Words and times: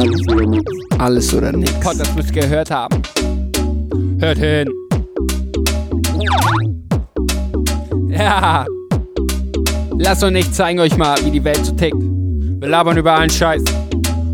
Alles 0.00 0.28
oder 0.28 0.46
nix. 0.46 0.72
Alles 0.98 1.34
oder. 1.34 1.52
Gott, 1.82 2.00
das 2.00 2.14
müsst 2.14 2.34
ihr 2.34 2.40
gehört 2.40 2.70
haben. 2.70 3.02
Hört 4.18 4.38
hin. 4.38 4.66
Ja. 8.08 8.64
Lasst 9.98 10.22
uns 10.24 10.32
nicht 10.32 10.54
zeigen 10.54 10.80
euch 10.80 10.96
mal, 10.96 11.22
wie 11.26 11.30
die 11.30 11.44
Welt 11.44 11.66
so 11.66 11.72
tickt. 11.72 12.00
Wir 12.00 12.68
labern 12.68 12.96
über 12.96 13.12
allen 13.12 13.28
Scheiß. 13.28 13.62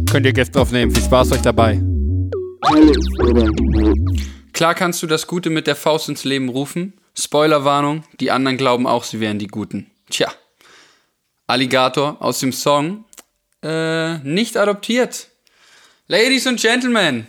Könnt 0.08 0.24
ihr 0.24 0.32
Gift 0.32 0.54
drauf 0.54 0.70
nehmen. 0.70 0.92
Viel 0.94 1.02
Spaß 1.02 1.32
euch 1.32 1.42
dabei. 1.42 1.82
Alles 2.60 2.96
oder 3.18 3.50
nix. 3.50 4.22
Klar 4.52 4.76
kannst 4.76 5.02
du 5.02 5.08
das 5.08 5.26
Gute 5.26 5.50
mit 5.50 5.66
der 5.66 5.74
Faust 5.74 6.08
ins 6.08 6.22
Leben 6.22 6.48
rufen. 6.48 6.92
Spoilerwarnung, 7.18 8.04
die 8.20 8.30
anderen 8.30 8.56
glauben 8.56 8.86
auch, 8.86 9.02
sie 9.02 9.18
wären 9.18 9.40
die 9.40 9.48
Guten. 9.48 9.90
Tja. 10.10 10.28
Alligator 11.48 12.18
aus 12.20 12.38
dem 12.38 12.52
Song 12.52 13.04
äh, 13.64 14.18
nicht 14.18 14.56
adoptiert. 14.56 15.30
Ladies 16.08 16.46
and 16.46 16.60
Gentlemen, 16.60 17.26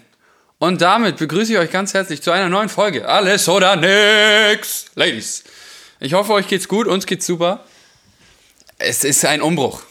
und 0.59 0.81
damit 0.83 1.17
begrüße 1.17 1.51
ich 1.53 1.57
euch 1.57 1.71
ganz 1.71 1.95
herzlich 1.95 2.21
zu 2.21 2.29
einer 2.29 2.47
neuen 2.47 2.69
Folge. 2.69 3.09
Alles 3.09 3.49
oder 3.49 3.75
nix. 3.75 4.85
Ladies. 4.93 5.43
Ich 5.99 6.13
hoffe, 6.13 6.33
euch 6.33 6.47
geht's 6.47 6.67
gut, 6.67 6.85
uns 6.85 7.07
geht's 7.07 7.25
super. 7.25 7.65
Es 8.77 9.03
ist 9.03 9.25
ein 9.25 9.41
Umbruch. 9.41 9.81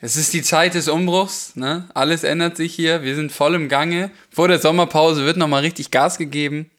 Es 0.00 0.16
ist 0.16 0.32
die 0.32 0.42
Zeit 0.42 0.74
des 0.74 0.88
Umbruchs, 0.88 1.54
ne? 1.54 1.88
Alles 1.94 2.24
ändert 2.24 2.56
sich 2.56 2.74
hier. 2.74 3.04
Wir 3.04 3.14
sind 3.14 3.30
voll 3.30 3.54
im 3.54 3.68
Gange. 3.68 4.10
Vor 4.28 4.48
der 4.48 4.58
Sommerpause 4.58 5.24
wird 5.24 5.36
nochmal 5.36 5.62
richtig 5.62 5.92
Gas 5.92 6.18
gegeben. 6.18 6.72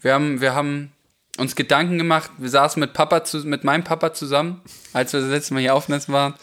Wir 0.00 0.14
haben, 0.14 0.40
wir 0.40 0.52
haben 0.56 0.90
uns 1.36 1.56
Gedanken 1.56 1.98
gemacht. 1.98 2.30
Wir 2.38 2.48
saßen 2.48 2.78
mit 2.78 2.92
Papa 2.92 3.24
zu, 3.24 3.38
mit 3.38 3.64
meinem 3.64 3.82
Papa 3.82 4.12
zusammen, 4.12 4.60
als 4.92 5.12
wir 5.12 5.20
das 5.20 5.30
letzte 5.30 5.54
Mal 5.54 5.60
hier 5.60 5.74
aufnehmen 5.74 6.02
waren. 6.08 6.34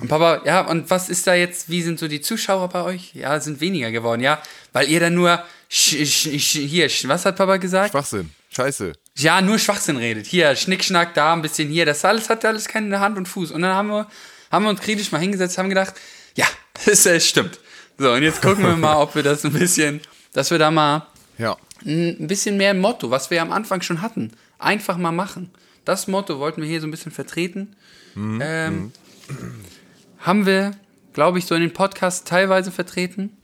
Und 0.00 0.08
Papa, 0.08 0.42
ja, 0.44 0.62
und 0.62 0.90
was 0.90 1.08
ist 1.08 1.26
da 1.26 1.34
jetzt? 1.34 1.68
Wie 1.68 1.82
sind 1.82 1.98
so 1.98 2.08
die 2.08 2.20
Zuschauer 2.20 2.68
bei 2.68 2.82
euch? 2.82 3.14
Ja, 3.14 3.38
sind 3.40 3.60
weniger 3.60 3.90
geworden, 3.90 4.22
ja, 4.22 4.40
weil 4.72 4.88
ihr 4.88 5.00
dann 5.00 5.14
nur 5.14 5.42
hier, 5.68 6.88
was 7.04 7.26
hat 7.26 7.36
Papa 7.36 7.58
gesagt? 7.58 7.90
Schwachsinn. 7.90 8.30
Scheiße. 8.50 8.92
Ja, 9.16 9.42
nur 9.42 9.58
Schwachsinn 9.58 9.98
redet. 9.98 10.26
Hier, 10.26 10.56
Schnickschnack, 10.56 11.12
da 11.12 11.34
ein 11.34 11.42
bisschen 11.42 11.68
hier. 11.68 11.84
Das 11.84 12.04
alles 12.04 12.30
hat 12.30 12.44
alles 12.44 12.66
keine 12.66 13.00
Hand 13.00 13.18
und 13.18 13.26
Fuß. 13.26 13.50
Und 13.50 13.62
dann 13.62 13.74
haben 13.74 13.88
wir, 13.88 14.06
haben 14.50 14.64
wir 14.64 14.70
uns 14.70 14.80
kritisch 14.80 15.12
mal 15.12 15.18
hingesetzt, 15.18 15.58
haben 15.58 15.68
gedacht, 15.68 15.94
ja, 16.34 16.46
das 16.86 17.04
äh, 17.04 17.20
stimmt. 17.20 17.58
So, 17.98 18.12
und 18.12 18.22
jetzt 18.22 18.40
gucken 18.40 18.64
wir 18.64 18.76
mal, 18.76 18.96
ob 18.96 19.14
wir 19.14 19.22
das 19.22 19.44
ein 19.44 19.52
bisschen, 19.52 20.00
dass 20.32 20.50
wir 20.50 20.58
da 20.58 20.70
mal 20.70 21.06
Ja. 21.38 21.56
ein 21.86 22.26
bisschen 22.26 22.56
mehr 22.56 22.70
ein 22.70 22.80
Motto, 22.80 23.10
was 23.10 23.30
wir 23.30 23.40
am 23.42 23.52
Anfang 23.52 23.80
schon 23.82 24.02
hatten. 24.02 24.32
Einfach 24.58 24.96
mal 24.98 25.12
machen. 25.12 25.50
Das 25.84 26.08
Motto 26.08 26.38
wollten 26.38 26.60
wir 26.62 26.68
hier 26.68 26.80
so 26.80 26.86
ein 26.86 26.90
bisschen 26.90 27.12
vertreten. 27.12 27.76
Ähm, 28.16 28.92
haben 30.18 30.46
wir, 30.46 30.72
glaube 31.12 31.38
ich, 31.38 31.46
so 31.46 31.54
in 31.54 31.60
den 31.60 31.72
Podcasts 31.72 32.24
teilweise 32.24 32.70
vertreten. 32.72 33.36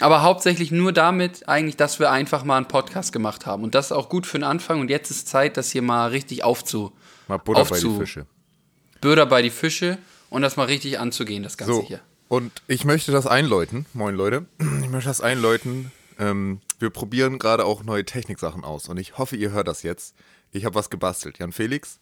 Aber 0.00 0.22
hauptsächlich 0.22 0.72
nur 0.72 0.92
damit 0.92 1.48
eigentlich, 1.48 1.76
dass 1.76 2.00
wir 2.00 2.10
einfach 2.10 2.42
mal 2.44 2.56
einen 2.56 2.66
Podcast 2.66 3.12
gemacht 3.12 3.46
haben. 3.46 3.62
Und 3.62 3.74
das 3.76 3.86
ist 3.86 3.92
auch 3.92 4.08
gut 4.08 4.26
für 4.26 4.38
den 4.38 4.44
Anfang. 4.44 4.80
Und 4.80 4.90
jetzt 4.90 5.10
ist 5.10 5.28
Zeit, 5.28 5.56
das 5.56 5.70
hier 5.70 5.82
mal 5.82 6.08
richtig 6.08 6.42
aufzu... 6.42 6.92
Mal 7.28 7.36
Butter 7.38 7.64
bei 7.64 7.76
aufzu- 7.76 7.92
die 7.92 7.98
Fische. 8.00 8.26
Bürder 9.00 9.26
bei 9.26 9.40
die 9.42 9.50
Fische 9.50 9.98
und 10.30 10.42
das 10.42 10.56
mal 10.56 10.64
richtig 10.64 10.98
anzugehen, 10.98 11.42
das 11.42 11.56
Ganze 11.56 11.74
So. 11.74 11.84
hier. 11.86 12.00
Und 12.28 12.50
ich 12.66 12.84
möchte 12.84 13.12
das 13.12 13.26
einläuten. 13.26 13.86
Moin, 13.92 14.14
Leute. 14.16 14.46
Ich 14.82 14.88
möchte 14.90 15.10
das 15.10 15.20
einläuten. 15.20 15.92
Ähm, 16.18 16.60
wir 16.84 16.90
probieren 16.90 17.38
gerade 17.38 17.64
auch 17.64 17.82
neue 17.82 18.04
Techniksachen 18.04 18.62
aus. 18.62 18.88
Und 18.88 18.98
ich 18.98 19.16
hoffe, 19.16 19.36
ihr 19.36 19.50
hört 19.52 19.66
das 19.68 19.82
jetzt. 19.82 20.14
Ich 20.52 20.66
habe 20.66 20.74
was 20.74 20.90
gebastelt. 20.90 21.38
Jan 21.38 21.50
Felix, 21.50 21.98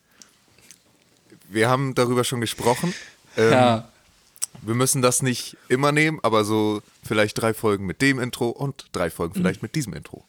wir 1.48 1.70
haben 1.70 1.94
darüber 1.94 2.24
schon 2.24 2.40
gesprochen. 2.40 2.92
Ähm, 3.36 3.52
Ja, 3.52 3.88
Wir 4.60 4.74
müssen 4.74 5.00
das 5.00 5.22
nicht 5.22 5.56
immer 5.68 5.92
nehmen, 5.92 6.18
aber 6.22 6.44
so 6.44 6.82
vielleicht 7.04 7.40
drei 7.40 7.54
Folgen 7.54 7.86
mit 7.86 8.02
dem 8.02 8.18
Intro 8.18 8.48
und 8.48 8.86
drei 8.92 9.08
Folgen 9.08 9.34
vielleicht 9.34 9.62
mit 9.62 9.74
diesem 9.76 9.94
Intro. 9.94 10.24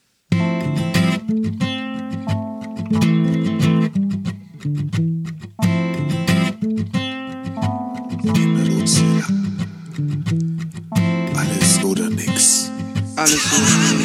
Alles 11.36 11.82
oder 11.84 12.10
nix. 12.10 12.70
Alles 13.16 13.44
oder 13.52 13.96
nix. 13.98 14.03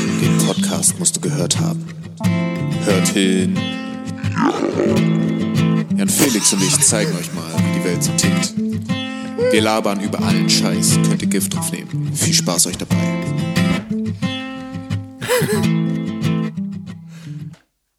Podcast 0.50 0.98
musst 0.98 1.16
du 1.16 1.22
gehört 1.22 1.60
haben. 1.60 1.86
Hört 2.84 3.08
hin. 3.10 3.56
Jan 5.96 6.10
Felix 6.10 6.52
und 6.54 6.64
ich 6.64 6.80
zeigen 6.80 7.16
euch 7.16 7.32
mal, 7.34 7.54
wie 7.56 7.78
die 7.78 7.86
Welt 7.86 8.04
so 8.04 8.12
tickt. 8.14 8.58
Wir 9.52 9.62
labern 9.62 10.02
über 10.02 10.20
allen 10.24 10.50
Scheiß. 10.50 10.94
Könnt 11.08 11.22
ihr 11.22 11.28
Gift 11.28 11.54
drauf 11.54 11.72
nehmen. 11.72 12.12
Viel 12.16 12.34
Spaß 12.34 12.66
euch 12.66 12.80
dabei. 12.80 12.96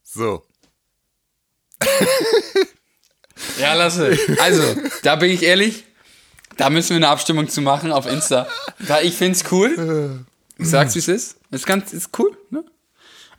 So. 0.02 0.42
Ja, 3.60 3.74
lasse. 3.74 4.18
Also, 4.40 4.62
da 5.04 5.14
bin 5.14 5.30
ich 5.30 5.44
ehrlich, 5.44 5.84
da 6.56 6.68
müssen 6.68 6.90
wir 6.90 6.96
eine 6.96 7.08
Abstimmung 7.08 7.48
zu 7.48 7.60
machen 7.60 7.92
auf 7.92 8.06
Insta. 8.06 8.48
Weil 8.80 9.06
ich 9.06 9.14
find's 9.14 9.44
cool. 9.52 10.24
Ich 10.60 10.68
sag's, 10.68 10.94
wie 10.94 10.98
es 11.00 11.08
ist. 11.08 11.36
Ist 11.50 11.66
ganz, 11.66 11.92
ist 11.92 12.16
cool, 12.18 12.36
ne? 12.50 12.64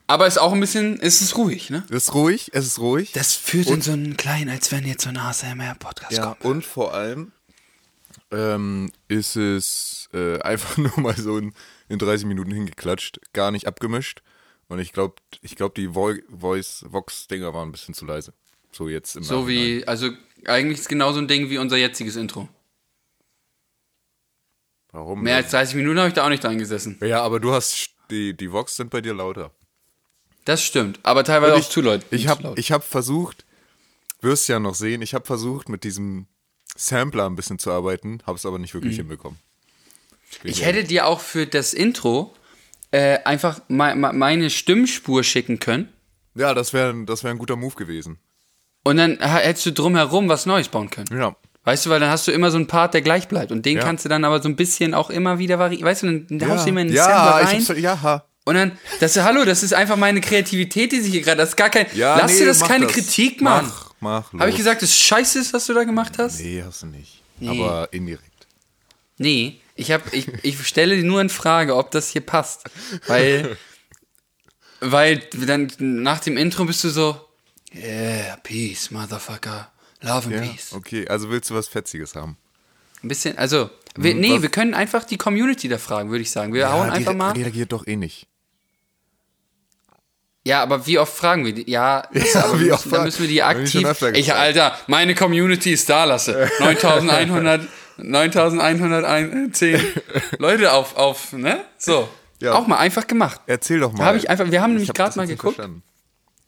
Aber 0.07 0.27
ist 0.27 0.37
auch 0.39 0.51
ein 0.51 0.59
bisschen, 0.59 0.97
ist 0.97 1.21
es 1.21 1.37
ruhig, 1.37 1.69
ne? 1.69 1.83
Es 1.89 2.03
ist 2.07 2.13
ruhig, 2.13 2.49
es 2.53 2.65
ist 2.65 2.79
ruhig. 2.79 3.11
Das 3.13 3.33
führt 3.33 3.69
in 3.69 3.81
so 3.81 3.91
einen 3.93 4.17
kleinen, 4.17 4.49
als 4.49 4.71
wenn 4.71 4.85
jetzt 4.85 5.03
so 5.03 5.09
ein 5.09 5.17
ASMR-Podcast 5.17 6.11
Ja, 6.11 6.25
kommt. 6.33 6.43
und 6.43 6.65
vor 6.65 6.93
allem 6.93 7.31
ähm, 8.31 8.91
ist 9.07 9.35
es 9.37 10.09
äh, 10.13 10.39
einfach 10.41 10.77
nur 10.77 10.99
mal 10.99 11.15
so 11.15 11.37
in, 11.37 11.53
in 11.87 11.99
30 11.99 12.25
Minuten 12.25 12.51
hingeklatscht, 12.51 13.19
gar 13.33 13.51
nicht 13.51 13.67
abgemischt. 13.67 14.21
Und 14.67 14.79
ich 14.79 14.93
glaube, 14.93 15.15
ich 15.41 15.55
glaub, 15.55 15.75
die 15.75 15.95
Vo 15.95 16.13
Voice 16.29 16.85
Vox-Dinger 16.89 17.53
waren 17.53 17.69
ein 17.69 17.71
bisschen 17.71 17.93
zu 17.93 18.05
leise. 18.05 18.33
So 18.71 18.87
jetzt 18.87 19.15
im 19.15 19.23
So 19.23 19.47
wie, 19.47 19.85
also 19.85 20.09
eigentlich 20.45 20.79
ist 20.79 20.89
genau 20.89 21.11
so 21.11 21.19
ein 21.19 21.27
Ding 21.27 21.49
wie 21.49 21.57
unser 21.57 21.77
jetziges 21.77 22.15
Intro. 22.15 22.47
Warum? 24.91 25.21
Mehr 25.21 25.37
als 25.37 25.51
30 25.51 25.75
Minuten 25.75 25.99
habe 25.99 26.09
ich 26.09 26.13
da 26.13 26.25
auch 26.25 26.29
nicht 26.29 26.43
dran 26.43 26.57
gesessen. 26.57 26.97
ja, 27.01 27.21
aber 27.21 27.39
du 27.39 27.51
hast 27.51 27.89
die, 28.09 28.35
die 28.35 28.51
Vox 28.51 28.75
sind 28.75 28.89
bei 28.89 29.01
dir 29.01 29.13
lauter. 29.13 29.51
Das 30.45 30.63
stimmt. 30.63 30.99
Aber 31.03 31.23
teilweise 31.23 31.55
auch 31.55 31.69
zu 31.69 31.81
laut. 31.81 32.01
Ich 32.11 32.27
habe 32.27 32.53
ich 32.57 32.71
hab 32.71 32.83
versucht, 32.83 33.45
wirst 34.21 34.49
ja 34.49 34.59
noch 34.59 34.75
sehen, 34.75 35.01
ich 35.01 35.13
habe 35.13 35.25
versucht, 35.25 35.69
mit 35.69 35.83
diesem 35.83 36.27
Sampler 36.75 37.25
ein 37.27 37.35
bisschen 37.35 37.59
zu 37.59 37.71
arbeiten, 37.71 38.21
habe 38.25 38.37
es 38.37 38.45
aber 38.45 38.59
nicht 38.59 38.73
wirklich 38.73 38.97
hinbekommen. 38.97 39.39
Mhm. 40.43 40.49
Ich 40.49 40.65
hätte 40.65 40.83
dir 40.83 41.07
auch 41.07 41.19
für 41.19 41.45
das 41.45 41.73
Intro 41.73 42.33
äh, 42.91 43.19
einfach 43.23 43.61
me 43.67 43.95
me 43.95 44.13
meine 44.13 44.49
Stimmspur 44.49 45.23
schicken 45.23 45.59
können. 45.59 45.89
Ja, 46.35 46.53
das 46.53 46.73
wäre 46.73 47.05
das 47.05 47.23
wär 47.23 47.31
ein 47.31 47.37
guter 47.37 47.55
Move 47.55 47.75
gewesen. 47.75 48.19
Und 48.83 48.97
dann 48.97 49.19
hättest 49.19 49.65
du 49.67 49.71
drumherum 49.73 50.27
was 50.27 50.45
Neues 50.45 50.69
bauen 50.69 50.89
können. 50.89 51.07
Ja. 51.11 51.35
Weißt 51.63 51.85
du, 51.85 51.89
weil 51.91 51.99
dann 51.99 52.09
hast 52.09 52.27
du 52.27 52.31
immer 52.31 52.49
so 52.49 52.57
einen 52.57 52.67
Part, 52.67 52.93
der 52.95 53.01
gleich 53.01 53.27
bleibt. 53.27 53.51
Und 53.51 53.65
den 53.65 53.77
Ja. 53.77 53.83
kannst 53.83 54.03
du 54.03 54.09
dann 54.09 54.25
aber 54.25 54.41
so 54.41 54.49
ein 54.49 54.55
bisschen 54.55 54.93
auch 54.93 55.09
immer 55.11 55.37
wieder 55.37 55.59
variieren. 55.59 55.85
Weißt 55.85 56.03
du, 56.03 56.19
dann 56.21 56.49
haust 56.49 56.65
du 56.65 56.69
immer 56.69 56.81
in 56.81 56.87
den 56.87 56.95
ja, 56.95 57.05
Sampler 57.05 57.41
ich 57.43 57.47
rein. 57.47 57.67
hab's, 57.67 57.79
ja, 58.03 58.25
Und 58.45 58.55
dann, 58.55 58.71
das 58.99 59.15
ist, 59.15 59.23
hallo, 59.23 59.45
das 59.45 59.61
ist 59.61 59.73
einfach 59.73 59.95
meine 59.97 60.21
Kreativität, 60.21 60.91
die 60.91 60.99
sich 61.01 61.11
hier 61.11 61.21
gerade, 61.21 61.37
das 61.37 61.49
ist 61.49 61.55
gar 61.57 61.69
kein, 61.69 61.85
ja. 61.93 62.17
lass 62.17 62.33
nee, 62.33 62.39
dir 62.39 62.45
das 62.47 62.61
keine 62.61 62.87
Kritik, 62.87 63.41
Mann. 63.41 63.65
Mach, 63.65 63.91
mach. 64.31 64.39
Habe 64.39 64.49
ich 64.49 64.55
gesagt, 64.57 64.81
dass 64.81 64.97
scheiße 64.97 65.37
ist, 65.39 65.53
was 65.53 65.67
du 65.67 65.73
da 65.75 65.83
gemacht 65.83 66.13
hast? 66.17 66.39
Nee, 66.39 66.63
hast 66.65 66.81
du 66.81 66.87
nicht. 66.87 67.21
Nee. 67.39 67.49
Aber 67.49 67.89
indirekt. 67.91 68.47
Nee, 69.17 69.59
ich, 69.75 69.91
hab, 69.91 70.11
ich, 70.13 70.27
ich 70.41 70.67
stelle 70.67 70.95
dir 70.95 71.03
nur 71.03 71.21
in 71.21 71.29
Frage, 71.29 71.75
ob 71.75 71.91
das 71.91 72.09
hier 72.09 72.21
passt. 72.21 72.63
Weil, 73.05 73.55
weil 74.79 75.19
dann 75.45 75.71
nach 75.79 76.19
dem 76.19 76.37
Intro 76.37 76.65
bist 76.65 76.83
du 76.83 76.89
so, 76.89 77.19
yeah, 77.73 78.37
peace, 78.43 78.89
motherfucker, 78.89 79.71
love 80.01 80.27
and 80.27 80.31
Ja, 80.33 80.41
peace. 80.51 80.73
okay. 80.73 81.07
Also 81.07 81.29
willst 81.29 81.49
du 81.49 81.55
was 81.55 81.67
Fetziges 81.67 82.15
haben? 82.15 82.37
Ein 83.03 83.07
bisschen, 83.07 83.37
also, 83.37 83.69
wir, 83.95 84.13
nee, 84.15 84.35
was- 84.35 84.41
wir 84.43 84.49
können 84.49 84.73
einfach 84.73 85.03
die 85.03 85.17
Community 85.17 85.67
da 85.67 85.77
fragen, 85.77 86.09
würde 86.11 86.21
ich 86.21 86.31
sagen. 86.31 86.53
Wir 86.53 86.71
hauen 86.71 86.87
ja, 86.87 86.93
einfach 86.93 87.11
die 87.13 87.17
mal. 87.17 87.31
reagiert 87.31 87.71
doch 87.71 87.87
eh 87.87 87.95
nicht. 87.95 88.27
Ja, 90.43 90.63
aber 90.63 90.87
wie 90.87 90.97
oft 90.97 91.13
fragen 91.13 91.45
wir 91.45 91.53
die? 91.53 91.69
Ja, 91.69 92.07
Ja, 92.13 92.45
aber 92.45 92.59
wie 92.59 92.71
oft 92.71 92.85
müssen, 92.85 92.95
da 92.97 93.03
müssen 93.03 93.21
wir 93.21 93.27
die 93.27 93.35
ich 93.35 93.43
aktiv. 93.43 94.01
Ich. 94.13 94.33
Alter, 94.33 94.75
meine 94.87 95.13
Community 95.13 95.71
ist 95.73 95.87
da, 95.89 96.03
lasse. 96.05 96.49
9100, 96.59 97.67
9110 97.97 99.79
Leute 100.39 100.71
auf, 100.73 100.95
auf, 100.95 101.33
ne? 101.33 101.63
So. 101.77 102.09
Ja. 102.39 102.53
Auch 102.53 102.65
mal 102.65 102.77
einfach 102.77 103.05
gemacht. 103.05 103.39
Erzähl 103.45 103.79
doch 103.79 103.93
mal. 103.93 104.05
Hab 104.05 104.15
ich 104.15 104.29
einfach- 104.31 104.49
wir 104.49 104.61
haben 104.63 104.71
nämlich 104.73 104.89
hab 104.89 104.95
grad 104.97 105.09
das 105.09 105.15
mal 105.15 105.27
geguckt. 105.27 105.55
verstanden. 105.55 105.83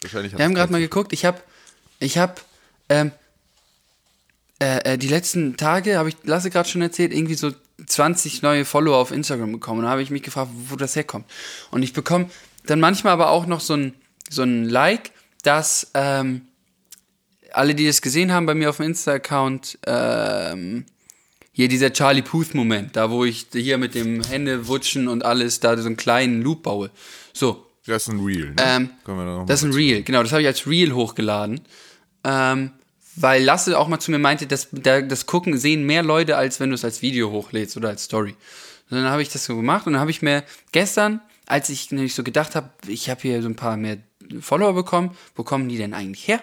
Wahrscheinlich 0.01 0.35
Wir 0.35 0.43
haben 0.43 0.55
gerade 0.55 0.71
mal 0.71 0.81
geguckt, 0.81 1.13
ich 1.13 1.23
habe 1.25 1.39
ich 1.99 2.17
habe 2.17 2.33
ähm, 2.89 3.11
äh, 4.63 4.93
äh, 4.93 4.97
die 4.97 5.09
letzten 5.09 5.57
Tage, 5.57 5.97
habe 5.97 6.09
ich 6.09 6.15
Lasse 6.23 6.49
gerade 6.49 6.69
schon 6.69 6.81
erzählt, 6.81 7.13
irgendwie 7.13 7.33
so 7.33 7.51
20 7.85 8.41
neue 8.43 8.63
Follower 8.63 8.97
auf 8.97 9.11
Instagram 9.11 9.51
bekommen. 9.51 9.79
Und 9.79 9.85
da 9.85 9.91
habe 9.91 10.01
ich 10.01 10.09
mich 10.09 10.23
gefragt, 10.23 10.51
wo 10.69 10.77
das 10.77 10.95
herkommt. 10.95 11.25
Und 11.69 11.83
ich 11.83 11.91
bekomme 11.91 12.29
dann 12.65 12.79
manchmal 12.79 13.11
aber 13.13 13.29
auch 13.29 13.45
noch 13.45 13.59
so 13.59 13.73
ein, 13.73 13.93
so 14.29 14.43
ein 14.43 14.63
Like, 14.69 15.11
dass 15.43 15.91
ähm, 15.95 16.43
alle, 17.51 17.75
die 17.75 17.85
das 17.85 18.01
gesehen 18.01 18.31
haben 18.31 18.45
bei 18.45 18.55
mir 18.55 18.69
auf 18.69 18.77
dem 18.77 18.85
Insta-Account, 18.85 19.79
ähm, 19.85 20.85
Hier 21.51 21.67
dieser 21.67 21.91
Charlie 21.91 22.21
Puth-Moment, 22.21 22.95
da 22.95 23.11
wo 23.11 23.25
ich 23.25 23.47
hier 23.51 23.77
mit 23.77 23.95
dem 23.95 24.23
Händewutschen 24.23 25.07
und 25.09 25.25
alles 25.25 25.59
da 25.59 25.77
so 25.77 25.85
einen 25.85 25.97
kleinen 25.97 26.41
Loop 26.41 26.63
baue. 26.63 26.89
So, 27.33 27.67
Das 27.85 28.03
ist 28.07 28.13
ein 28.13 28.21
Reel. 28.21 28.51
Ne? 28.51 28.55
ähm, 28.65 28.89
das 29.45 29.61
ist 29.61 29.65
ein 29.65 29.73
Reel, 29.73 30.03
genau, 30.03 30.23
das 30.23 30.31
habe 30.31 30.41
ich 30.41 30.47
als 30.47 30.65
Reel 30.65 30.93
hochgeladen. 30.93 31.61
Ähm, 32.23 32.71
weil 33.15 33.43
Lasse 33.43 33.77
auch 33.77 33.87
mal 33.87 33.99
zu 33.99 34.11
mir 34.11 34.19
meinte, 34.19 34.47
dass 34.47 34.69
da, 34.71 35.01
das 35.01 35.25
Gucken 35.25 35.57
sehen 35.57 35.85
mehr 35.85 36.03
Leute, 36.03 36.37
als 36.37 36.59
wenn 36.59 36.69
du 36.69 36.75
es 36.75 36.83
als 36.83 37.01
Video 37.01 37.31
hochlädst 37.31 37.77
oder 37.77 37.89
als 37.89 38.03
Story. 38.05 38.35
Und 38.89 38.97
dann 38.97 39.09
habe 39.09 39.21
ich 39.21 39.29
das 39.29 39.45
so 39.45 39.55
gemacht 39.55 39.87
und 39.87 39.93
dann 39.93 39.99
habe 40.01 40.11
ich 40.11 40.21
mir 40.21 40.43
gestern, 40.71 41.21
als 41.45 41.69
ich 41.69 41.91
nämlich 41.91 42.15
so 42.15 42.23
gedacht 42.23 42.55
habe, 42.55 42.69
ich 42.87 43.09
habe 43.09 43.21
hier 43.21 43.41
so 43.41 43.49
ein 43.49 43.55
paar 43.55 43.77
mehr 43.77 43.97
Follower 44.39 44.73
bekommen, 44.73 45.15
wo 45.35 45.43
kommen 45.43 45.69
die 45.69 45.77
denn 45.77 45.93
eigentlich 45.93 46.27
her? 46.27 46.41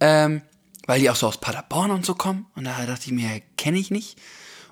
Ähm, 0.00 0.42
weil 0.86 1.00
die 1.00 1.10
auch 1.10 1.16
so 1.16 1.26
aus 1.26 1.38
Paderborn 1.38 1.90
und 1.90 2.06
so 2.06 2.14
kommen. 2.14 2.46
Und 2.54 2.64
da 2.64 2.86
dachte 2.86 3.06
ich 3.06 3.12
mir, 3.12 3.42
kenne 3.56 3.78
ich 3.78 3.90
nicht. 3.90 4.18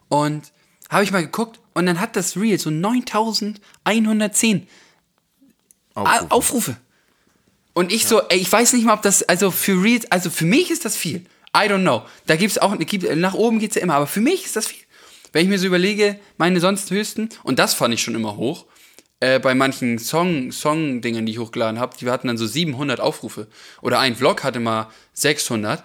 Und 0.09 0.53
habe 0.89 1.05
ich 1.05 1.13
mal 1.13 1.23
geguckt 1.23 1.61
und 1.75 1.87
dann 1.87 2.01
hat 2.01 2.17
das 2.17 2.37
Reel 2.37 2.59
so 2.59 2.71
9110 2.71 4.69
Aufrufe. 5.95 6.31
Aufrufe. 6.31 6.77
Und 7.77 7.93
ich 7.93 8.07
so, 8.07 8.23
ey, 8.31 8.39
ich 8.39 8.51
weiß 8.51 8.73
nicht 8.73 8.87
mal, 8.87 8.95
ob 8.95 9.03
das, 9.03 9.23
also 9.25 9.51
für 9.51 9.83
Reels, 9.83 10.11
also 10.11 10.31
für 10.31 10.47
mich 10.47 10.71
ist 10.71 10.87
das 10.87 10.97
viel. 10.97 11.27
I 11.55 11.69
don't 11.69 11.83
know. 11.83 12.07
Da 12.25 12.37
gibt's 12.37 12.57
auch, 12.57 12.75
gibt, 12.79 13.15
nach 13.17 13.35
oben 13.35 13.59
geht's 13.59 13.75
ja 13.75 13.83
immer, 13.83 13.97
aber 13.97 14.07
für 14.07 14.23
mich 14.23 14.47
ist 14.47 14.57
das 14.57 14.69
viel. 14.69 14.83
Wenn 15.33 15.43
ich 15.43 15.51
mir 15.51 15.59
so 15.59 15.67
überlege, 15.67 16.19
meine 16.39 16.59
sonst 16.61 16.91
höchsten, 16.91 17.29
und 17.43 17.59
das 17.59 17.75
fand 17.75 17.93
ich 17.93 18.01
schon 18.01 18.15
immer 18.15 18.39
hoch, 18.39 18.65
äh, 19.21 19.39
bei 19.41 19.55
manchen 19.55 19.99
Song, 19.99 20.53
Song-Dingen, 20.53 21.27
die 21.27 21.33
ich 21.33 21.39
hochgeladen 21.39 21.79
habe, 21.79 21.95
die 22.01 22.09
hatten 22.09 22.29
dann 22.29 22.39
so 22.39 22.47
700 22.47 22.99
Aufrufe. 22.99 23.47
Oder 23.83 23.99
ein 23.99 24.17
Vlog 24.17 24.43
hatte 24.43 24.59
mal 24.59 24.89
600 25.13 25.85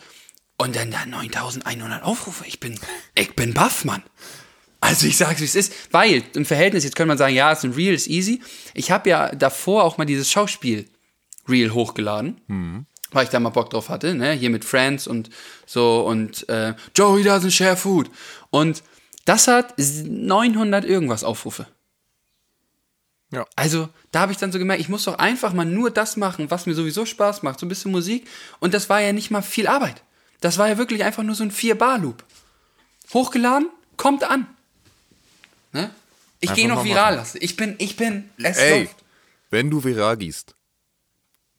und 0.58 0.78
dann 0.78 0.92
da 0.92 1.06
9100 1.06 2.04
Aufrufe. 2.04 2.46
Ich 2.48 2.62
bin, 2.62 2.80
ich 3.16 3.36
bin 3.36 3.54
baff, 3.54 3.84
Mann. 3.84 4.02
Also 4.80 5.08
ich 5.08 5.18
sag's, 5.18 5.42
wie 5.42 5.46
es 5.46 5.56
ist, 5.56 5.74
weil 5.92 6.24
im 6.36 6.46
Verhältnis, 6.46 6.86
jetzt 6.86 6.96
könnte 6.96 7.10
man 7.10 7.18
sagen, 7.18 7.36
ja, 7.36 7.52
es 7.52 7.58
ist 7.58 7.66
ein 7.66 7.74
Reel, 7.74 7.94
ist 7.94 8.08
easy. 8.08 8.42
Ich 8.74 8.92
habe 8.92 9.10
ja 9.10 9.36
davor 9.36 9.84
auch 9.84 9.98
mal 9.98 10.06
dieses 10.06 10.32
Schauspiel-Reel 11.52 11.74
hochgeladen, 11.74 12.86
weil 13.12 13.24
ich 13.24 13.30
da 13.30 13.40
mal 13.40 13.50
Bock 13.50 13.70
drauf 13.70 13.90
hatte, 13.90 14.14
ne, 14.14 14.32
hier 14.34 14.50
mit 14.50 14.66
Friends 14.66 15.08
und 15.08 15.30
so 15.66 16.02
und 16.02 16.48
äh, 16.50 16.74
Joey 16.96 17.24
doesn't 17.24 17.52
share 17.52 17.76
food. 17.76 18.10
Und 18.50 18.84
das 19.26 19.48
hat 19.48 19.76
900 19.78 20.86
irgendwas 20.86 21.24
Aufrufe. 21.24 21.68
Ja. 23.32 23.46
Also, 23.56 23.88
da 24.12 24.22
habe 24.22 24.34
ich 24.34 24.38
dann 24.38 24.52
so 24.52 24.60
gemerkt, 24.60 24.82
ich 24.82 24.90
muss 24.90 25.06
doch 25.06 25.18
einfach 25.18 25.54
mal 25.54 25.66
nur 25.66 25.90
das 25.90 26.18
machen, 26.18 26.52
was 26.52 26.66
mir 26.66 26.74
sowieso 26.74 27.06
Spaß 27.06 27.44
macht, 27.44 27.60
so 27.60 27.66
ein 27.66 27.70
bisschen 27.70 27.92
Musik. 27.92 28.28
Und 28.60 28.74
das 28.74 28.90
war 28.90 29.00
ja 29.00 29.14
nicht 29.14 29.32
mal 29.32 29.42
viel 29.42 29.68
Arbeit. 29.68 30.04
Das 30.42 30.58
war 30.58 30.68
ja 30.68 30.78
wirklich 30.78 31.04
einfach 31.06 31.24
nur 31.24 31.36
so 31.36 31.44
ein 31.44 31.52
4-Bar-Loop. 31.52 32.24
Hochgeladen, 33.14 33.70
kommt 33.96 34.24
an. 34.26 34.48
Ne? 35.72 35.92
Ich 36.42 36.54
gehe 36.54 36.68
noch 36.68 36.84
viral 36.84 37.16
lassen. 37.16 37.38
Ich 37.40 37.56
bin, 37.56 37.76
ich 37.78 37.96
bin, 37.96 38.30
es 38.38 38.58
Ey, 38.58 38.82
läuft. 38.82 38.96
wenn 39.50 39.70
du 39.70 39.82
viral 39.82 40.18
gehst, 40.18 40.56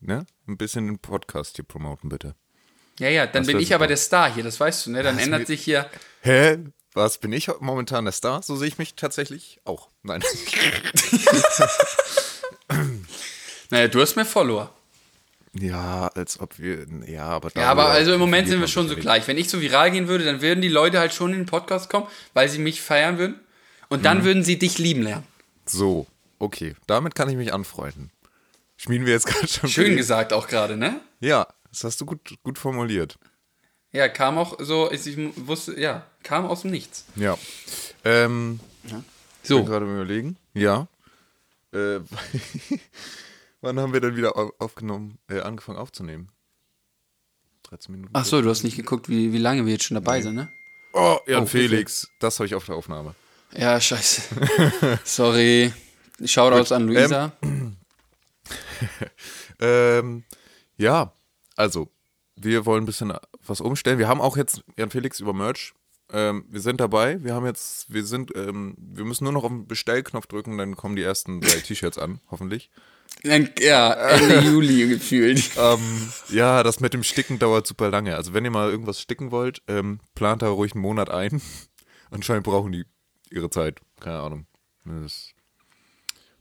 ne? 0.03 0.27
Ein 0.47 0.57
bisschen 0.57 0.87
den 0.87 0.99
Podcast 0.99 1.57
hier 1.57 1.65
promoten, 1.65 2.09
bitte. 2.09 2.35
Ja, 2.99 3.09
ja, 3.09 3.27
dann 3.27 3.43
Das 3.43 3.47
bin 3.47 3.61
ich 3.61 3.75
aber 3.75 3.87
der 3.87 3.97
Star 3.97 4.33
hier, 4.33 4.45
das 4.45 4.61
weißt 4.61 4.87
du, 4.87 4.91
ne? 4.91 5.03
Dann 5.03 5.17
Das 5.17 5.25
ändert 5.25 5.47
sich 5.47 5.63
hier. 5.63 5.89
Hä? 6.21 6.59
Was 6.95 7.17
bin 7.19 7.33
ich 7.33 7.49
momentan 7.61 8.05
der 8.05 8.13
Star? 8.13 8.43
So 8.43 8.55
sehe 8.57 8.69
ich 8.69 8.77
mich 8.79 8.95
tatsächlich 8.95 9.61
auch. 9.65 9.89
Nein. 10.03 10.23
Naja, 13.71 13.89
du 13.89 14.01
hast 14.01 14.17
mehr 14.17 14.27
Follower. 14.27 14.71
ja, 15.55 16.09
als 16.09 16.39
ob 16.41 16.59
wir. 16.59 16.87
Ja, 17.07 17.25
aber 17.29 17.51
Ja, 17.57 17.71
aber 17.71 17.87
also 17.87 18.13
im 18.13 18.21
Moment 18.21 18.49
sind 18.49 18.61
wir 18.61 18.69
schon 18.69 18.89
so 18.89 18.97
gleich. 18.97 19.27
Wenn 19.29 19.39
ich 19.39 19.49
so 19.49 19.61
viral 19.61 19.91
gehen 19.91 20.09
würde, 20.09 20.25
dann 20.25 20.43
würden 20.43 20.61
die 20.61 20.69
Leute 20.69 20.99
halt 20.99 21.15
schon 21.15 21.33
in 21.33 21.41
den 21.41 21.47
Podcast 21.47 21.89
kommen, 21.89 22.07
weil 22.35 22.49
sie 22.49 22.59
mich 22.59 22.83
feiern 22.83 23.19
würden. 23.19 23.41
Und 23.89 24.05
dann 24.05 24.25
würden 24.25 24.43
sie 24.43 24.59
dich 24.59 24.79
lieben 24.79 25.03
lernen. 25.03 25.27
So, 25.67 26.07
okay. 26.39 26.75
Damit 26.87 27.15
kann 27.15 27.29
ich 27.29 27.37
mich 27.37 27.53
anfreunden. 27.53 28.11
Schmieden 28.83 29.07
wir 29.07 29.13
jetzt 29.13 29.27
gerade 29.29 29.47
schon. 29.49 29.69
Schön 29.69 29.97
gesagt 29.97 30.33
auch 30.33 30.49
gerade, 30.49 30.77
ne? 30.77 31.01
Ja, 31.21 31.47
das 31.71 31.85
hast 31.85 32.01
du 32.01 32.07
gut, 32.07 32.35
gut 32.43 32.59
formuliert. 32.59 33.17
Ja, 33.93 34.09
kam 34.09 34.39
auch 34.39 34.57
so, 34.59 34.91
ich 34.91 35.07
ich 35.07 35.17
wusste, 35.47 35.79
ja, 35.79 36.05
kam 36.23 36.47
aus 36.47 36.63
dem 36.63 36.71
Nichts. 36.71 37.05
Ja. 37.15 37.39
Ähm, 38.05 38.59
Ich 38.85 38.91
bin 38.91 39.05
So, 39.45 39.65
gerade 39.65 39.85
am 39.85 39.95
überlegen. 39.95 40.37
Ja. 40.55 40.89
Äh, 41.73 42.01
wann 43.61 43.79
haben 43.79 43.93
wir 43.93 44.01
denn 44.01 44.17
wieder 44.17 44.37
au- 44.37 44.53
aufgenommen, 44.59 45.19
äh, 45.29 45.41
angefangen 45.41 45.79
aufzunehmen? 45.79 46.29
13 47.65 47.93
Minuten. 47.95 48.11
ach 48.15 48.25
so, 48.25 48.43
du 48.43 48.51
hast 48.51 48.65
nicht 48.65 48.77
geguckt, 48.77 49.09
wie, 49.09 49.33
wie 49.33 49.39
lange 49.39 49.65
wir 49.65 49.73
jetzt 49.73 49.85
schon 49.85 49.95
dabei 49.95 50.21
sind, 50.21 50.35
ne? 50.35 50.51
Oh, 50.95 51.19
Jan 51.27 51.45
Oh, 51.45 51.47
Felix. 51.47 52.09
Das 52.21 52.39
habe 52.39 52.47
ich 52.47 52.55
auf 52.55 52.67
der 52.67 52.75
Aufnahme. 52.75 53.15
Ja, 53.57 53.81
scheiße. 53.81 54.23
Sorry. 55.05 55.73
Shoutouts 56.25 56.73
an 56.73 56.87
Luisa. 56.87 57.33
Ähm, 57.43 57.77
ja, 60.77 61.13
also, 61.57 61.89
wir 62.37 62.67
wollen 62.67 62.83
ein 62.83 62.87
bisschen 62.87 63.13
was 63.47 63.61
umstellen. 63.61 63.99
Wir 63.99 64.09
haben 64.09 64.21
auch 64.21 64.37
jetzt, 64.37 64.65
Jan 64.77 64.91
Felix, 64.91 65.21
über 65.21 65.33
Merch. 65.33 65.75
Ähm, 66.13 66.45
wir 66.49 66.61
sind 66.61 66.81
dabei. 66.81 67.23
Wir 67.23 67.35
haben 67.35 67.47
jetzt, 67.47 67.93
wir 67.93 68.05
sind, 68.05 68.35
ähm, 68.37 68.75
wir 68.79 69.05
müssen 69.05 69.25
nur 69.25 69.33
noch 69.33 69.45
auf 69.45 69.51
den 69.51 69.67
Bestellknopf 69.67 70.27
drücken, 70.27 70.59
dann 70.59 70.77
kommen 70.77 70.97
die 70.97 71.03
ersten 71.03 71.41
drei 71.41 71.61
T-Shirts 71.67 71.99
an, 71.99 72.21
hoffentlich. 72.31 72.71
Ja, 73.61 73.93
Ende 73.93 74.41
Juli 74.51 74.89
gefühlt. 74.89 75.51
Ähm, 75.57 76.09
ja, 76.29 76.63
das 76.63 76.81
mit 76.81 76.95
dem 76.95 77.03
Sticken 77.03 77.39
dauert 77.39 77.67
super 77.67 77.91
lange. 77.91 78.17
Also 78.17 78.35
wenn 78.35 78.45
ihr 78.45 78.51
mal 78.51 78.71
irgendwas 78.71 79.01
sticken 79.01 79.31
wollt, 79.31 79.63
ähm, 79.69 80.01
plant 80.15 80.43
da 80.43 80.49
ruhig 80.49 80.73
einen 80.73 80.83
Monat 80.83 81.11
ein. 81.11 81.41
Anscheinend 82.11 82.45
brauchen 82.45 82.73
die 82.73 82.85
ihre 83.31 83.51
Zeit. 83.51 83.81
Keine 84.01 84.21
Ahnung. 84.21 84.47
Das 84.85 85.31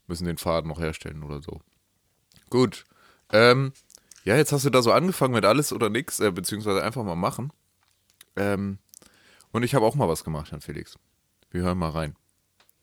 müssen 0.06 0.26
den 0.26 0.38
Faden 0.38 0.68
noch 0.68 0.80
herstellen 0.80 1.22
oder 1.22 1.40
so. 1.40 1.60
Gut. 2.52 2.84
Ähm, 3.30 3.72
ja, 4.24 4.36
jetzt 4.36 4.52
hast 4.52 4.66
du 4.66 4.70
da 4.70 4.82
so 4.82 4.92
angefangen 4.92 5.32
mit 5.32 5.46
alles 5.46 5.72
oder 5.72 5.88
nix, 5.88 6.20
äh, 6.20 6.30
beziehungsweise 6.30 6.82
einfach 6.84 7.02
mal 7.02 7.16
machen. 7.16 7.50
Ähm, 8.36 8.76
und 9.52 9.62
ich 9.62 9.74
habe 9.74 9.86
auch 9.86 9.94
mal 9.94 10.06
was 10.06 10.22
gemacht, 10.22 10.52
Herr 10.52 10.60
Felix. 10.60 10.98
Wir 11.50 11.62
hören 11.62 11.78
mal 11.78 11.88
rein. 11.88 12.14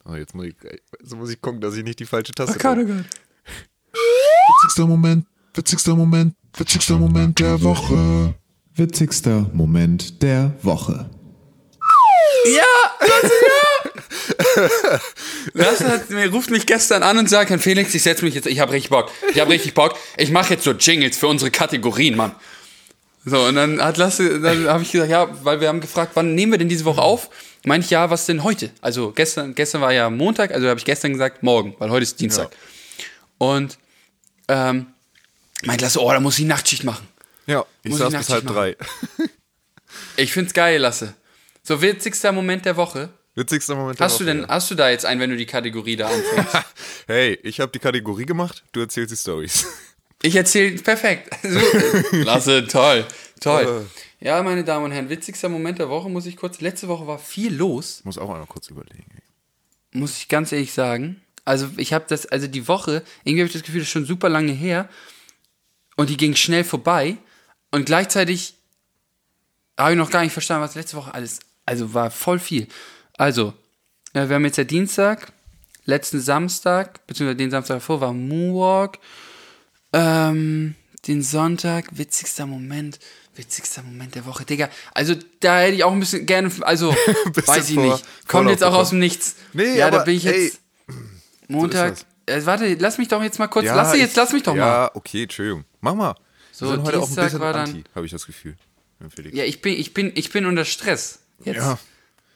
Oh, 0.06 0.16
jetzt 0.16 0.34
muss 0.34 0.48
ich, 0.48 0.56
jetzt 0.64 1.16
muss 1.16 1.30
ich 1.30 1.40
gucken, 1.40 1.62
dass 1.62 1.76
ich 1.76 1.84
nicht 1.84 2.00
die 2.00 2.08
falsche 2.08 2.32
Taste 2.32 2.58
drücke. 2.58 3.06
Witzigster 4.64 4.88
Moment, 4.88 5.28
witzigster 5.54 5.96
Moment, 5.96 6.36
witzigster 6.58 6.98
Moment 6.98 7.40
der 7.40 7.62
Woche. 7.62 8.34
Witzigster 8.74 9.52
Moment 9.54 10.24
der 10.24 10.52
Woche. 10.64 11.12
Das 15.54 15.84
hat, 15.84 16.10
mir 16.10 16.32
ruft 16.32 16.50
mich 16.50 16.66
gestern 16.66 17.04
an 17.04 17.18
und 17.18 17.30
sagt, 17.30 17.50
Herr 17.50 17.60
Felix, 17.60 17.94
ich 17.94 18.04
setze 18.04 18.24
mich 18.24 18.36
jetzt, 18.36 18.46
ich 18.46 18.60
habe 18.60 18.72
richtig 18.72 18.90
Bock. 18.90 19.12
Ich 19.32 19.40
habe 19.40 19.52
richtig 19.52 19.74
Bock. 19.74 19.96
Ich 20.18 20.32
mache 20.32 20.54
jetzt 20.54 20.64
so 20.64 20.72
Jingles 20.72 21.18
für 21.18 21.28
unsere 21.28 21.52
Kategorien, 21.52 22.16
Mann. 22.16 22.36
So, 23.26 23.42
und 23.42 23.56
dann 23.56 23.82
hat 23.82 23.98
Lasse, 23.98 24.40
dann 24.40 24.68
habe 24.68 24.84
ich 24.84 24.92
gesagt, 24.92 25.12
ja, 25.12 25.28
weil 25.44 25.60
wir 25.60 25.68
haben 25.68 25.82
gefragt, 25.82 26.12
wann 26.16 26.36
nehmen 26.36 26.54
wir 26.54 26.60
denn 26.60 26.70
diese 26.70 26.86
Woche 26.86 27.02
auf? 27.02 27.30
Meinte 27.66 27.86
ich, 27.86 27.92
ja, 27.92 28.10
was 28.10 28.26
denn 28.26 28.44
heute? 28.44 28.70
Also 28.82 29.12
gestern, 29.12 29.56
gestern 29.56 29.82
war 29.82 29.92
ja 29.92 30.10
Montag, 30.10 30.52
also 30.52 30.68
habe 30.68 30.80
ich 30.80 30.86
gestern 30.86 31.14
gesagt, 31.14 31.44
morgen, 31.44 31.76
weil 31.80 31.90
heute 31.90 32.04
ist 32.04 32.20
Dienstag. 32.20 32.50
Und 33.38 33.78
ähm, 34.48 34.88
meinte 35.64 35.84
Lasse, 35.84 36.02
oh, 36.02 36.12
da 36.12 36.20
muss 36.20 36.40
ich 36.40 36.46
Nachtschicht 36.46 36.84
machen. 36.84 37.08
Ja, 37.48 37.66
ich 37.84 37.92
Muss 37.92 38.00
saß 38.00 38.14
ich 38.14 38.20
bis 38.20 38.30
halb 38.30 38.48
drei. 38.48 38.78
Ich 40.16 40.32
find's 40.32 40.54
geil, 40.54 40.80
Lasse. 40.80 41.16
So 41.70 41.80
witzigster 41.84 42.32
Moment 42.32 42.66
der 42.66 42.76
Woche. 42.78 43.10
Witzigster 43.36 43.76
Moment 43.76 44.00
der 44.00 44.06
Hast 44.06 44.20
du 44.20 44.26
Woche, 44.26 44.38
denn, 44.38 44.48
hast 44.48 44.72
du 44.72 44.76
da 44.76 44.90
jetzt 44.90 45.06
einen, 45.06 45.22
wenn 45.22 45.30
du 45.30 45.38
die 45.38 45.46
Kategorie 45.46 45.96
da 45.96 46.08
anfängst? 46.08 46.52
ja. 46.52 46.66
Hey, 47.06 47.40
ich 47.44 47.60
habe 47.60 47.72
die 47.72 47.78
Kategorie 47.78 48.26
gemacht, 48.26 48.64
du 48.72 48.80
erzählst 48.80 49.12
die 49.12 49.18
Stories. 49.18 49.68
Ich 50.24 50.36
erzähle 50.36 50.76
perfekt. 50.80 51.30
So, 51.44 51.60
Lasse, 52.24 52.66
toll, 52.68 53.06
toll. 53.40 53.86
Ja, 54.20 54.42
meine 54.42 54.64
Damen 54.64 54.86
und 54.86 54.92
Herren, 54.92 55.10
witzigster 55.10 55.48
Moment 55.48 55.78
der 55.78 55.90
Woche 55.90 56.10
muss 56.10 56.26
ich 56.26 56.36
kurz. 56.36 56.60
Letzte 56.60 56.88
Woche 56.88 57.06
war 57.06 57.20
viel 57.20 57.56
los, 57.56 58.02
Muss 58.04 58.18
auch 58.18 58.30
einmal 58.32 58.48
kurz 58.48 58.68
überlegen. 58.70 59.06
muss 59.92 60.18
ich 60.18 60.28
ganz 60.28 60.52
ehrlich 60.52 60.74
sagen. 60.74 61.22
Also 61.46 61.70
ich 61.78 61.94
habe 61.94 62.04
das, 62.10 62.26
also 62.26 62.48
die 62.48 62.68
Woche, 62.68 63.04
irgendwie 63.24 63.44
habe 63.44 63.48
ich 63.48 63.54
das 63.54 63.62
Gefühl, 63.62 63.80
das 63.80 63.88
ist 63.88 63.94
schon 63.94 64.06
super 64.06 64.28
lange 64.28 64.52
her 64.52 64.90
und 65.98 66.10
die 66.10 66.18
ging 66.18 66.36
schnell 66.36 66.64
vorbei 66.64 67.16
und 67.72 67.86
gleichzeitig 67.86 68.56
habe 69.78 69.92
ich 69.92 69.98
noch 69.98 70.10
gar 70.10 70.24
nicht 70.24 70.34
verstanden, 70.34 70.64
was 70.64 70.76
letzte 70.76 70.98
Woche 70.98 71.14
alles, 71.14 71.40
also 71.70 71.94
war 71.94 72.10
voll 72.12 72.40
viel. 72.40 72.68
Also, 73.18 73.54
äh, 74.14 74.28
wir 74.28 74.36
haben 74.36 74.46
jetzt 74.46 74.58
ja 74.58 74.64
Dienstag, 74.64 75.32
letzten 75.86 76.20
Samstag, 76.20 77.06
beziehungsweise 77.08 77.38
den 77.38 77.52
Samstag 77.52 77.76
davor 77.76 78.02
war 78.02 78.12
Moonwalk, 78.14 78.98
ähm, 79.94 80.76
den 81.08 81.22
Sonntag, 81.22 81.98
witzigster 81.98 82.46
Moment, 82.46 83.00
witzigster 83.36 83.84
Moment 83.84 84.16
der 84.16 84.26
Woche, 84.26 84.46
Digga. 84.46 84.70
Also 84.94 85.16
da 85.40 85.60
hätte 85.62 85.76
ich 85.76 85.84
auch 85.84 85.92
ein 85.94 86.00
bisschen 86.00 86.26
gerne, 86.26 86.52
also 86.62 86.92
weiß 87.46 87.70
ich 87.70 87.76
vor- 87.76 87.84
nicht. 87.84 88.04
Kommt 88.28 88.50
jetzt 88.50 88.64
auch 88.64 88.74
aus 88.74 88.90
dem 88.90 89.00
Nichts. 89.00 89.36
Nee, 89.54 89.78
ja, 89.78 89.90
da 89.90 89.98
aber, 89.98 90.06
bin 90.06 90.16
ich 90.16 90.26
ey, 90.26 90.46
jetzt 90.46 90.60
Montag. 91.48 91.94
ist 91.94 92.06
Äh, 92.26 92.46
warte, 92.46 92.74
lass 92.76 92.98
mich 92.98 93.08
doch 93.08 93.24
jetzt 93.24 93.40
mal 93.40 93.48
kurz, 93.48 93.66
lass 93.66 93.94
ich- 93.94 94.02
jetzt, 94.02 94.16
lass 94.16 94.34
mich 94.34 94.44
doch 94.44 94.54
mal. 94.56 94.60
Ja, 94.60 94.92
okay, 94.94 95.24
Entschuldigung. 95.24 95.66
Mach 95.82 95.96
mal. 95.96 96.16
So, 96.52 96.66
Wir 96.66 96.72
sind 96.76 96.82
heute 96.86 96.98
auch 97.00 97.04
ein 97.04 97.06
Dienstag 97.08 97.24
bisschen 97.26 97.40
war 97.40 97.54
dann- 97.54 97.70
anti, 97.70 97.84
habe 97.96 98.06
ich 98.06 98.12
das 98.12 98.26
Gefühl. 98.26 98.56
Ja, 99.32 99.46
ich 99.46 99.62
bin, 99.62 99.74
ich 99.80 99.94
bin, 99.94 100.12
ich 100.16 100.30
bin 100.32 100.46
unter 100.46 100.66
Stress. 100.66 101.20
Jetzt. 101.44 101.58
Ja. 101.58 101.78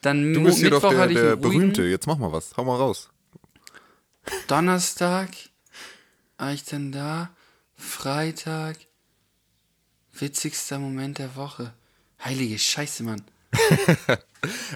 Dann 0.02 0.34
Du 0.34 0.44
bist 0.44 0.58
hier 0.60 0.70
doch 0.70 0.84
Mittwoch 0.84 0.98
der, 0.98 1.10
ich 1.10 1.16
der 1.16 1.24
ruhigen. 1.34 1.42
Berühmte. 1.42 1.84
Jetzt 1.84 2.08
mach 2.08 2.18
mal 2.18 2.32
was. 2.32 2.56
Hau 2.58 2.64
mal 2.66 2.78
raus. 2.78 3.10
Donnerstag 4.48 5.30
war 6.38 6.52
ich 6.54 6.64
dann 6.66 6.92
da. 6.92 7.30
Freitag. 7.76 8.78
Witzigster 10.14 10.80
Moment 10.80 11.18
der 11.18 11.36
Woche. 11.36 11.74
Heilige 12.24 12.58
Scheiße, 12.60 13.04
Mann. 13.04 13.22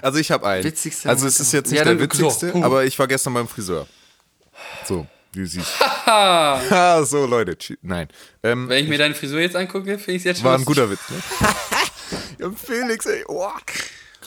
Also 0.00 0.18
ich 0.18 0.30
habe 0.30 0.46
einen. 0.48 0.64
Witzigster 0.64 1.10
also 1.10 1.26
es 1.26 1.40
ist 1.40 1.52
der 1.52 1.60
jetzt 1.60 1.70
nicht 1.70 1.78
Ja, 1.78 1.84
der 1.84 1.96
so, 1.96 2.00
witzigste, 2.00 2.52
puh. 2.52 2.64
aber 2.64 2.84
ich 2.84 2.98
war 2.98 3.06
gestern 3.06 3.34
beim 3.34 3.46
Friseur. 3.46 3.86
So, 4.86 5.06
wie 5.32 5.40
du 5.40 5.46
siehst. 5.46 5.74
Ha, 6.08 7.02
so 7.04 7.26
Leute. 7.26 7.58
Nein. 7.82 8.08
Ähm, 8.42 8.66
Wenn 8.70 8.82
ich 8.84 8.88
mir 8.88 8.96
deine 8.96 9.14
Frisur 9.14 9.40
jetzt 9.40 9.56
angucke, 9.56 9.98
finde 9.98 10.12
ich 10.12 10.16
es 10.20 10.24
jetzt 10.24 10.38
schon 10.38 10.46
war 10.46 10.56
ein 10.56 10.64
guter 10.64 10.88
Witz, 10.90 11.00
ne? 11.10 11.22
ja, 12.38 12.50
Felix, 12.52 13.04
ey. 13.04 13.24
Oh. 13.28 13.50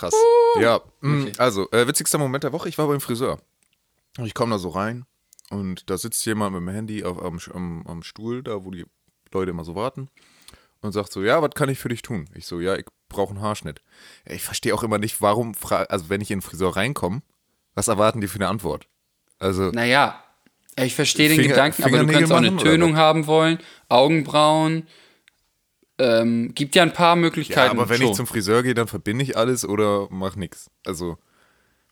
Krass. 0.02 0.16
Ja, 0.60 0.82
mh, 1.02 1.32
also, 1.38 1.70
äh, 1.72 1.88
witzigster 1.88 2.18
Moment 2.18 2.44
der 2.44 2.52
Woche, 2.54 2.68
ich 2.70 2.78
war 2.78 2.88
beim 2.88 3.02
Friseur. 3.02 3.40
Und 4.18 4.26
ich 4.26 4.34
komme 4.34 4.52
da 4.56 4.60
so 4.60 4.70
rein 4.70 5.06
und 5.50 5.90
da 5.90 5.98
sitzt 5.98 6.26
jemand 6.26 6.54
mit 6.54 6.62
dem 6.62 6.70
Handy 6.74 7.04
auf, 7.04 7.22
am, 7.24 7.40
am, 7.54 7.88
am 7.88 8.04
Stuhl, 8.04 8.44
da 8.44 8.64
wo 8.66 8.72
die 8.72 8.86
Leute 9.32 9.52
immer 9.52 9.64
so 9.64 9.76
warten. 9.76 10.10
Und 10.82 10.92
sagt 10.94 11.12
so, 11.12 11.22
ja, 11.22 11.42
was 11.44 11.52
kann 11.52 11.70
ich 11.70 11.78
für 11.78 11.90
dich 11.90 12.02
tun? 12.02 12.28
Ich 12.34 12.48
so, 12.48 12.60
ja, 12.60 12.76
ich 12.76 12.86
brauche 13.08 13.30
einen 13.30 13.42
Haarschnitt. 13.42 13.82
Ich 14.26 14.42
verstehe 14.42 14.74
auch 14.74 14.82
immer 14.82 14.98
nicht, 14.98 15.22
warum, 15.22 15.54
also 15.70 16.10
wenn 16.10 16.22
ich 16.22 16.32
in 16.32 16.40
den 16.40 16.42
Friseur 16.42 16.76
reinkomme, 16.76 17.22
was 17.76 17.88
erwarten 17.88 18.20
die 18.20 18.28
für 18.28 18.40
eine 18.40 18.48
Antwort? 18.48 18.88
Also, 19.38 19.70
Naja, 19.70 20.24
ich 20.76 20.96
verstehe 20.96 21.30
den 21.30 21.38
Finger- 21.38 21.50
Gedanken, 21.50 21.84
aber 21.84 22.00
du 22.00 22.08
kannst 22.08 22.32
auch 22.32 22.38
eine 22.38 22.58
Tönung 22.58 22.96
haben 22.98 23.28
wollen, 23.28 23.60
Augenbrauen. 23.90 24.88
Ähm, 26.02 26.54
gibt 26.56 26.76
ja 26.76 26.84
ein 26.84 26.94
paar 26.94 27.16
ja, 27.16 27.22
Möglichkeiten. 27.22 27.78
aber 27.78 27.90
wenn 27.90 28.02
schon. 28.02 28.12
ich 28.12 28.16
zum 28.16 28.28
Friseur 28.28 28.64
gehe, 28.64 28.74
dann 28.74 28.88
verbinde 28.88 29.24
ich 29.24 29.38
alles 29.38 29.66
oder 29.66 30.08
mach 30.10 30.36
nix. 30.36 30.70
Also, 30.86 31.18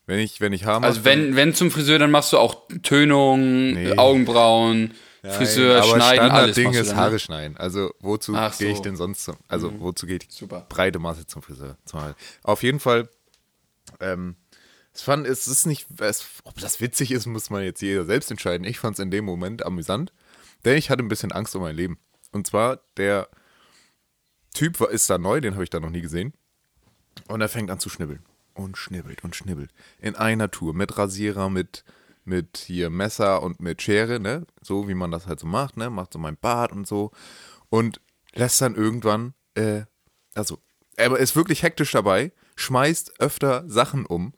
wenn 0.06 0.18
ich, 0.18 0.40
wenn 0.40 0.52
ich 0.52 0.64
Haar 0.64 0.80
mache, 0.80 0.88
Also 0.88 1.04
wenn, 1.04 1.36
wenn 1.36 1.54
zum 1.54 1.70
Friseur, 1.70 1.98
dann 1.98 2.10
machst 2.10 2.32
du 2.32 2.38
auch 2.38 2.66
Tönung, 2.82 3.72
Nee. 3.74 3.96
Augenbrauen, 3.96 4.94
Friseur, 5.22 5.82
aber 5.82 5.96
schneiden, 5.96 6.30
alles 6.30 6.56
Standardding 6.56 6.64
machst 6.64 6.78
du 6.78 6.82
ist 6.82 6.90
ne? 6.90 6.96
Haare 6.96 7.18
schneiden. 7.18 7.56
Also 7.56 7.94
wozu 8.00 8.34
Ach 8.34 8.56
gehe 8.58 8.70
ich 8.70 8.76
so. 8.76 8.80
Mhm. 8.80 8.84
denn 8.84 8.96
sonst 8.96 9.24
zum, 9.24 9.36
also 9.48 9.72
wozu 9.78 10.06
geht 10.06 10.26
die 10.40 10.46
breite 10.46 10.98
Masse 10.98 11.26
zum 11.26 11.42
Friseur? 11.42 11.76
Auf 12.42 12.62
jeden 12.62 12.80
Fall, 12.80 13.08
ähm, 14.00 14.36
es 14.92 15.02
fand, 15.02 15.26
es 15.26 15.46
ist 15.46 15.66
nicht, 15.66 15.86
es, 16.00 16.26
ob 16.44 16.58
das 16.58 16.80
witzig 16.80 17.12
ist, 17.12 17.26
muss 17.26 17.50
man 17.50 17.62
jetzt 17.62 17.82
jeder 17.82 18.04
selbst 18.04 18.30
entscheiden. 18.30 18.66
Ich 18.66 18.78
fand 18.78 18.94
es 18.98 19.02
in 19.02 19.10
dem 19.10 19.24
Moment 19.24 19.64
amüsant, 19.64 20.12
denn 20.64 20.76
ich 20.76 20.90
hatte 20.90 21.02
ein 21.02 21.08
bisschen 21.08 21.32
Angst 21.32 21.54
um 21.54 21.62
mein 21.62 21.76
Leben. 21.76 21.98
Und 22.32 22.46
zwar, 22.46 22.80
der 22.96 23.28
Typ 24.54 24.80
ist 24.80 25.08
da 25.08 25.18
neu, 25.18 25.40
den 25.40 25.54
habe 25.54 25.64
ich 25.64 25.70
da 25.70 25.80
noch 25.80 25.90
nie 25.90 26.00
gesehen. 26.00 26.32
Und 27.28 27.40
er 27.40 27.48
fängt 27.48 27.70
an 27.70 27.80
zu 27.80 27.88
schnibbeln. 27.88 28.22
Und 28.54 28.76
schnibbelt 28.76 29.24
und 29.24 29.36
schnibbelt. 29.36 29.70
In 30.00 30.16
einer 30.16 30.50
Tour. 30.50 30.74
Mit 30.74 30.98
Rasierer, 30.98 31.48
mit, 31.50 31.84
mit 32.24 32.58
hier 32.58 32.90
Messer 32.90 33.42
und 33.42 33.60
mit 33.60 33.80
Schere, 33.82 34.20
ne? 34.20 34.46
So 34.60 34.88
wie 34.88 34.94
man 34.94 35.10
das 35.10 35.26
halt 35.26 35.40
so 35.40 35.46
macht, 35.46 35.76
ne? 35.76 35.90
Macht 35.90 36.12
so 36.12 36.18
mein 36.18 36.36
Bart 36.36 36.72
und 36.72 36.86
so. 36.86 37.12
Und 37.68 38.00
lässt 38.32 38.60
dann 38.60 38.74
irgendwann, 38.74 39.34
äh, 39.54 39.82
also, 40.34 40.58
er 40.96 41.16
ist 41.16 41.36
wirklich 41.36 41.62
hektisch 41.62 41.92
dabei, 41.92 42.32
schmeißt 42.56 43.20
öfter 43.20 43.64
Sachen 43.68 44.04
um. 44.04 44.34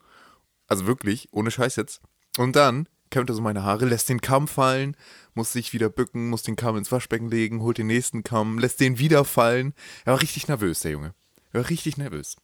Also 0.69 0.87
wirklich, 0.87 1.29
ohne 1.33 1.51
Scheiß 1.51 1.77
jetzt. 1.77 2.01
Und 2.39 2.57
dann 2.57 2.89
kämmt 3.11 3.31
er 3.31 3.35
so 3.35 3.43
meine 3.43 3.63
Haare, 3.63 3.85
lässt 3.85 4.09
den 4.09 4.21
Kamm 4.21 4.49
fallen, 4.49 4.97
muss 5.35 5.53
sich 5.53 5.73
wieder 5.73 5.89
bücken, 5.89 6.29
muss 6.29 6.43
den 6.43 6.57
Kamm 6.57 6.77
ins 6.77 6.93
Waschbecken 6.93 7.29
legen, 7.31 7.61
holt 7.63 7.79
den 7.79 7.87
nächsten 7.87 8.23
Kamm, 8.23 8.59
lässt 8.59 8.81
den 8.81 8.99
wieder 8.99 9.25
fallen. 9.25 9.75
Er 10.05 10.13
war 10.13 10.21
richtig 10.23 10.49
nervös, 10.49 10.81
der 10.81 10.93
Junge. 10.93 11.15
Er 11.53 11.63
war 11.63 11.71
richtig 11.71 11.97
nervös. 11.97 12.37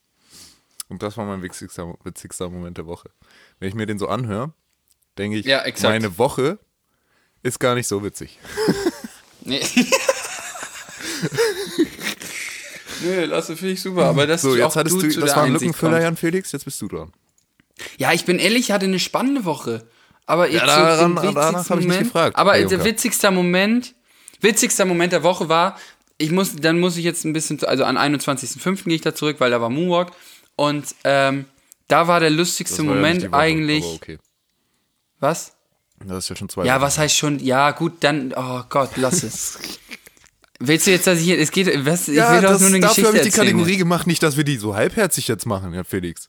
Und 0.89 1.03
das 1.03 1.17
war 1.17 1.27
mein 1.27 1.43
witzigster, 1.43 1.95
witzigster 2.05 2.49
Moment 2.49 2.79
der 2.79 2.87
Woche. 2.87 3.11
Wenn 3.59 3.69
ich 3.69 3.75
mir 3.75 3.87
den 3.87 3.99
so 3.99 4.09
anhöre, 4.09 4.53
denke 5.19 5.39
ich, 5.39 5.47
Ja, 5.47 5.63
meine 5.83 6.17
Woche 6.19 6.59
ist 7.43 7.59
gar 7.61 7.75
nicht 7.75 7.89
so 7.89 8.03
witzig. 8.03 8.39
Nee. 9.45 9.63
Nö, 13.03 13.25
Lasse, 13.25 13.57
finde 13.57 13.73
ich 13.73 13.81
super. 13.81 14.05
Aber 14.07 14.27
das 14.27 14.43
So, 14.43 14.55
jetzt 14.57 14.65
auch 14.65 14.77
hattest 14.77 14.97
du, 14.97 15.09
du, 15.09 15.21
das 15.21 15.37
war 15.37 15.45
ein 15.45 15.53
Lückenfüller. 15.53 16.03
Jan 16.03 16.17
Felix, 16.17 16.53
jetzt 16.53 16.65
bist 16.65 16.81
du 16.83 16.89
dran. 16.89 17.13
Ja, 17.97 18.13
ich 18.13 18.25
bin 18.25 18.39
ehrlich, 18.39 18.61
ich 18.67 18.73
hatte 18.73 18.87
eine 18.87 18.99
spannende 18.99 19.45
Woche. 19.45 19.89
Aber 20.29 20.49
jetzt 20.51 20.67
daran- 20.67 21.17
so 21.17 21.23
zum 21.23 21.35
danach 21.35 21.53
witzigsten 21.53 21.71
hab 21.75 21.81
ich 21.81 21.87
nicht 21.89 21.99
gefragt, 22.01 22.37
Aber 22.37 22.53
der 22.53 22.61
Juncker. 22.63 22.85
witzigster 22.85 23.31
Moment, 23.31 23.95
witzigster 24.41 24.85
Moment 24.85 25.13
der 25.13 25.23
Woche 25.23 25.49
war, 25.49 25.79
ich 26.19 26.31
muss, 26.31 26.55
dann 26.57 26.79
muss 26.81 26.97
ich 26.97 27.05
jetzt 27.05 27.25
ein 27.25 27.33
bisschen, 27.33 27.63
also 27.65 27.85
an 27.85 27.97
21.05. 27.97 28.85
gehe 28.85 28.95
ich 28.97 29.01
da 29.01 29.15
zurück, 29.15 29.37
weil 29.41 29.51
da 29.51 29.61
war 29.61 29.71
Moonwalk. 29.71 30.13
Und 30.57 30.95
ähm, 31.05 31.45
da 31.87 32.09
war 32.09 32.21
der 32.21 32.31
lustigste 32.31 32.79
war 32.79 32.87
ja 32.91 32.95
Moment 32.95 33.23
die 33.23 33.31
Woche, 33.33 33.37
eigentlich. 33.39 33.85
Okay. 33.85 34.19
Was? 35.21 35.55
Das 36.05 36.19
ist 36.25 36.29
ja 36.31 36.37
schon 36.37 36.49
zwei 36.49 36.65
Ja, 36.65 36.75
Wochen. 36.77 36.83
was 36.83 36.99
heißt 36.99 37.17
schon, 37.17 37.39
ja 37.41 37.71
gut, 37.73 37.95
dann, 38.01 38.33
oh 38.37 38.63
Gott, 38.69 38.91
lass 38.97 39.23
es. 39.23 39.59
Willst 40.61 40.87
du 40.89 40.91
jetzt, 40.91 41.07
dass 41.07 41.21
ich 41.21 41.25
hier, 41.25 41.39
es 41.39 41.53
geht, 41.53 41.69
was, 41.87 42.09
ich 42.09 42.17
Ja, 42.17 42.33
will 42.35 42.43
doch 42.43 42.59
nur 42.59 42.69
eine 42.69 42.81
dafür 42.81 42.89
Geschichte 42.89 43.07
habe 43.09 43.17
ich 43.17 43.23
die 43.23 43.29
erzählen. 43.29 43.47
Kategorie 43.53 43.77
gemacht, 43.77 44.07
nicht, 44.09 44.23
dass 44.23 44.37
wir 44.37 44.45
die 44.45 44.57
so 44.57 44.75
halbherzig 44.75 45.29
jetzt 45.29 45.47
machen, 45.47 45.73
Herr 45.73 45.85
Felix. 45.85 46.29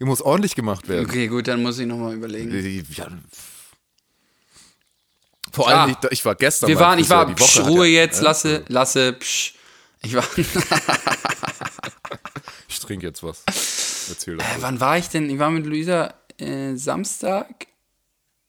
Die 0.00 0.04
muss 0.06 0.22
ordentlich 0.22 0.54
gemacht 0.54 0.88
werden. 0.88 1.04
Okay, 1.06 1.26
gut, 1.28 1.46
dann 1.46 1.62
muss 1.62 1.78
ich 1.78 1.86
nochmal 1.86 2.14
überlegen. 2.14 2.50
Ja. 2.94 3.08
Vor 5.52 5.68
allem, 5.68 5.94
Ah. 5.94 5.98
ich, 6.04 6.12
ich 6.12 6.24
war 6.24 6.34
gestern 6.36 6.68
Wir 6.68 6.78
waren, 6.78 6.98
ich 6.98 7.10
war, 7.10 7.26
die 7.26 7.38
Woche 7.38 7.60
psch, 7.62 7.68
Ruhe 7.68 7.86
ja- 7.86 8.00
jetzt, 8.02 8.18
Ja? 8.18 8.24
lasse, 8.24 8.64
lasse, 8.68 9.12
psch. 9.14 9.54
Ich 10.02 10.14
war, 10.14 10.24
Ich 12.68 12.80
trinke 12.80 13.06
jetzt 13.06 13.22
was. 13.22 13.42
Erzähl 14.08 14.36
doch. 14.36 14.44
Äh, 14.44 14.56
wann 14.60 14.80
war 14.80 14.96
ich 14.96 15.08
denn? 15.08 15.28
Ich 15.28 15.38
war 15.38 15.50
mit 15.50 15.66
Luisa 15.66 16.14
äh, 16.38 16.74
Samstag 16.76 17.66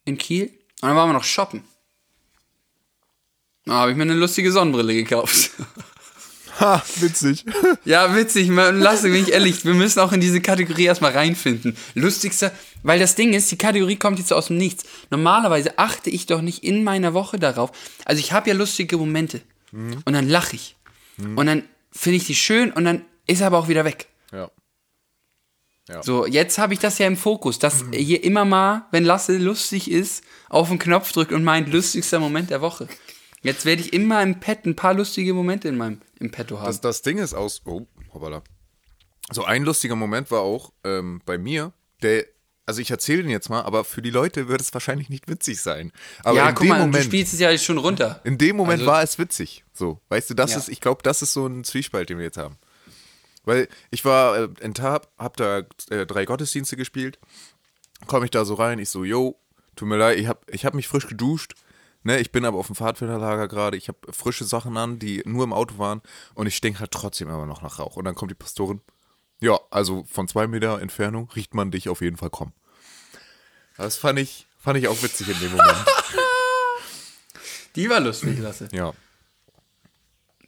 in 0.06 0.18
Kiel 0.18 0.46
und 0.82 0.88
dann 0.90 0.96
waren 0.96 1.10
wir 1.10 1.14
noch 1.14 1.24
shoppen. 1.24 1.64
Da 3.66 3.74
habe 3.74 3.92
ich 3.92 3.98
mir 3.98 4.04
eine 4.04 4.14
lustige 4.14 4.52
Sonnenbrille 4.52 4.94
gekauft. 4.94 5.52
Ha, 6.62 6.84
witzig. 6.98 7.44
ja, 7.86 8.16
witzig, 8.16 8.50
man, 8.50 8.80
lasse, 8.80 9.10
bin 9.10 9.24
ich 9.24 9.32
ehrlich, 9.32 9.66
wir 9.66 9.74
müssen 9.74 10.00
auch 10.00 10.12
in 10.12 10.22
diese 10.22 10.42
Kategorie 10.42 10.86
erstmal 10.86 11.12
reinfinden. 11.12 11.76
Lustigster, 11.96 12.52
weil 12.84 13.00
das 13.00 13.16
Ding 13.16 13.34
ist, 13.34 13.50
die 13.52 13.58
Kategorie 13.58 13.96
kommt 13.96 14.20
jetzt 14.20 14.32
aus 14.32 14.48
dem 14.48 14.58
Nichts. 14.58 14.84
Normalerweise 15.10 15.80
achte 15.80 16.12
ich 16.12 16.28
doch 16.28 16.42
nicht 16.42 16.64
in 16.64 16.84
meiner 16.84 17.16
Woche 17.16 17.40
darauf. 17.40 17.72
Also 18.06 18.20
ich 18.20 18.32
habe 18.32 18.50
ja 18.50 18.56
lustige 18.56 18.96
Momente 18.98 19.42
und 19.72 20.14
dann 20.14 20.30
lache 20.30 20.56
ich 20.56 20.76
und 21.18 21.46
dann 21.46 21.64
finde 21.92 22.18
ich 22.18 22.26
die 22.26 22.36
schön 22.36 22.72
und 22.72 22.86
dann 22.86 23.06
ist 23.26 23.42
er 23.42 23.48
aber 23.48 23.58
auch 23.58 23.68
wieder 23.68 23.84
weg. 23.86 24.08
Ja. 25.88 26.04
So, 26.04 26.26
jetzt 26.26 26.58
habe 26.58 26.74
ich 26.74 26.80
das 26.80 27.00
ja 27.00 27.08
im 27.08 27.18
Fokus, 27.18 27.60
dass 27.60 27.84
hier 27.92 28.24
immer 28.24 28.46
mal, 28.46 28.86
wenn 28.92 29.04
Lasse 29.04 29.38
lustig 29.38 29.90
ist, 29.90 30.24
auf 30.48 30.70
den 30.70 30.80
Knopf 30.80 31.12
drückt 31.12 31.34
und 31.34 31.44
meint 31.44 31.72
lustigster 31.72 32.20
Moment 32.20 32.50
der 32.50 32.62
Woche. 32.62 32.88
Jetzt 33.44 33.66
werde 33.66 33.82
ich 33.82 33.94
immer 33.94 34.22
im 34.22 34.40
Pet 34.40 34.66
ein 34.66 34.76
paar 34.76 34.94
lustige 34.94 35.34
Momente 35.34 35.68
in 35.68 35.78
meinem 35.78 36.02
im 36.20 36.30
Petto 36.32 36.60
haben. 36.60 36.68
Das, 36.68 36.82
das 36.82 37.02
Ding 37.02 37.18
ist 37.18 37.34
aus. 37.34 37.62
Oh, 37.66 37.88
hoppala. 38.14 38.44
So 39.32 39.44
ein 39.46 39.64
lustiger 39.64 39.96
Moment 39.96 40.30
war 40.32 40.42
auch 40.42 40.72
ähm, 40.84 41.22
bei 41.26 41.38
mir, 41.38 41.74
der. 42.02 42.26
Also 42.68 42.80
ich 42.80 42.92
erzähle 42.92 43.24
den 43.24 43.32
jetzt 43.32 43.50
mal, 43.50 43.64
aber 43.64 43.84
für 43.84 44.04
die 44.04 44.12
Leute 44.12 44.48
wird 44.48 44.62
es 44.62 44.74
wahrscheinlich 44.74 45.10
nicht 45.10 45.28
witzig 45.28 45.60
sein. 45.62 45.92
Aber 46.24 46.38
ja, 46.38 46.48
in 46.50 46.56
guck 46.56 46.62
dem 46.64 46.70
mal, 46.70 46.80
du 46.80 46.86
Moment, 46.86 47.04
spielst 47.04 47.34
es 47.34 47.40
ja 47.40 47.58
schon 47.58 47.80
runter. 47.80 48.22
in 48.24 48.38
dem 48.38 48.56
Moment 48.56 48.82
Also- 48.82 48.92
war 48.92 49.02
es 49.04 49.18
witzig. 49.18 49.66
So, 49.74 50.00
weißt 50.10 50.30
du, 50.30 50.34
das 50.36 50.52
Ja. 50.52 50.58
ist, 50.60 50.70
ich 50.70 50.80
glaube, 50.80 51.02
das 51.04 51.22
ist 51.24 51.34
so 51.34 51.48
ein 51.48 51.64
Zwiespalt, 51.64 52.10
den 52.10 52.18
wir 52.20 52.26
jetzt 52.26 52.38
haben. 52.38 52.58
Weil 53.44 53.68
ich 53.90 54.06
war 54.06 54.38
äh, 54.38 54.50
in 54.62 54.76
Tab, 54.76 55.12
hab 55.18 55.36
da 55.38 55.64
äh, 55.90 56.06
drei 56.06 56.26
Gottesdienste 56.26 56.78
gespielt, 56.78 57.18
komme 58.06 58.26
ich 58.26 58.32
da 58.32 58.46
so 58.46 58.54
rein, 58.54 58.78
ich 58.80 58.90
so, 58.90 59.04
yo, 59.04 59.38
tut 59.76 59.88
mir 59.88 59.98
leid, 59.98 60.20
ich 60.20 60.28
hab, 60.28 60.50
ich 60.54 60.64
hab 60.64 60.76
mich 60.76 60.88
frisch 60.88 61.08
geduscht, 61.08 61.56
ne, 62.04 62.20
ich 62.20 62.32
bin 62.32 62.46
aber 62.46 62.58
auf 62.58 62.68
dem 62.68 62.76
Pfadfinderlager 62.76 63.48
gerade, 63.48 63.78
ich 63.78 63.88
habe 63.88 64.00
frische 64.12 64.46
Sachen 64.46 64.78
an, 64.78 65.00
die 65.00 65.22
nur 65.26 65.44
im 65.44 65.54
Auto 65.54 65.78
waren 65.78 66.02
und 66.34 66.48
ich 66.48 66.56
stink 66.56 66.80
halt 66.80 66.92
trotzdem 66.92 67.30
immer 67.30 67.46
noch 67.46 67.62
nach 67.62 67.80
Rauch. 67.80 67.96
Und 67.96 68.06
dann 68.06 68.16
kommt 68.16 68.32
die 68.32 68.36
Pastorin, 68.36 68.82
ja, 69.40 69.60
also 69.72 70.06
von 70.12 70.28
zwei 70.28 70.48
Meter 70.48 70.80
Entfernung 70.82 71.30
riecht 71.36 71.54
man 71.54 71.72
dich 71.72 71.90
auf 71.90 72.02
jeden 72.02 72.18
Fall 72.18 72.30
kommen. 72.30 72.54
Das 73.78 73.98
fand 73.98 74.20
ich, 74.20 74.48
fand 74.60 74.78
ich 74.78 74.88
auch 74.88 75.02
witzig 75.02 75.30
in 75.30 75.40
dem 75.40 75.52
Moment. 75.52 75.86
Die 77.76 77.90
war 77.90 78.00
lustig, 78.00 78.38
Lasse. 78.40 78.68
ja. 78.72 78.94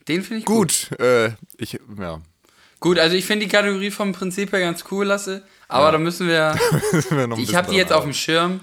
Den 0.07 0.21
finde 0.21 0.39
ich 0.39 0.45
gut. 0.45 0.89
Gut, 0.89 0.99
äh, 0.99 1.31
ich, 1.57 1.79
ja. 1.97 2.21
Gut, 2.81 2.99
also 2.99 3.15
ich 3.15 3.25
finde 3.25 3.45
die 3.45 3.51
Kategorie 3.51 3.91
vom 3.91 4.11
Prinzip 4.11 4.51
her 4.51 4.59
ganz 4.59 4.83
cool, 4.91 5.05
Lasse. 5.05 5.47
Aber 5.69 5.93
da 5.93 5.97
müssen 5.97 6.27
wir. 6.27 6.53
Wir 7.09 7.27
noch 7.27 7.37
ein 7.37 7.43
ich 7.43 7.55
habe 7.55 7.71
die 7.71 7.77
jetzt 7.77 7.93
auf 7.93 8.03
dem 8.03 8.11
Schirm. 8.13 8.59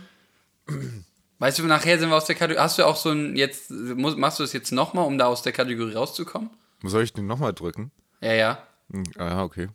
Weißt 1.40 1.58
du, 1.58 1.64
nachher 1.64 1.98
sind 1.98 2.10
wir 2.10 2.16
aus 2.16 2.26
der 2.26 2.34
Kategorie. 2.36 2.62
Hast 2.62 2.78
du 2.78 2.84
auch 2.84 2.96
so 2.96 3.10
ein. 3.10 3.34
Jetzt 3.34 3.70
muss, 3.70 4.14
machst 4.16 4.38
du 4.38 4.44
es 4.44 4.52
jetzt 4.52 4.70
nochmal, 4.72 5.06
um 5.06 5.16
da 5.18 5.26
aus 5.26 5.40
der 5.42 5.52
Kategorie 5.52 5.94
rauszukommen? 5.94 6.50
Soll 6.84 7.02
ich 7.02 7.12
den 7.14 7.26
nochmal 7.26 7.52
drücken? 7.54 7.90
Ja, 8.20 8.34
ja. 8.34 8.58
Hm, 8.92 9.02
Ah, 9.18 9.28
ja, 9.28 9.42
okay. 9.42 9.68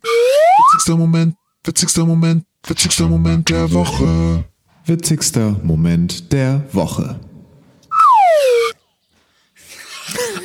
Witzigster 0.71 0.95
Moment, 0.95 1.35
witzigster 1.63 2.05
Moment, 2.05 2.45
witzigster 2.63 3.07
Moment 3.07 3.49
der 3.49 3.71
Woche. 3.73 4.45
Witzigster 4.85 5.55
Moment 5.63 6.31
der 6.31 6.61
Woche. 6.71 7.19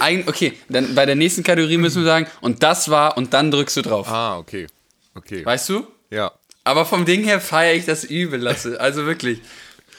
Ein, 0.00 0.26
okay, 0.26 0.54
dann 0.70 0.94
bei 0.94 1.04
der 1.04 1.14
nächsten 1.16 1.42
Kategorie 1.42 1.76
müssen 1.76 2.00
wir 2.02 2.06
sagen, 2.06 2.26
und 2.40 2.62
das 2.62 2.88
war, 2.88 3.18
und 3.18 3.34
dann 3.34 3.50
drückst 3.50 3.76
du 3.76 3.82
drauf. 3.82 4.08
Ah, 4.08 4.38
okay. 4.38 4.66
Okay. 5.14 5.44
Weißt 5.44 5.68
du? 5.68 5.86
Ja. 6.10 6.32
Aber 6.64 6.86
vom 6.86 7.04
Ding 7.04 7.22
her 7.24 7.40
feiere 7.40 7.74
ich 7.74 7.84
das 7.84 8.04
übel, 8.04 8.40
Lasse. 8.40 8.80
Also 8.80 9.04
wirklich. 9.06 9.42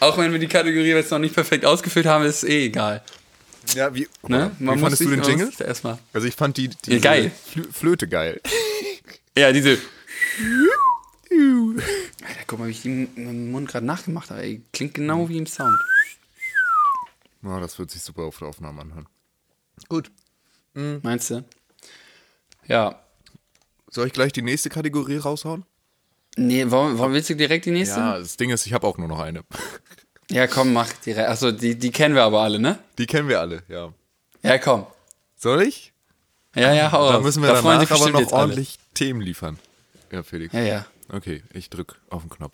Auch 0.02 0.18
wenn 0.18 0.32
wir 0.32 0.40
die 0.40 0.48
Kategorie 0.48 0.90
jetzt 0.90 1.12
noch 1.12 1.20
nicht 1.20 1.34
perfekt 1.36 1.64
ausgefüllt 1.64 2.08
haben, 2.08 2.26
ist 2.26 2.44
es 2.44 2.50
eh 2.50 2.66
egal. 2.66 3.04
Ja, 3.76 3.94
wie, 3.94 4.08
Ne? 4.28 4.52
wie 4.58 4.66
fandest 4.80 5.02
du 5.04 5.10
den 5.10 5.22
Jingle? 5.22 5.52
Erstmal. 5.60 6.00
Also 6.12 6.28
ich 6.28 6.36
fand 6.36 6.58
die, 6.58 6.70
die 6.70 6.94
Ja, 6.94 7.00
geil. 7.00 7.32
Flö 7.52 7.64
Flöte 7.72 8.08
geil. 8.08 8.42
Ja, 9.38 9.52
diese. 9.52 9.78
Alter, 11.32 12.44
guck 12.48 12.60
mal, 12.60 12.68
wie 12.68 12.72
ich 12.72 12.82
den 12.82 13.52
Mund 13.52 13.70
gerade 13.70 13.86
nachgemacht 13.86 14.32
habe. 14.32 14.42
Ey, 14.42 14.62
klingt 14.74 14.96
genau 14.96 15.30
wie 15.30 15.38
im 15.38 15.46
Sound. 15.46 15.78
Ja, 17.44 17.60
das 17.60 17.80
wird 17.80 17.92
sich 17.92 18.02
super 18.02 18.24
auf 18.24 18.38
der 18.40 18.48
Aufnahme 18.48 18.82
anhören. 18.82 19.08
Gut. 19.88 20.12
Meinst 20.74 21.30
du? 21.30 21.44
Ja. 22.68 23.00
Soll 23.90 24.08
ich 24.08 24.14
gleich 24.14 24.34
die 24.34 24.42
nächste 24.42 24.70
Kategorie 24.70 25.18
raushauen? 25.18 25.66
Nee, 26.38 26.66
warum, 26.68 26.98
warum 26.98 27.14
willst 27.14 27.30
du 27.30 27.36
direkt 27.36 27.66
die 27.66 27.72
nächste? 27.72 28.00
Ja, 28.00 28.18
das 28.20 28.38
Ding 28.38 28.50
ist, 28.52 28.66
ich 28.66 28.74
habe 28.74 28.88
auch 28.88 28.98
nur 28.98 29.08
noch 29.08 29.20
eine. 29.20 29.42
Ja, 30.30 30.48
komm, 30.48 30.72
mach 30.72 30.88
direkt. 31.06 31.28
Achso, 31.28 31.52
die, 31.52 31.76
die 31.78 31.92
kennen 31.92 32.16
wir 32.16 32.24
aber 32.24 32.40
alle, 32.40 32.58
ne? 32.58 32.80
Die 32.98 33.06
kennen 33.06 33.28
wir 33.28 33.42
alle, 33.42 33.64
ja. 33.68 33.92
Ja, 34.44 34.58
komm. 34.60 34.86
Soll 35.36 35.64
ich? 35.64 35.92
Ja, 36.56 36.74
ja, 36.74 36.90
hau 36.94 37.12
Da 37.12 37.20
müssen 37.20 37.44
wir 37.44 37.50
Da 37.50 37.62
danach 37.62 37.92
aber 37.92 38.10
noch 38.12 38.20
jetzt 38.22 38.32
alle. 38.32 38.44
ordentlich 38.44 38.78
Themen 38.94 39.20
liefern. 39.20 39.60
Ja, 40.10 40.24
Felix. 40.24 40.54
Ja, 40.54 40.62
ja. 40.62 40.86
Okay, 41.12 41.44
ich 41.52 41.70
drück 41.70 42.00
auf 42.10 42.22
den 42.22 42.30
Knopf. 42.30 42.54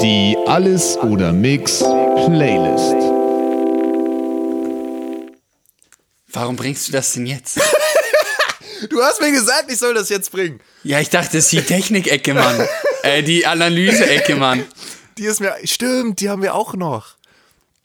Die 0.00 0.38
Alles 0.46 0.96
oder 0.96 1.34
Mix 1.34 1.80
Playlist. 1.80 2.94
Warum 6.32 6.56
bringst 6.56 6.88
du 6.88 6.92
das 6.92 7.12
denn 7.12 7.26
jetzt? 7.26 7.60
Du 8.90 9.02
hast 9.02 9.20
mir 9.20 9.32
gesagt, 9.32 9.70
ich 9.70 9.78
soll 9.78 9.94
das 9.94 10.08
jetzt 10.08 10.30
bringen. 10.32 10.60
ja, 10.84 11.00
ich 11.00 11.10
dachte, 11.10 11.38
es 11.38 11.44
ist 11.46 11.52
die 11.52 11.62
Technikecke, 11.62 12.34
Mann. 12.34 12.66
äh, 13.02 13.22
die 13.22 13.46
Analyse-Ecke, 13.46 14.36
Mann. 14.36 14.64
Die 15.18 15.24
ist 15.24 15.40
mir. 15.40 15.54
Stimmt, 15.64 16.20
die 16.20 16.28
haben 16.28 16.42
wir 16.42 16.54
auch 16.54 16.74
noch. 16.74 17.14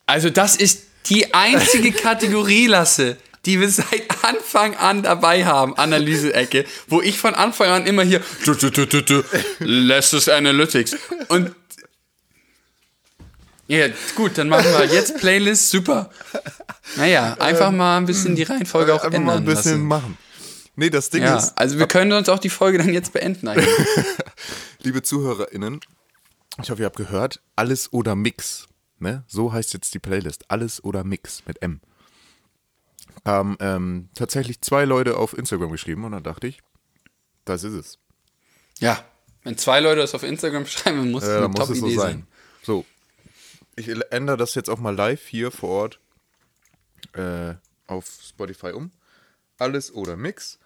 Also, 0.06 0.30
das 0.30 0.56
ist 0.56 0.82
die 1.06 1.32
einzige 1.34 1.92
Kategorie, 2.06 2.66
Lasse, 2.66 3.16
die 3.46 3.58
wir 3.60 3.68
seit 3.70 4.04
Anfang 4.22 4.76
an 4.76 5.02
dabei 5.02 5.44
haben, 5.44 5.76
Analyse-Ecke, 5.76 6.64
wo 6.88 7.00
ich 7.00 7.18
von 7.18 7.34
Anfang 7.34 7.68
an 7.68 7.86
immer 7.86 8.02
hier 8.02 8.20
tu, 8.44 8.54
tu, 8.54 8.70
tu, 8.70 8.86
tu, 8.86 9.00
tu, 9.00 9.22
Lasses 9.60 10.28
Analytics 10.28 10.96
und 11.28 11.52
ja, 13.68 13.86
gut, 14.16 14.36
dann 14.36 14.48
machen 14.48 14.66
wir 14.66 14.84
jetzt 14.84 15.16
Playlist, 15.18 15.70
super. 15.70 16.10
Naja, 16.96 17.36
einfach 17.38 17.70
mal 17.70 17.96
ein 17.96 18.04
bisschen 18.06 18.36
die 18.36 18.42
Reihenfolge 18.42 18.92
auch 18.92 19.02
Einfach 19.02 19.16
ändern 19.16 19.24
mal 19.24 19.36
ein 19.38 19.44
bisschen 19.44 19.72
lassen. 19.72 19.86
machen. 19.86 20.18
Nee, 20.82 20.90
das 20.90 21.10
Ding 21.10 21.22
Ja, 21.22 21.36
ist, 21.36 21.56
also 21.56 21.78
wir 21.78 21.86
können 21.86 22.10
uns 22.12 22.28
auch 22.28 22.40
die 22.40 22.50
Folge 22.50 22.78
dann 22.78 22.92
jetzt 22.92 23.12
beenden 23.12 23.46
eigentlich. 23.46 23.68
liebe 24.82 25.00
ZuhörerInnen, 25.00 25.78
ich 26.60 26.70
hoffe, 26.72 26.82
ihr 26.82 26.86
habt 26.86 26.96
gehört, 26.96 27.40
alles 27.54 27.92
oder 27.92 28.16
Mix. 28.16 28.66
Ne? 28.98 29.22
So 29.28 29.52
heißt 29.52 29.74
jetzt 29.74 29.94
die 29.94 30.00
Playlist. 30.00 30.50
Alles 30.50 30.82
oder 30.82 31.04
Mix 31.04 31.44
mit 31.46 31.62
M. 31.62 31.80
Haben 33.24 33.56
ähm, 33.60 34.08
tatsächlich 34.16 34.60
zwei 34.60 34.84
Leute 34.84 35.18
auf 35.18 35.38
Instagram 35.38 35.70
geschrieben 35.70 36.02
und 36.02 36.10
dann 36.10 36.24
dachte 36.24 36.48
ich, 36.48 36.62
das 37.44 37.62
ist 37.62 37.74
es. 37.74 37.98
Ja, 38.80 39.04
wenn 39.44 39.56
zwei 39.56 39.78
Leute 39.78 40.00
das 40.00 40.16
auf 40.16 40.24
Instagram 40.24 40.66
schreiben, 40.66 41.12
muss 41.12 41.22
es 41.22 41.28
Äh, 41.28 41.46
muss 41.46 41.60
es 41.60 41.78
so 41.78 41.86
Top-Idee 41.86 41.96
sein. 41.96 42.10
sein. 42.10 42.26
So. 42.64 42.84
Ich 43.76 43.86
ändere 44.10 44.36
das 44.36 44.56
jetzt 44.56 44.68
auch 44.68 44.80
mal 44.80 44.96
live 44.96 45.24
hier 45.28 45.52
vor 45.52 45.70
Ort 45.70 46.00
äh, 47.12 47.54
auf 47.86 48.06
Spotify 48.20 48.72
um. 48.72 48.90
Alles 49.58 49.94
oder 49.94 50.16
Mix. 50.16 50.58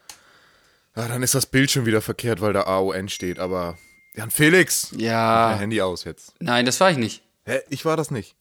Ah, 0.96 1.08
dann 1.08 1.22
ist 1.22 1.34
das 1.34 1.44
Bild 1.46 1.70
schon 1.70 1.84
wieder 1.84 2.00
verkehrt, 2.00 2.40
weil 2.40 2.52
da 2.54 2.62
AON 2.62 3.08
steht, 3.10 3.38
aber. 3.38 3.76
Jan 4.14 4.30
Felix! 4.30 4.92
Ja, 4.96 5.48
Mein 5.50 5.58
Handy 5.58 5.82
aus 5.82 6.04
jetzt. 6.04 6.32
nein, 6.40 6.64
das 6.64 6.80
war 6.80 6.90
ich 6.90 6.96
nicht. 6.96 7.22
Hä? 7.44 7.60
Ich 7.68 7.84
war 7.84 7.96
das 7.98 8.10
nicht. 8.10 8.34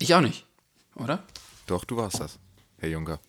Ich 0.00 0.12
auch 0.14 0.20
nicht, 0.20 0.46
oder? 0.96 1.22
Doch, 1.68 1.84
du 1.84 1.96
warst 1.96 2.18
das, 2.18 2.38
Herr 2.78 2.88
Juncker. 2.88 3.20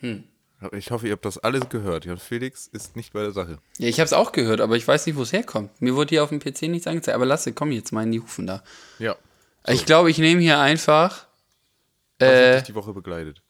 Hm. 0.00 0.24
Ich 0.72 0.90
hoffe, 0.90 1.06
ihr 1.06 1.12
habt 1.12 1.24
das 1.24 1.38
alles 1.38 1.68
gehört. 1.68 2.04
Jan 2.04 2.18
Felix 2.18 2.66
ist 2.66 2.96
nicht 2.96 3.12
bei 3.12 3.22
der 3.22 3.32
Sache. 3.32 3.58
Ja, 3.78 3.86
ich 3.88 4.00
habe 4.00 4.06
es 4.06 4.12
auch 4.12 4.32
gehört, 4.32 4.60
aber 4.60 4.76
ich 4.76 4.88
weiß 4.88 5.06
nicht, 5.06 5.14
wo 5.16 5.22
es 5.22 5.32
herkommt. 5.32 5.80
Mir 5.80 5.94
wurde 5.94 6.08
hier 6.10 6.24
auf 6.24 6.30
dem 6.30 6.40
PC 6.40 6.62
nichts 6.62 6.86
angezeigt. 6.86 7.14
Aber 7.14 7.26
lasse, 7.26 7.52
komm 7.52 7.70
jetzt 7.70 7.92
mal 7.92 8.02
in 8.02 8.10
die 8.12 8.20
Hufen 8.20 8.46
da. 8.46 8.64
Ja. 8.98 9.14
Ich 9.68 9.86
glaube, 9.86 10.10
ich 10.10 10.18
nehme 10.18 10.40
hier 10.40 10.58
einfach 10.58 11.26
äh, 12.18 12.54
dich 12.56 12.64
die 12.64 12.74
Woche 12.74 12.92
begleitet? 12.92 13.42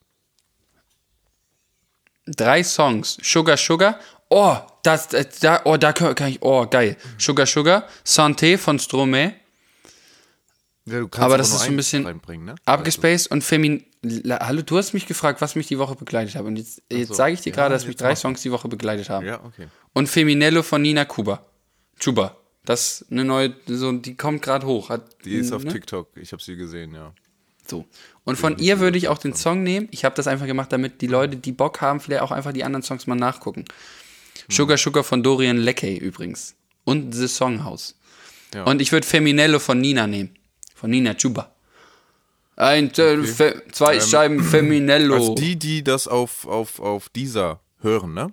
Drei 2.26 2.62
Songs. 2.62 3.18
Sugar 3.22 3.56
Sugar. 3.56 3.98
Oh, 4.30 4.56
das, 4.82 5.08
das 5.08 5.38
da, 5.40 5.60
oh, 5.64 5.76
da 5.76 5.92
kann 5.92 6.14
kann 6.14 6.30
ich, 6.30 6.42
oh, 6.42 6.66
geil. 6.66 6.96
Sugar 7.18 7.46
Sugar. 7.46 7.86
Santé 8.04 8.58
von 8.58 8.78
Stromae. 8.78 9.34
Ja, 10.86 10.98
du 11.00 11.08
kannst 11.08 11.24
aber 11.24 11.38
das 11.38 11.48
ist 11.50 11.60
so 11.60 11.70
ein 11.70 11.76
bisschen 11.76 12.02
ne? 12.02 12.54
Abgespaced 12.66 13.30
und 13.30 13.42
Femin. 13.42 13.84
Hallo, 14.28 14.60
du 14.60 14.76
hast 14.76 14.92
mich 14.92 15.06
gefragt, 15.06 15.40
was 15.40 15.54
mich 15.54 15.66
die 15.66 15.78
Woche 15.78 15.94
begleitet 15.94 16.34
hat. 16.34 16.44
Und 16.44 16.56
jetzt, 16.56 16.82
jetzt 16.90 17.08
so. 17.08 17.14
sage 17.14 17.32
ich 17.32 17.40
dir 17.40 17.50
Ja, 17.50 17.56
gerade, 17.56 17.74
dass 17.74 17.86
mich 17.86 17.96
drei. 17.96 18.14
Songs 18.14 18.42
die 18.42 18.52
Woche 18.52 18.68
begleitet 18.68 19.08
haben. 19.08 19.26
Ja, 19.26 19.42
okay. 19.42 19.68
Und 19.94 20.08
Feminello 20.08 20.62
von 20.62 20.82
Nina 20.82 21.06
Kuba. 21.06 21.42
Chuba. 21.98 22.36
Das 22.66 23.02
ist 23.02 23.12
eine 23.12 23.24
neue, 23.24 23.54
so, 23.66 23.92
die 23.92 24.16
kommt 24.16 24.42
gerade 24.42 24.66
hoch. 24.66 24.90
Hat, 24.90 25.24
Die 25.24 25.36
ist 25.36 25.52
auf 25.52 25.64
ne? 25.64 25.72
TikTok. 25.72 26.08
Ich 26.16 26.32
habe 26.32 26.42
sie 26.42 26.56
gesehen, 26.56 26.94
ja. 26.94 27.14
So. 27.66 27.86
Und 28.24 28.36
von 28.36 28.58
ihr 28.58 28.80
würde 28.80 28.96
ich 28.96 29.08
auch 29.08 29.18
den 29.18 29.34
Song 29.34 29.62
nehmen. 29.62 29.88
Ich 29.90 30.04
habe 30.04 30.14
das 30.16 30.26
einfach 30.26 30.46
gemacht, 30.46 30.72
damit 30.72 31.02
die 31.02 31.06
Leute, 31.06 31.36
die 31.36 31.52
Bock 31.52 31.80
haben, 31.80 32.00
vielleicht 32.00 32.22
auch 32.22 32.30
einfach 32.30 32.52
die 32.52 32.64
anderen 32.64 32.82
Songs 32.82 33.06
mal 33.06 33.14
nachgucken. 33.14 33.66
Sugar 34.48 34.78
Sugar 34.78 35.04
von 35.04 35.22
Dorian 35.22 35.58
Leckey 35.58 35.96
übrigens. 35.96 36.54
Und 36.84 37.14
The 37.14 37.28
Songhouse. 37.28 37.96
Ja. 38.54 38.64
Und 38.64 38.80
ich 38.80 38.92
würde 38.92 39.06
Feminello 39.06 39.58
von 39.58 39.78
Nina 39.80 40.06
nehmen. 40.06 40.34
Von 40.74 40.90
Nina 40.90 41.14
Chuba. 41.14 41.52
Ein, 42.56 42.92
äh, 42.94 43.22
Fe 43.24 43.62
zwei 43.72 44.00
Scheiben 44.00 44.42
Feminello. 44.42 45.14
Also 45.14 45.34
die, 45.34 45.56
die 45.58 45.82
das 45.82 46.06
auf, 46.06 46.46
auf, 46.46 46.78
auf 46.80 47.08
dieser 47.08 47.60
hören, 47.80 48.14
ne? 48.14 48.32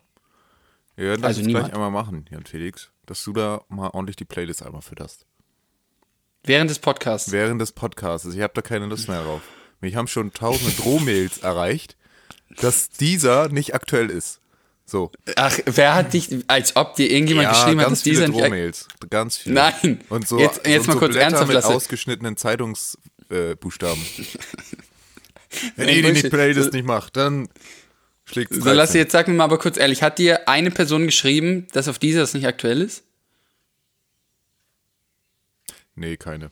Wir 0.96 1.08
werden 1.08 1.22
das 1.22 1.30
Also 1.30 1.42
niemand. 1.42 1.66
gleich 1.66 1.74
einmal 1.74 1.92
machen, 1.92 2.26
Jan 2.30 2.46
Felix, 2.46 2.92
dass 3.08 3.24
du 3.24 3.34
da 3.34 3.62
mal 3.70 3.90
ordentlich 3.90 4.18
die 4.18 4.26
Playlist 4.26 4.64
einmal 4.64 4.82
fütterst. 4.82 5.26
Während 6.44 6.70
des 6.70 6.80
Podcasts. 6.80 7.32
Während 7.32 7.62
des 7.62 7.72
Podcasts. 7.72 8.34
Ich 8.34 8.42
habe 8.42 8.54
da 8.54 8.62
keine 8.62 8.86
Lust 8.86 9.08
mehr 9.08 9.24
drauf. 9.24 9.42
Mich 9.82 9.96
haben 9.96 10.08
schon 10.08 10.32
tausende 10.34 10.72
Drohmails 10.76 11.40
erreicht, 11.40 11.96
dass 12.58 12.90
dieser 12.90 13.50
nicht 13.50 13.74
aktuell 13.76 14.10
ist. 14.10 14.40
So. 14.86 15.12
Ach, 15.38 15.58
wer 15.66 15.96
hat 15.96 16.14
dich, 16.14 16.30
als 16.48 16.76
ob 16.76 16.96
dir 16.96 17.10
irgendjemand 17.10 17.50
geschrieben 17.50 17.80
hat, 17.82 17.92
dass 17.92 18.04
dieser 18.04 18.28
nicht. 18.28 18.40
Drohmails. 18.40 18.88
Ganz 19.10 19.38
viele. 19.38 19.56
Nein. 19.56 20.02
Und 20.10 20.28
so, 20.28 20.38
Jetzt- 20.40 20.68
jetzt 20.68 20.82
und 20.82 20.88
mal 20.88 20.94
so 20.94 21.00
kurz 21.00 21.12
Blätter 21.12 21.24
ernsthaft, 21.26 21.48
mit 21.48 21.56
Lasse. 21.56 21.68
ausgeschnittenen 21.70 22.36
Zeitungsbuchstaben. 22.38 24.02
Äh. 24.18 24.24
Wenn 25.78 25.88
ihr 25.90 25.96
die 25.96 26.02
Bullshit. 26.04 26.30
Playlist 26.32 26.74
nicht 26.74 26.86
macht, 26.86 27.16
dann 27.18 27.48
schlägt 28.26 28.52
es 28.52 28.64
So, 28.64 28.72
lass 28.72 28.94
jetzt 28.94 29.12
sag 29.14 29.28
mir 29.28 29.34
mal 29.34 29.46
aber 29.46 29.60
kurz 29.60 29.78
ehrlich, 29.78 30.02
hat 30.04 30.18
dir 30.20 30.48
eine 30.48 30.72
Person 30.72 31.06
geschrieben, 31.06 31.68
dass 31.72 31.88
auf 31.88 31.98
dieser 32.00 32.20
das 32.22 32.34
nicht 32.34 32.46
aktuell 32.48 32.82
ist? 32.82 33.04
Nee, 35.96 36.18
keine. 36.18 36.52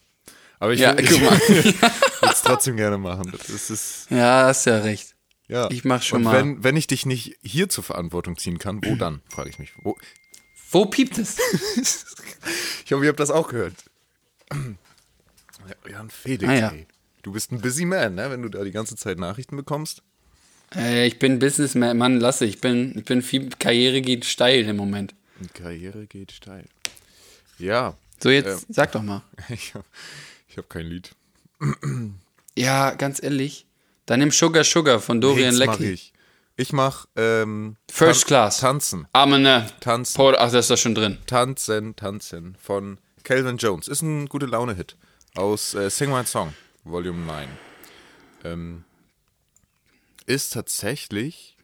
Aber 0.60 0.74
ich 0.74 0.80
Ja, 0.82 0.98
will 0.98 1.06
guck 1.08 1.22
mal. 1.22 1.40
es 2.32 2.42
trotzdem 2.44 2.76
gerne 2.78 2.98
machen. 2.98 3.32
Das 3.48 3.70
ist, 3.70 4.08
Ja, 4.10 4.46
hast 4.48 4.66
ja 4.66 4.78
recht. 4.80 5.16
ja. 5.48 5.70
Ich 5.72 5.84
mach 5.86 6.02
schon 6.02 6.18
Und 6.18 6.24
mal. 6.24 6.34
Wenn, 6.38 6.64
wenn 6.64 6.76
ich 6.78 6.88
dich 6.88 7.06
nicht 7.06 7.38
hier 7.44 7.70
zur 7.70 7.84
Verantwortung 7.84 8.38
ziehen 8.38 8.58
kann, 8.60 8.84
wo 8.84 8.96
dann, 8.96 9.22
frage 9.30 9.50
ich 9.50 9.60
mich. 9.60 9.72
Wo? 9.84 9.98
Wo 10.72 10.86
piept 10.86 11.18
es? 11.18 11.38
Ich 12.86 12.94
hoffe, 12.94 13.04
ihr 13.04 13.10
habt 13.10 13.20
das 13.20 13.30
auch 13.32 13.48
gehört. 13.50 13.74
Ja, 15.68 15.92
Jan 15.92 16.10
Felix, 16.10 16.50
Ah, 16.50 16.56
ja. 16.56 16.70
ey. 16.70 16.88
Du 17.22 17.32
bist 17.34 17.52
ein 17.52 17.62
busy 17.62 17.86
man, 17.86 18.16
ne? 18.16 18.32
wenn 18.32 18.42
du 18.42 18.50
da 18.50 18.64
die 18.64 18.72
ganze 18.72 18.96
Zeit 18.96 19.20
Nachrichten 19.20 19.56
bekommst. 19.58 20.02
Äh, 20.74 21.06
ich 21.06 21.20
bin 21.20 21.38
Businessman, 21.38 21.98
Mann, 21.98 22.20
lasse. 22.20 22.46
Ich 22.46 22.62
bin, 22.62 22.98
ich 22.98 23.06
bin 23.06 23.22
viel, 23.22 23.50
Karriere 23.50 24.02
geht 24.02 24.26
steil 24.26 24.64
im 24.68 24.78
Moment. 24.78 25.14
Karriere 25.54 26.08
geht 26.08 26.32
steil. 26.32 26.66
Ja, 27.60 27.96
So, 28.24 28.30
jetzt 28.30 28.68
sag 28.70 28.94
doch 28.94 29.04
mal. 29.04 29.22
ich 29.50 29.74
habe 29.76 29.86
hab 30.58 30.70
kein 30.70 30.86
Lied. 30.88 31.12
Ja, 32.56 32.92
ganz 32.92 33.22
ehrlich. 33.22 33.68
Dann 34.06 34.20
nimm 34.20 34.32
Sugar 34.32 34.64
Sugar 34.64 35.00
von 35.00 35.22
Dorian 35.22 35.58
mach 35.58 35.80
Lecky. 35.80 35.92
ich. 35.92 36.14
Ich 36.56 36.74
mach 36.74 37.06
ähm, 37.16 37.78
First 37.90 38.26
Class. 38.28 38.58
Tanzen. 38.60 39.08
Aber 39.14 39.38
ne. 39.38 39.68
Tanzen. 39.80 40.16
Paul, 40.16 40.36
ach, 40.38 40.52
das 40.52 40.66
ist 40.66 40.72
doch 40.72 40.78
schon 40.78 40.96
drin. 40.96 41.18
Tanzen, 41.26 41.96
Tanzen 41.96 42.58
von 42.60 43.00
Calvin 43.24 43.58
Jones. 43.58 43.88
Ist 43.88 44.02
ein 44.02 44.28
gute 44.28 44.46
Laune-Hit 44.46 44.98
aus 45.36 45.74
äh, 45.74 45.90
Sing 45.90 46.12
My 46.12 46.26
Song, 46.26 46.54
Volume 46.84 47.26
9. 47.26 47.48
Ähm, 48.44 48.84
ist 50.26 50.54
tatsächlich 50.54 51.58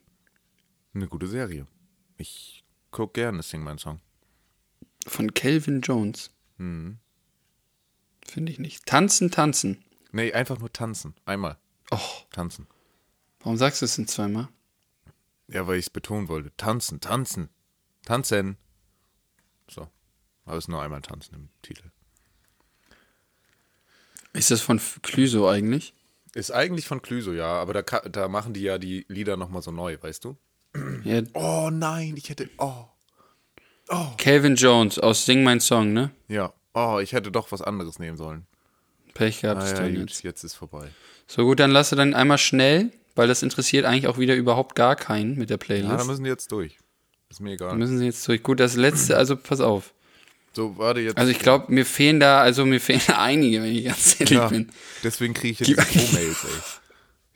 eine 0.94 1.08
gute 1.08 1.28
Serie. 1.28 1.68
Ich 2.18 2.64
gucke 2.92 3.14
gerne 3.14 3.44
Sing 3.44 3.64
My 3.64 3.78
Song. 3.78 4.00
Von 5.08 5.34
Calvin 5.34 5.82
Jones. 5.82 6.32
Mhm. 6.58 7.00
Finde 8.26 8.52
ich 8.52 8.60
nicht. 8.60 8.86
Tanzen, 8.86 9.30
tanzen. 9.30 9.85
Nee, 10.16 10.32
einfach 10.32 10.58
nur 10.60 10.72
tanzen. 10.72 11.14
Einmal. 11.26 11.58
Och, 11.92 12.26
Tanzen. 12.32 12.68
warum 13.42 13.58
sagst 13.58 13.82
du 13.82 13.86
es 13.86 13.98
denn 13.98 14.08
zweimal? 14.08 14.48
Ja, 15.50 15.68
weil 15.68 15.78
ich 15.78 15.88
es 15.88 15.90
betonen 15.90 16.30
wollte. 16.30 16.56
Tanzen, 16.56 17.02
tanzen. 17.02 17.50
Tanzen. 18.06 18.56
So. 19.70 19.90
Aber 20.46 20.56
es 20.56 20.64
ist 20.64 20.68
nur 20.70 20.82
einmal 20.82 21.02
tanzen 21.02 21.36
im 21.36 21.50
Titel. 21.62 21.92
Ist 24.32 24.52
das 24.52 24.62
von 24.62 24.80
Clüso 25.02 25.50
eigentlich? 25.50 25.94
Ist 26.34 26.52
eigentlich 26.52 26.88
von 26.88 27.02
Clüso, 27.02 27.34
ja, 27.34 27.48
aber 27.48 27.74
da, 27.74 27.82
da 27.82 28.30
machen 28.30 28.54
die 28.54 28.62
ja 28.62 28.78
die 28.78 29.06
Lieder 29.10 29.36
nochmal 29.36 29.64
so 29.64 29.72
neu, 29.72 29.98
weißt 30.02 30.24
du? 30.24 30.38
Ja, 31.04 31.24
Oh 31.34 31.70
nein, 31.70 32.16
ich 32.16 32.30
hätte. 32.30 32.50
Oh. 32.58 32.86
Calvin 34.18 34.56
Jones 34.56 34.98
aus 34.98 35.26
Sing 35.26 35.44
Mein 35.44 35.60
Song, 35.60 35.92
ne? 35.92 36.12
Ja. 36.30 36.54
Oh, 36.74 37.00
ich 37.02 37.12
hätte 37.12 37.32
doch 37.32 37.52
was 37.52 37.62
anderes 37.62 38.00
nehmen 38.00 38.16
sollen. 38.16 38.48
Pech 39.16 39.42
gehabt. 39.42 39.62
Naja, 39.62 39.74
dann 39.74 39.96
jetzt, 39.96 40.24
jetzt. 40.24 40.44
ist 40.44 40.54
vorbei. 40.54 40.90
So 41.28 41.44
gut, 41.44 41.60
dann 41.60 41.72
lasse 41.72 41.96
dann 41.96 42.14
einmal 42.14 42.38
schnell, 42.38 42.92
weil 43.16 43.28
das 43.28 43.42
interessiert 43.42 43.86
eigentlich 43.86 44.08
auch 44.08 44.20
wieder 44.20 44.36
überhaupt 44.36 44.76
gar 44.76 44.96
keinen 44.96 45.36
mit 45.38 45.50
der 45.50 45.56
Ja, 45.56 45.58
da 45.58 45.66
Playlist. 45.66 46.08
müssen 46.08 46.24
die 46.24 46.30
jetzt 46.30 46.52
durch. 46.52 46.78
Ist 47.32 47.40
mir 47.42 47.54
egal. 47.54 47.76
müssen 47.76 47.98
sie 47.98 48.06
jetzt 48.06 48.28
durch. 48.28 48.44
Gut, 48.44 48.60
das 48.60 48.76
letzte, 48.76 49.18
also 49.18 49.36
pass 49.36 49.60
auf. 49.62 49.94
So, 50.54 50.78
warte 50.78 51.00
jetzt. 51.02 51.18
Also 51.18 51.32
ich 51.32 51.40
glaube, 51.40 51.74
mir 51.74 51.86
fehlen 51.86 52.20
da, 52.20 52.40
also 52.42 52.66
mir 52.66 52.80
fehlen 52.80 53.02
einige, 53.18 53.64
wenn 53.64 53.76
ich 53.76 53.86
ganz 53.86 54.20
ehrlich 54.20 54.38
ja, 54.38 54.48
bin. 54.48 54.70
deswegen 55.04 55.34
kriege 55.34 55.52
ich 55.64 55.68
jetzt 55.68 55.76
Pro-Mails, 55.76 56.44
ey. 56.44 56.50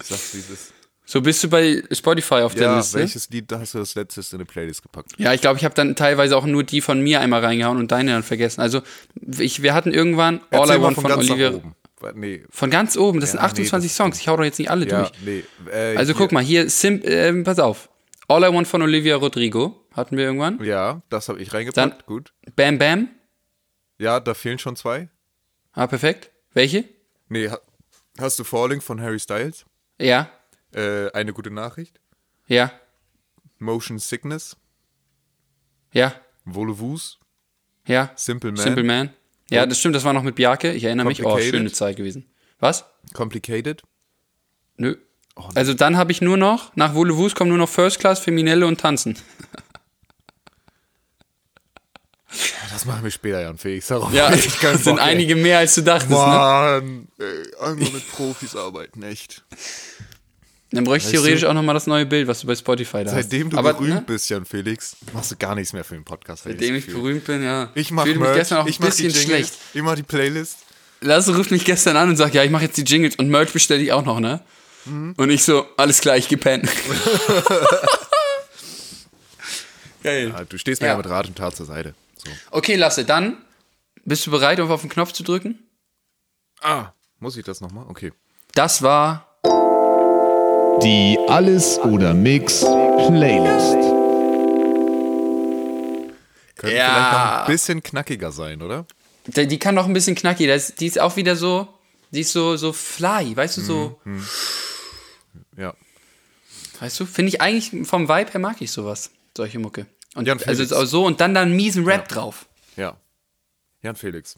Ich 0.02 0.08
sag's, 0.08 0.34
wie 0.36 0.40
es 0.40 0.50
ist. 0.50 0.74
So, 1.12 1.22
bist 1.22 1.44
du 1.44 1.50
bei 1.50 1.82
Spotify 1.92 2.36
auf 2.36 2.54
der 2.54 2.66
Ja, 2.68 2.78
Liste? 2.78 3.00
welches 3.00 3.28
Lied 3.32 3.52
hast 3.52 3.74
du 3.74 3.80
das 3.80 3.96
letzte 3.96 4.22
in 4.22 4.28
eine 4.36 4.46
Playlist 4.46 4.84
gepackt? 4.84 5.14
Ja, 5.18 5.34
ich 5.34 5.42
glaube, 5.42 5.58
ich 5.58 5.66
habe 5.66 5.74
dann 5.74 5.96
teilweise 5.96 6.38
auch 6.38 6.46
nur 6.46 6.64
die 6.64 6.82
von 6.82 7.02
mir 7.02 7.20
einmal 7.20 7.44
reingehauen 7.44 7.80
und 7.80 7.92
deine 7.92 8.12
dann 8.12 8.22
vergessen. 8.22 8.62
Also 8.62 8.84
ich, 9.40 9.64
wir 9.64 9.74
hatten 9.74 9.92
irgendwann 9.92 10.42
All 10.52 10.60
Erzähl 10.60 10.78
I 10.78 10.82
Want 10.84 10.96
von, 10.96 11.04
nach 11.06 11.18
Olivia. 11.18 11.60
Nee, 12.14 12.44
Von 12.52 12.70
ganz 12.70 12.96
oben, 12.96 13.22
das 13.22 13.30
Ja, 13.34 13.40
sind 13.40 13.46
28 13.46 13.74
nee, 13.74 13.88
das- 13.88 13.96
Songs. 13.98 14.20
Ich 14.22 14.28
hau 14.28 14.38
doch 14.38 14.44
jetzt 14.44 14.60
nicht 14.60 14.70
alle 14.70 14.88
ja, 14.88 15.00
durch. 15.00 15.12
nee. 15.26 15.44
Äh, 15.72 15.98
Also 15.98 16.14
hier- 16.14 16.22
guck 16.22 16.32
mal, 16.32 16.44
hier, 16.44 16.70
Sim, 16.70 17.02
ähm, 17.04 17.44
pass 17.44 17.58
auf. 17.58 17.90
All 18.28 18.44
I 18.44 18.54
Want 18.54 18.68
von 18.68 18.84
Olivia 18.84 19.16
Rodrigo 19.16 19.84
hatten 19.94 20.16
wir 20.16 20.26
irgendwann. 20.26 20.64
Ja, 20.64 21.02
das 21.10 21.28
habe 21.28 21.42
ich 21.42 21.52
reingepackt. 21.52 21.92
Dann- 21.94 22.04
Gut. 22.06 22.34
Bam 22.56 22.78
Bam. 22.78 23.08
Ja, 23.98 24.20
da 24.20 24.36
fehlen 24.36 24.60
schon 24.60 24.76
zwei. 24.76 25.10
Ah, 25.74 25.88
perfekt. 25.88 26.30
Welche? 26.54 26.86
Nee, 27.30 27.50
ha 27.50 27.58
hast 28.20 28.38
du 28.38 28.44
Falling 28.44 28.80
von 28.80 29.02
Harry 29.02 29.20
Styles? 29.20 29.66
Ja, 30.00 30.30
Äh, 30.74 31.12
eine 31.12 31.34
gute 31.34 31.52
Nachricht. 31.52 32.00
ja, 32.48 32.72
Motion 33.58 34.00
Sickness. 34.00 34.56
ja, 35.92 36.14
Volevus. 36.46 37.20
ja. 37.86 38.12
Simple 38.16 38.52
Man. 38.52 38.64
Simple 38.64 38.84
Man. 38.84 39.14
Ja, 39.52 39.66
das 39.66 39.80
stimmt, 39.80 39.96
das 39.96 40.04
war 40.04 40.14
noch 40.14 40.24
mit 40.24 40.36
Bjarke. 40.36 40.72
Ich 40.74 40.84
erinnere 40.84 41.08
mich. 41.08 41.26
Oh, 41.26 41.38
schöne 41.40 41.72
Zeit 41.72 41.96
gewesen. 41.98 42.30
Was? 42.60 42.86
Complicated. 43.14 43.82
Nö. 44.78 44.96
Also 45.56 45.74
dann 45.74 45.98
habe 45.98 46.12
ich 46.12 46.22
nur 46.22 46.38
noch, 46.38 46.76
nach 46.76 46.94
Volevus 46.94 47.34
kommen 47.34 47.50
nur 47.50 47.58
noch 47.58 47.70
First 47.70 48.00
Class, 48.00 48.20
Feminelle 48.20 48.68
und 48.68 48.80
Tanzen. 48.80 49.18
Das 52.72 52.86
machen 52.86 53.04
wir 53.04 53.12
später, 53.12 53.42
Jan 53.42 53.58
Felix. 53.58 53.88
Darauf 53.88 54.14
Ja, 54.14 54.32
ich 54.34 54.60
das 54.60 54.84
sind 54.84 55.00
einige 55.00 55.36
mehr, 55.36 55.58
als 55.60 55.76
du 55.76 55.82
dachtest. 55.82 56.12
Ne? 56.12 56.16
Mann, 56.18 57.08
ey, 57.18 57.44
einfach 57.60 57.94
mit 57.94 58.12
Profis 58.12 58.56
arbeiten, 58.56 59.04
echt. 59.04 59.44
Dann 60.72 60.84
bräuchte 60.84 61.08
ich 61.10 61.14
Weißt 61.16 61.24
theoretisch 61.24 61.42
du- 61.42 61.50
auch 61.50 61.54
nochmal 61.56 61.74
das 61.74 61.88
neue 61.88 62.06
Bild, 62.06 62.28
was 62.28 62.42
du 62.42 62.48
bei 62.48 62.56
Spotify 62.56 63.04
da 63.04 63.10
Seitdem 63.12 63.48
hast. 63.48 63.54
du 63.54 63.58
Aber, 63.58 63.74
berühmt 63.74 63.90
ne, 63.96 64.04
bist, 64.06 64.30
Jan 64.30 64.46
Felix, 64.46 64.96
machst 65.14 65.32
du 65.32 65.36
gar 65.36 65.56
nichts 65.56 65.74
mehr 65.74 65.84
für 65.84 65.96
den 65.96 66.04
Podcast. 66.06 66.44
Seitdem 66.44 66.76
ich 66.76 66.86
berühmt 66.86 67.26
bin, 67.26 67.44
ja. 67.44 67.72
Ich 67.74 67.90
mach 67.90 68.04
Fühlte 68.04 68.20
mich 68.20 68.34
gestern 68.34 68.60
auch 68.60 68.64
ein 68.66 68.70
ich 68.70 68.78
die 68.78 68.84
bisschen 68.86 69.12
schlecht. 69.14 69.54
Ich 69.74 69.82
mach 69.82 69.96
die 69.96 70.04
Playlist. 70.04 70.58
Lasse 71.02 71.36
ruft 71.36 71.50
mich 71.52 71.66
gestern 71.66 71.98
an 71.98 72.10
und 72.10 72.18
sagt, 72.18 72.36
ja, 72.36 72.44
ich 72.44 72.52
mache 72.52 72.66
jetzt 72.66 72.78
die 72.78 72.84
Jingles 72.84 73.16
und 73.16 73.30
Merch 73.30 73.52
bestelle 73.52 73.82
ich 73.82 73.92
auch 73.94 74.06
noch, 74.06 74.20
ne? 74.20 74.42
Mhm. 74.86 75.16
Und 75.18 75.30
ich 75.32 75.44
so, 75.44 75.66
alles 75.78 76.02
klar, 76.02 76.18
ich 76.18 76.28
gepennt. 76.28 76.70
Geil. 80.04 80.30
Ja, 80.30 80.44
du 80.46 80.58
stehst 80.58 80.82
mir 80.82 80.88
ja. 80.88 80.94
Ja. 80.94 80.98
mit 80.98 81.10
Rat 81.10 81.28
und 81.28 81.38
Tat 81.38 81.56
zur 81.56 81.66
Seite. 81.66 81.94
So. 82.18 82.30
Okay, 82.52 82.76
Lasse, 82.76 83.06
dann 83.06 83.38
bist 84.06 84.26
du 84.28 84.32
bereit, 84.32 84.60
um 84.60 84.72
auf 84.72 84.82
den 84.82 84.90
Knopf 84.90 85.12
zu 85.14 85.24
drücken? 85.24 85.60
Ah, 86.62 86.92
muss 87.20 87.38
ich 87.38 87.44
das 87.46 87.60
nochmal? 87.62 87.86
Okay. 87.90 88.14
Das 88.56 88.82
war 88.82 89.29
Die 90.84 91.18
Alles 91.28 91.78
oder 91.80 92.14
Mix 92.14 92.62
Playlist. 92.62 93.74
Könnte 96.56 96.76
Ja. 96.76 96.90
vielleicht 96.90 97.12
noch 97.12 97.40
ein 97.42 97.46
bisschen 97.48 97.84
knackiger 97.84 98.32
sein, 98.32 98.62
oder? 98.62 98.86
Die, 99.26 99.48
die 99.48 99.60
kann 99.60 99.76
noch 99.76 99.86
ein 99.86 99.94
bisschen 99.94 100.16
knackig. 100.16 100.48
Das, 100.48 100.76
die 100.76 100.88
ist 100.88 101.00
auch 101.00 101.16
wieder 101.16 101.36
so, 101.36 101.68
die 102.12 102.22
ist 102.22 102.32
so, 102.32 102.56
so 102.58 102.74
fly, 102.74 103.36
weißt 103.36 103.58
du, 103.58 103.62
so, 103.62 104.02
Ja. 105.58 105.74
weißt 106.80 107.00
du, 107.00 107.06
finde 107.06 107.30
ich 107.30 107.42
eigentlich 107.42 107.88
vom 107.88 108.08
Vibe 108.10 108.32
her 108.32 108.40
mag 108.40 108.62
ich 108.62 108.72
sowas, 108.72 109.12
solche 109.36 109.60
Mucke. 109.60 109.86
Und 110.16 110.28
Jan 110.28 110.38
also 110.40 110.46
Felix. 110.52 110.72
ist 110.72 110.74
auch 110.74 110.86
so 110.86 111.06
und 111.06 111.22
dann 111.22 111.34
da 111.34 111.42
einen 111.42 111.56
miesen 111.56 111.86
Rap 111.86 112.08
drauf. 112.08 112.48
Ja. 112.76 112.98
Jan 113.82 113.96
Felix. 113.96 114.38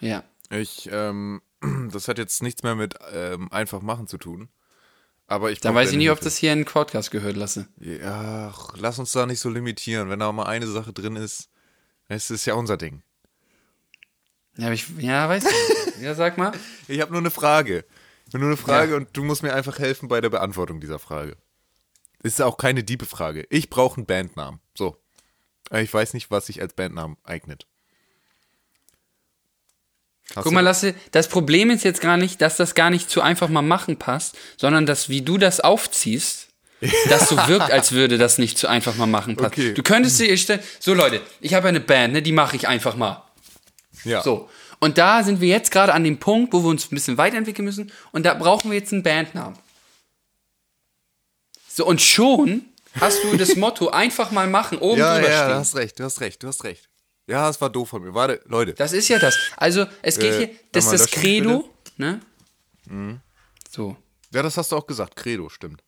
Ja. 0.00 0.22
Ich, 0.50 0.88
ähm, 0.92 1.42
das 1.92 2.08
hat 2.08 2.18
jetzt 2.18 2.42
nichts 2.42 2.62
mehr 2.62 2.74
mit 2.74 2.94
ähm, 3.12 3.50
einfach 3.52 3.82
machen 3.82 4.06
zu 4.06 4.16
tun. 4.18 4.48
Aber 5.26 5.50
ich 5.50 5.60
Dann 5.60 5.72
brauch 5.72 5.82
weiß 5.82 5.90
ich 5.90 5.98
nicht, 5.98 6.10
ob 6.10 6.20
das 6.20 6.36
hier 6.36 6.52
in 6.52 6.64
Podcast 6.64 7.10
gehört 7.10 7.36
lasse. 7.36 7.66
Ja, 7.80 8.52
ach, 8.52 8.74
lass 8.76 8.98
uns 8.98 9.12
da 9.12 9.26
nicht 9.26 9.40
so 9.40 9.50
limitieren. 9.50 10.08
Wenn 10.08 10.20
da 10.20 10.30
mal 10.30 10.44
eine 10.44 10.66
Sache 10.66 10.92
drin 10.92 11.16
ist, 11.16 11.50
es 12.08 12.30
ist 12.30 12.46
ja 12.46 12.54
unser 12.54 12.76
Ding. 12.76 13.02
Ja, 14.56 14.66
aber 14.66 14.74
ich, 14.74 14.86
ja, 14.98 15.28
weiß 15.28 15.44
ich. 15.44 16.02
ja, 16.02 16.14
sag 16.14 16.38
mal. 16.38 16.52
Ich 16.88 17.00
habe 17.00 17.10
nur 17.10 17.20
eine 17.20 17.30
Frage. 17.30 17.84
Ich 18.28 18.34
habe 18.34 18.38
nur 18.38 18.48
eine 18.48 18.56
Frage 18.56 18.96
und 18.96 19.16
du 19.16 19.24
musst 19.24 19.42
mir 19.42 19.52
einfach 19.54 19.78
helfen 19.78 20.08
bei 20.08 20.20
der 20.20 20.30
Beantwortung 20.30 20.80
dieser 20.80 20.98
Frage. 20.98 21.36
Ist 22.22 22.40
auch 22.40 22.56
keine 22.56 22.84
diebe 22.84 23.06
Frage. 23.06 23.46
Ich 23.50 23.70
brauche 23.70 23.98
einen 23.98 24.06
Bandnamen. 24.06 24.60
So. 24.76 24.96
Ich 25.72 25.92
weiß 25.92 26.14
nicht, 26.14 26.30
was 26.30 26.46
sich 26.46 26.60
als 26.60 26.74
Bandnamen 26.74 27.16
eignet. 27.24 27.66
Hast 30.34 30.44
Guck 30.44 30.52
mal, 30.52 30.60
Lasse, 30.60 30.94
das 31.12 31.28
Problem 31.28 31.70
ist 31.70 31.84
jetzt 31.84 32.00
gar 32.00 32.16
nicht, 32.16 32.40
dass 32.42 32.56
das 32.56 32.74
gar 32.74 32.90
nicht 32.90 33.08
zu 33.08 33.22
einfach 33.22 33.48
mal 33.48 33.62
machen 33.62 33.96
passt, 33.96 34.36
sondern 34.56 34.84
dass, 34.84 35.08
wie 35.08 35.22
du 35.22 35.38
das 35.38 35.60
aufziehst, 35.60 36.48
dass 37.08 37.28
so 37.28 37.36
wirkt, 37.46 37.70
als 37.70 37.92
würde 37.92 38.18
das 38.18 38.38
nicht 38.38 38.58
zu 38.58 38.68
einfach 38.68 38.96
mal 38.96 39.06
machen 39.06 39.36
passen. 39.36 39.46
Okay. 39.46 39.74
Du 39.74 39.82
könntest 39.82 40.18
dir 40.18 40.36
stellen, 40.36 40.60
so 40.80 40.94
Leute, 40.94 41.22
ich 41.40 41.54
habe 41.54 41.68
eine 41.68 41.80
Band, 41.80 42.12
ne, 42.12 42.22
die 42.22 42.32
mache 42.32 42.56
ich 42.56 42.68
einfach 42.68 42.96
mal. 42.96 43.22
Ja. 44.04 44.22
So. 44.22 44.50
Und 44.78 44.98
da 44.98 45.22
sind 45.22 45.40
wir 45.40 45.48
jetzt 45.48 45.70
gerade 45.70 45.94
an 45.94 46.04
dem 46.04 46.18
Punkt, 46.18 46.52
wo 46.52 46.62
wir 46.62 46.68
uns 46.68 46.86
ein 46.86 46.94
bisschen 46.94 47.16
weiterentwickeln 47.16 47.64
müssen 47.64 47.90
und 48.12 48.26
da 48.26 48.34
brauchen 48.34 48.70
wir 48.70 48.78
jetzt 48.78 48.92
einen 48.92 49.02
Bandnamen. 49.02 49.58
So, 51.72 51.86
und 51.86 52.02
schon 52.02 52.64
hast 53.00 53.22
du 53.24 53.36
das 53.36 53.56
Motto 53.56 53.88
einfach 53.88 54.30
mal 54.32 54.48
machen, 54.48 54.78
oben 54.78 54.98
Ja, 54.98 55.14
drüber 55.14 55.30
ja, 55.30 55.36
stehen. 55.38 55.48
du 55.48 55.54
hast 55.56 55.76
recht, 55.76 55.98
du 55.98 56.04
hast 56.04 56.20
recht, 56.20 56.42
du 56.42 56.48
hast 56.48 56.64
recht. 56.64 56.88
Ja, 57.26 57.48
es 57.50 57.60
war 57.60 57.70
doof 57.70 57.88
von 57.88 58.02
mir. 58.02 58.14
Warte, 58.14 58.40
Leute. 58.46 58.74
Das 58.74 58.92
ist 58.92 59.08
ja 59.08 59.18
das. 59.18 59.36
Also, 59.56 59.86
es 60.02 60.18
geht 60.18 60.32
Äh, 60.32 60.38
hier, 60.38 60.50
das 60.72 60.84
ist 60.92 60.92
das 61.00 61.10
Credo, 61.10 61.68
ne? 61.96 62.20
So. 63.70 63.96
Ja, 64.32 64.42
das 64.42 64.56
hast 64.56 64.72
du 64.72 64.76
auch 64.76 64.86
gesagt. 64.86 65.16
Credo, 65.16 65.48
stimmt. 65.48 65.82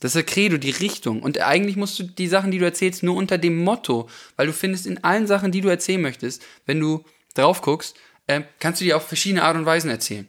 Das 0.00 0.14
ist 0.14 0.26
das 0.26 0.32
Credo, 0.34 0.56
die 0.56 0.70
Richtung. 0.70 1.22
Und 1.22 1.38
eigentlich 1.38 1.76
musst 1.76 1.98
du 1.98 2.04
die 2.04 2.28
Sachen, 2.28 2.50
die 2.50 2.58
du 2.58 2.64
erzählst, 2.64 3.02
nur 3.02 3.16
unter 3.16 3.36
dem 3.36 3.62
Motto, 3.62 4.08
weil 4.36 4.46
du 4.46 4.52
findest 4.54 4.86
in 4.86 5.04
allen 5.04 5.26
Sachen, 5.26 5.52
die 5.52 5.60
du 5.60 5.68
erzählen 5.68 6.00
möchtest, 6.00 6.42
wenn 6.64 6.80
du 6.80 7.04
drauf 7.34 7.60
guckst, 7.60 7.96
ähm, 8.26 8.44
kannst 8.58 8.80
du 8.80 8.84
die 8.86 8.94
auf 8.94 9.06
verschiedene 9.06 9.42
Art 9.42 9.56
und 9.56 9.66
Weisen 9.66 9.90
erzählen. 9.90 10.26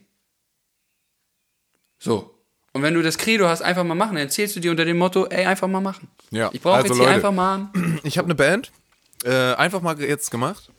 So. 1.98 2.34
Und 2.74 2.82
wenn 2.82 2.94
du 2.94 3.02
das 3.02 3.16
Credo 3.18 3.46
hast, 3.48 3.62
einfach 3.62 3.84
mal 3.84 3.94
machen, 3.94 4.14
dann 4.16 4.24
erzählst 4.24 4.56
du 4.56 4.60
dir 4.60 4.70
unter 4.70 4.84
dem 4.84 4.98
Motto, 4.98 5.26
ey, 5.26 5.44
einfach 5.46 5.68
mal 5.68 5.80
machen. 5.80 6.08
Ja, 6.30 6.50
Ich 6.52 6.60
brauche 6.60 6.76
also 6.76 6.88
jetzt 6.88 6.96
hier 6.96 7.04
Leute. 7.04 7.14
einfach 7.16 7.32
mal. 7.32 7.70
Ich 8.04 8.18
habe 8.18 8.26
eine 8.26 8.34
Band, 8.34 8.72
äh, 9.24 9.54
einfach 9.54 9.80
mal 9.80 10.00
jetzt 10.00 10.30
gemacht. 10.30 10.70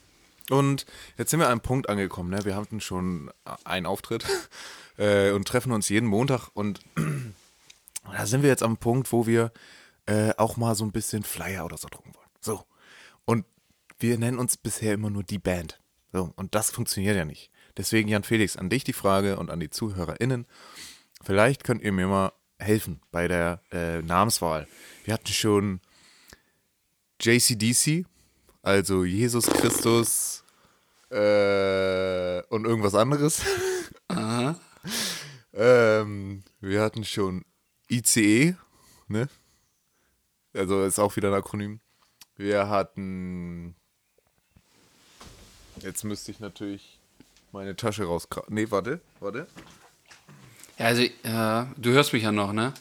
Und 0.50 0.84
jetzt 1.16 1.30
sind 1.30 1.40
wir 1.40 1.46
an 1.46 1.52
einem 1.52 1.60
Punkt 1.60 1.88
angekommen. 1.88 2.30
Ne? 2.30 2.44
Wir 2.44 2.56
hatten 2.56 2.80
schon 2.80 3.30
einen 3.64 3.86
Auftritt 3.86 4.24
äh, 4.98 5.30
und 5.30 5.48
treffen 5.48 5.72
uns 5.72 5.88
jeden 5.88 6.08
Montag. 6.08 6.48
Und 6.54 6.80
da 8.12 8.26
sind 8.26 8.42
wir 8.42 8.50
jetzt 8.50 8.62
am 8.62 8.76
Punkt, 8.76 9.10
wo 9.12 9.26
wir 9.26 9.52
äh, 10.06 10.32
auch 10.36 10.56
mal 10.56 10.74
so 10.74 10.84
ein 10.84 10.92
bisschen 10.92 11.22
Flyer 11.22 11.64
oder 11.64 11.78
so 11.78 11.88
drucken 11.88 12.14
wollen. 12.14 12.28
So. 12.40 12.64
Und 13.24 13.46
wir 13.98 14.18
nennen 14.18 14.38
uns 14.38 14.56
bisher 14.56 14.94
immer 14.94 15.10
nur 15.10 15.22
die 15.22 15.38
Band. 15.38 15.80
So. 16.12 16.32
Und 16.36 16.54
das 16.54 16.70
funktioniert 16.70 17.16
ja 17.16 17.24
nicht. 17.24 17.50
Deswegen, 17.76 18.08
Jan 18.08 18.22
Felix, 18.22 18.56
an 18.56 18.70
dich 18.70 18.84
die 18.84 18.92
Frage 18.92 19.38
und 19.38 19.50
an 19.50 19.60
die 19.60 19.70
ZuhörerInnen. 19.70 20.46
Vielleicht 21.22 21.64
könnt 21.64 21.82
ihr 21.82 21.92
mir 21.92 22.06
mal 22.06 22.32
helfen 22.58 23.00
bei 23.10 23.28
der 23.28 23.62
äh, 23.72 24.02
Namenswahl. 24.02 24.68
Wir 25.04 25.14
hatten 25.14 25.28
schon 25.28 25.80
JCDC, 27.20 28.06
also 28.64 29.04
Jesus 29.04 29.46
Christus 29.46 30.42
äh, 31.10 32.42
und 32.48 32.64
irgendwas 32.64 32.94
anderes. 32.94 33.42
ähm, 35.52 36.42
wir 36.60 36.82
hatten 36.82 37.04
schon 37.04 37.44
ICE, 37.90 38.56
ne? 39.08 39.28
Also 40.54 40.84
ist 40.84 40.98
auch 40.98 41.14
wieder 41.16 41.28
ein 41.28 41.34
Akronym. 41.34 41.80
Wir 42.36 42.68
hatten. 42.68 43.74
Jetzt 45.80 46.04
müsste 46.04 46.30
ich 46.30 46.40
natürlich 46.40 46.98
meine 47.52 47.76
Tasche 47.76 48.04
rauskramen. 48.04 48.54
Nee, 48.54 48.70
warte, 48.70 49.00
warte. 49.20 49.46
Ja, 50.78 50.86
also, 50.86 51.02
ja, 51.22 51.68
du 51.76 51.90
hörst 51.90 52.14
mich 52.14 52.22
ja 52.22 52.32
noch, 52.32 52.52
ne? 52.52 52.72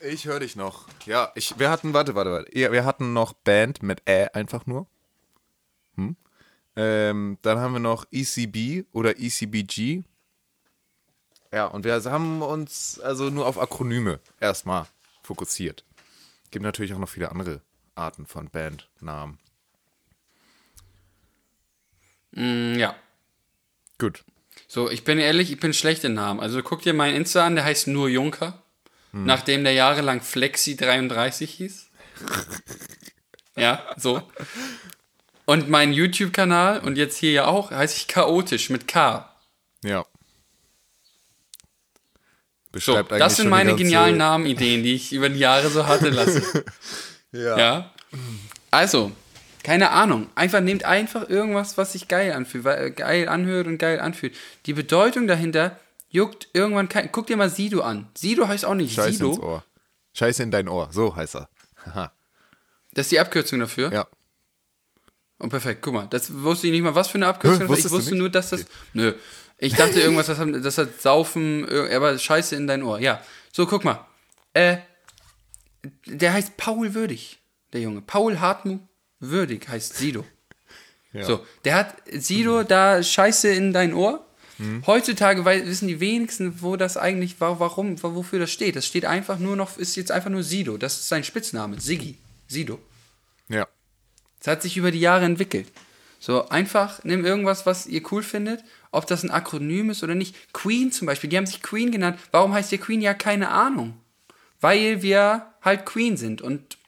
Ich 0.00 0.26
höre 0.26 0.40
dich 0.40 0.56
noch. 0.56 0.86
Ja, 1.06 1.30
ich, 1.34 1.58
wir 1.58 1.70
hatten, 1.70 1.92
warte, 1.92 2.14
warte, 2.14 2.32
warte. 2.32 2.58
Ja, 2.58 2.72
Wir 2.72 2.84
hatten 2.84 3.12
noch 3.12 3.32
Band 3.32 3.82
mit 3.82 4.02
Ä 4.08 4.28
einfach 4.32 4.66
nur. 4.66 4.86
Hm? 5.98 6.16
Ähm, 6.76 7.38
dann 7.42 7.58
haben 7.58 7.72
wir 7.72 7.80
noch 7.80 8.06
ECB 8.10 8.86
oder 8.92 9.18
ECBG. 9.18 10.04
Ja, 11.52 11.66
und 11.66 11.84
wir 11.84 12.02
haben 12.04 12.42
uns 12.42 13.00
also 13.00 13.30
nur 13.30 13.46
auf 13.46 13.58
Akronyme 13.58 14.20
erstmal 14.40 14.86
fokussiert. 15.22 15.84
Gibt 16.50 16.62
natürlich 16.62 16.94
auch 16.94 16.98
noch 16.98 17.08
viele 17.08 17.30
andere 17.30 17.60
Arten 17.94 18.26
von 18.26 18.48
Bandnamen. 18.48 19.38
Mm, 22.32 22.78
ja. 22.78 22.94
Gut. 23.98 24.24
So, 24.68 24.90
ich 24.90 25.04
bin 25.04 25.18
ehrlich, 25.18 25.50
ich 25.50 25.58
bin 25.58 25.72
schlecht 25.72 26.04
in 26.04 26.14
Namen. 26.14 26.40
Also 26.40 26.62
guck 26.62 26.82
dir 26.82 26.94
meinen 26.94 27.16
Insta 27.16 27.46
an, 27.46 27.56
der 27.56 27.64
heißt 27.64 27.88
nur 27.88 28.08
Junker. 28.08 28.62
Nachdem 29.12 29.64
der 29.64 29.72
jahrelang 29.72 30.20
Flexi33 30.20 31.46
hieß. 31.46 31.90
ja, 33.56 33.82
so. 33.96 34.22
Und 35.48 35.70
mein 35.70 35.94
YouTube-Kanal 35.94 36.80
und 36.80 36.98
jetzt 36.98 37.16
hier 37.16 37.32
ja 37.32 37.46
auch, 37.46 37.70
heiße 37.70 37.96
ich 37.96 38.06
chaotisch 38.06 38.68
mit 38.68 38.86
K. 38.86 39.34
Ja. 39.82 40.04
So, 42.64 42.72
Beschreibt 42.72 43.10
eigentlich 43.10 43.24
das 43.24 43.36
sind 43.36 43.48
meine 43.48 43.74
genialen 43.74 44.18
Namenideen, 44.18 44.82
die 44.82 44.94
ich 44.94 45.10
über 45.14 45.30
die 45.30 45.38
Jahre 45.38 45.70
so 45.70 45.86
hatte 45.86 46.10
lassen. 46.10 46.42
Ja. 47.32 47.58
Ja. 47.58 47.94
Also, 48.70 49.12
keine 49.62 49.90
Ahnung. 49.90 50.28
Einfach 50.34 50.60
nehmt 50.60 50.84
einfach 50.84 51.28
irgendwas, 51.28 51.76
was 51.76 51.92
sich 51.92 52.08
geil 52.08 52.32
anfühlt, 52.32 52.64
weil, 52.64 52.90
geil 52.90 53.28
anhört 53.28 53.66
und 53.66 53.76
geil 53.76 54.00
anfühlt. 54.00 54.34
Die 54.64 54.72
Bedeutung 54.72 55.26
dahinter 55.26 55.78
juckt 56.08 56.48
irgendwann 56.54 56.88
kein. 56.88 57.12
Guck 57.12 57.26
dir 57.26 57.36
mal 57.36 57.50
Sido 57.50 57.82
an. 57.82 58.08
Sido 58.14 58.48
heißt 58.48 58.64
auch 58.64 58.74
nicht 58.74 58.94
Scheiße 58.94 59.08
ins 59.08 59.18
Sido. 59.18 59.42
Ohr. 59.42 59.64
Scheiße 60.14 60.42
in 60.42 60.50
dein 60.50 60.68
Ohr. 60.68 60.88
So 60.90 61.16
heißt 61.16 61.36
er. 61.36 61.50
Haha. 61.86 62.12
Das 62.92 63.06
ist 63.06 63.12
die 63.12 63.20
Abkürzung 63.20 63.60
dafür. 63.60 63.92
Ja. 63.92 64.06
Oh, 65.40 65.48
perfekt. 65.48 65.82
Guck 65.82 65.94
mal, 65.94 66.06
das 66.10 66.32
wusste 66.42 66.66
ich 66.66 66.72
nicht 66.72 66.82
mal, 66.82 66.94
was 66.94 67.08
für 67.08 67.14
eine 67.18 67.26
Abkürzung 67.28 67.68
Hä. 67.68 67.74
Ich 67.78 67.90
wusste 67.90 68.14
nur, 68.16 68.28
dass 68.28 68.50
das. 68.50 68.66
Nö. 68.92 69.14
Ich 69.58 69.74
dachte 69.74 70.00
irgendwas, 70.00 70.26
das 70.26 70.38
hat, 70.38 70.48
das 70.64 70.78
hat 70.78 71.00
Saufen, 71.00 71.68
aber 71.92 72.18
Scheiße 72.18 72.54
in 72.56 72.66
dein 72.66 72.82
Ohr. 72.82 73.00
Ja. 73.00 73.22
So, 73.52 73.66
guck 73.66 73.84
mal. 73.84 74.06
Äh, 74.54 74.78
der 76.06 76.32
heißt 76.32 76.56
Paul 76.56 76.94
Würdig, 76.94 77.38
der 77.72 77.80
Junge. 77.80 78.00
Paul 78.02 78.40
Hartmut 78.40 78.80
Würdig 79.20 79.68
heißt 79.68 79.96
Sido. 79.96 80.24
So, 81.24 81.44
der 81.64 81.74
hat 81.74 81.96
Sido 82.12 82.62
da 82.62 83.02
Scheiße 83.02 83.48
in 83.48 83.72
dein 83.72 83.94
Ohr. 83.94 84.24
Heutzutage 84.88 85.44
wei- 85.44 85.64
wissen 85.66 85.86
die 85.86 86.00
wenigsten, 86.00 86.60
wo 86.62 86.74
das 86.76 86.96
eigentlich 86.96 87.40
war, 87.40 87.60
warum, 87.60 88.00
wa- 88.02 88.14
wofür 88.16 88.40
das 88.40 88.50
steht. 88.50 88.74
Das 88.74 88.84
steht 88.86 89.04
einfach 89.04 89.38
nur 89.38 89.54
noch, 89.54 89.78
ist 89.78 89.94
jetzt 89.94 90.10
einfach 90.10 90.30
nur 90.30 90.42
Sido. 90.42 90.76
Das 90.76 90.94
ist 90.98 91.08
sein 91.08 91.22
Spitzname. 91.22 91.80
Siggi. 91.80 92.18
Sido. 92.48 92.80
Das 94.38 94.48
hat 94.48 94.62
sich 94.62 94.76
über 94.76 94.90
die 94.90 95.00
Jahre 95.00 95.24
entwickelt. 95.24 95.68
So, 96.20 96.48
einfach 96.48 97.04
nimm 97.04 97.24
irgendwas, 97.24 97.66
was 97.66 97.86
ihr 97.86 98.02
cool 98.10 98.22
findet, 98.22 98.64
ob 98.90 99.06
das 99.06 99.22
ein 99.22 99.30
Akronym 99.30 99.90
ist 99.90 100.02
oder 100.02 100.14
nicht. 100.14 100.52
Queen 100.52 100.90
zum 100.90 101.06
Beispiel, 101.06 101.30
die 101.30 101.36
haben 101.36 101.46
sich 101.46 101.62
Queen 101.62 101.92
genannt. 101.92 102.18
Warum 102.32 102.52
heißt 102.52 102.72
der 102.72 102.78
Queen? 102.78 103.00
Ja, 103.00 103.14
keine 103.14 103.50
Ahnung. 103.50 104.00
Weil 104.60 105.02
wir 105.02 105.46
halt 105.62 105.86
Queen 105.86 106.16
sind 106.16 106.42
und 106.42 106.78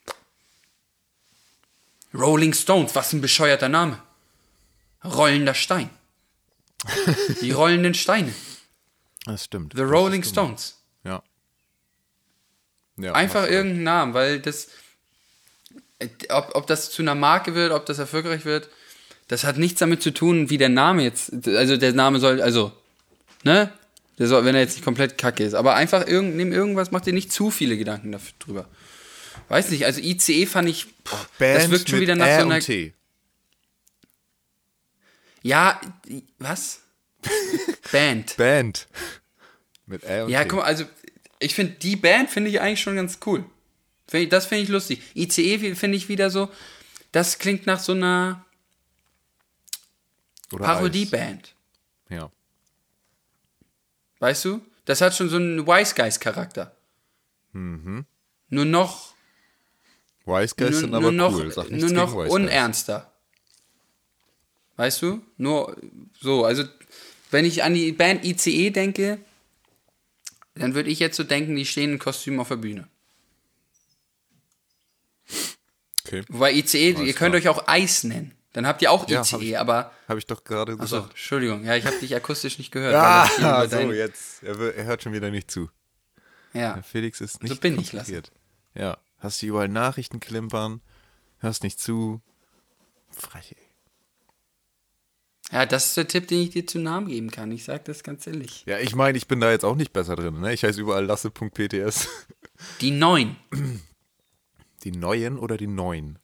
Rolling 2.13 2.55
Stones, 2.55 2.95
was 2.95 3.13
ein 3.13 3.21
bescheuerter 3.21 3.69
Name. 3.69 4.03
Rollender 5.05 5.55
Stein. 5.55 5.91
Die 7.41 7.53
rollenden 7.53 7.95
Steine. 7.95 8.35
Das 9.25 9.45
stimmt. 9.45 9.75
The 9.77 9.83
Rolling 9.83 10.25
Stones. 10.25 10.83
Ja. 11.05 11.23
ja 12.97 13.13
Einfach 13.13 13.45
irgendeinen 13.45 13.85
Namen, 13.85 14.15
weil 14.15 14.41
das, 14.41 14.69
ob, 16.29 16.55
ob 16.55 16.67
das 16.67 16.91
zu 16.91 17.03
einer 17.03 17.15
Marke 17.15 17.55
wird, 17.55 17.73
ob 17.73 17.87
das 17.87 17.99
erfolgreich 17.99 18.45
wird, 18.45 18.69
das 19.29 19.45
hat 19.45 19.59
nichts 19.59 19.79
damit 19.79 20.03
zu 20.03 20.13
tun, 20.13 20.51
wie 20.51 20.59
der 20.59 20.69
Name 20.69 21.03
jetzt, 21.03 21.47
also 21.47 21.77
der 21.77 21.93
Name 21.93 22.19
soll, 22.19 22.41
also, 22.41 22.73
ne? 23.45 23.73
Der 24.19 24.27
soll, 24.27 24.45
wenn 24.45 24.55
er 24.55 24.61
jetzt 24.61 24.75
nicht 24.75 24.85
komplett 24.85 25.17
kacke 25.17 25.45
ist, 25.45 25.55
aber 25.55 25.77
einfach 25.77 26.07
irgend, 26.07 26.37
nimm 26.37 26.53
irgendwas, 26.53 26.91
mach 26.91 27.01
dir 27.01 27.15
nicht 27.15 27.33
zu 27.33 27.51
viele 27.51 27.79
Gedanken 27.79 28.15
drüber. 28.39 28.69
Weiß 29.49 29.71
nicht, 29.71 29.87
also 29.87 30.01
ICE 30.01 30.47
fand 30.47 30.69
ich, 30.69 30.87
pff, 31.07 31.29
das 31.39 31.71
wirkt 31.71 31.89
schon 31.89 32.01
wieder 32.01 32.17
nach 32.17 32.27
Ä 32.27 32.41
so 32.41 32.47
einer, 32.47 32.61
T. 32.61 32.93
ja, 35.43 35.81
was? 36.39 36.81
Band. 37.93 38.37
Band. 38.37 38.89
Mit 39.87 40.05
Ä 40.05 40.23
und 40.23 40.31
Ja, 40.31 40.45
guck 40.45 40.59
mal, 40.59 40.65
also 40.65 40.85
ich 41.39 41.55
finde, 41.55 41.75
die 41.75 41.97
Band 41.97 42.31
finde 42.31 42.51
ich 42.51 42.61
eigentlich 42.61 42.81
schon 42.81 42.97
ganz 42.97 43.19
cool. 43.27 43.45
Das 44.29 44.47
finde 44.47 44.65
ich 44.65 44.69
lustig. 44.69 45.03
ICE 45.15 45.75
finde 45.75 45.97
ich 45.97 46.09
wieder 46.09 46.31
so, 46.31 46.49
das 47.13 47.39
klingt 47.39 47.67
nach 47.67 47.79
so 47.79 47.93
einer 47.93 48.45
Parodieband. 50.51 51.55
Ja. 52.09 52.31
Weißt 54.19 54.45
du? 54.45 54.61
Das 54.85 55.01
hat 55.01 55.15
schon 55.15 55.29
so 55.29 55.37
einen 55.37 55.67
Wise 55.67 55.95
Guys 55.95 56.19
Charakter. 56.19 56.75
Mhm. 57.53 58.05
Nur 58.49 58.65
noch, 58.65 59.15
Wise 60.27 60.55
Guys 60.57 60.71
nur, 60.71 60.81
sind 60.81 60.91
nur 60.91 61.01
aber 61.01 61.13
noch, 61.13 61.33
cool. 61.33 61.47
Nichts 61.47 61.71
nur 61.71 61.93
noch 61.93 62.15
unernster. 62.15 63.13
Weißt 64.77 65.03
du? 65.03 65.23
Nur 65.37 65.77
so, 66.21 66.45
also 66.45 66.65
wenn 67.31 67.45
ich 67.45 67.63
an 67.63 67.75
die 67.75 67.93
Band 67.93 68.25
ICE 68.25 68.71
denke, 68.71 69.21
dann 70.55 70.75
würde 70.75 70.91
ich 70.91 70.99
jetzt 70.99 71.17
so 71.17 71.23
denken, 71.23 71.55
die 71.55 71.67
stehen 71.67 71.93
in 71.93 71.99
Kostüm 71.99 72.41
auf 72.41 72.49
der 72.49 72.57
Bühne. 72.57 72.89
Okay. 76.07 76.25
Wobei 76.29 76.53
ICE, 76.53 76.93
ihr 77.05 77.13
könnt 77.15 77.35
euch 77.35 77.49
auch 77.49 77.69
Eis 77.69 78.05
nennen. 78.05 78.35
Dann 78.53 78.67
habt 78.67 78.83
ihr 78.83 78.91
auch 78.91 79.09
Ja, 79.09 79.21
ICE, 79.21 79.33
hab 79.35 79.43
ich- 79.43 79.59
aber. 79.59 79.93
Habe 80.09 80.19
ich 80.19 80.27
doch 80.27 80.43
gerade 80.45 80.73
Achso, 80.73 80.83
gesagt. 80.97 81.11
Entschuldigung. 81.11 81.65
Ja, 81.65 81.77
ich 81.77 81.85
habe 81.87 81.97
dich 81.99 82.15
akustisch 82.17 82.59
nicht 82.59 82.73
gehört. 82.73 82.95
Ah, 82.95 83.65
so, 83.65 83.77
dein- 83.77 83.93
jetzt. 83.93 84.43
Er, 84.43 84.59
er 84.75 84.85
hört 84.85 85.03
schon 85.03 85.13
wieder 85.13 85.31
nicht 85.31 85.51
zu. 85.51 85.71
Ja. 86.53 86.75
Der 86.75 86.83
Felix 86.83 87.21
ist 87.21 87.43
nicht 87.43 87.61
bin 87.61 87.75
ich, 87.79 87.91
konzentriert. 87.91 88.33
Ja. 88.75 88.99
Hast 89.19 89.41
du 89.43 89.47
überall 89.47 89.69
Nachrichten 89.69 90.19
klimpern, 90.19 90.81
hörst 91.39 91.63
nicht 91.63 91.79
zu. 91.79 92.21
Frech, 93.11 93.55
ja, 95.53 95.67
das 95.67 95.87
ist 95.87 95.97
der 95.97 96.07
Tipp, 96.07 96.29
den 96.29 96.43
ich 96.43 96.51
dir 96.51 96.65
zu 96.67 96.79
Namen 96.79 97.09
geben 97.09 97.31
kann. 97.31 97.51
Ich 97.51 97.65
sag 97.65 97.85
das 97.87 98.05
ganz 98.05 98.25
ehrlich. 98.27 98.63
Ja, 98.67 98.79
ich 98.79 98.95
meine, 98.95 99.19
ich 99.19 99.27
bin 99.27 99.41
da 99.41 99.51
jetzt 99.51 99.65
auch 99.65 99.75
nicht 99.75 99.93
besser 99.93 100.15
drin. 100.15 100.41
Ne? 100.41 100.53
Ich 100.53 100.63
heiße 100.63 100.81
überall 100.81 101.05
lasse.pts. 101.05 102.09
Die 102.81 102.91
neun. 102.93 103.37
Die 104.85 104.93
neuen 104.93 105.39
oder 105.39 105.57
die 105.57 105.67
neun? 105.67 106.19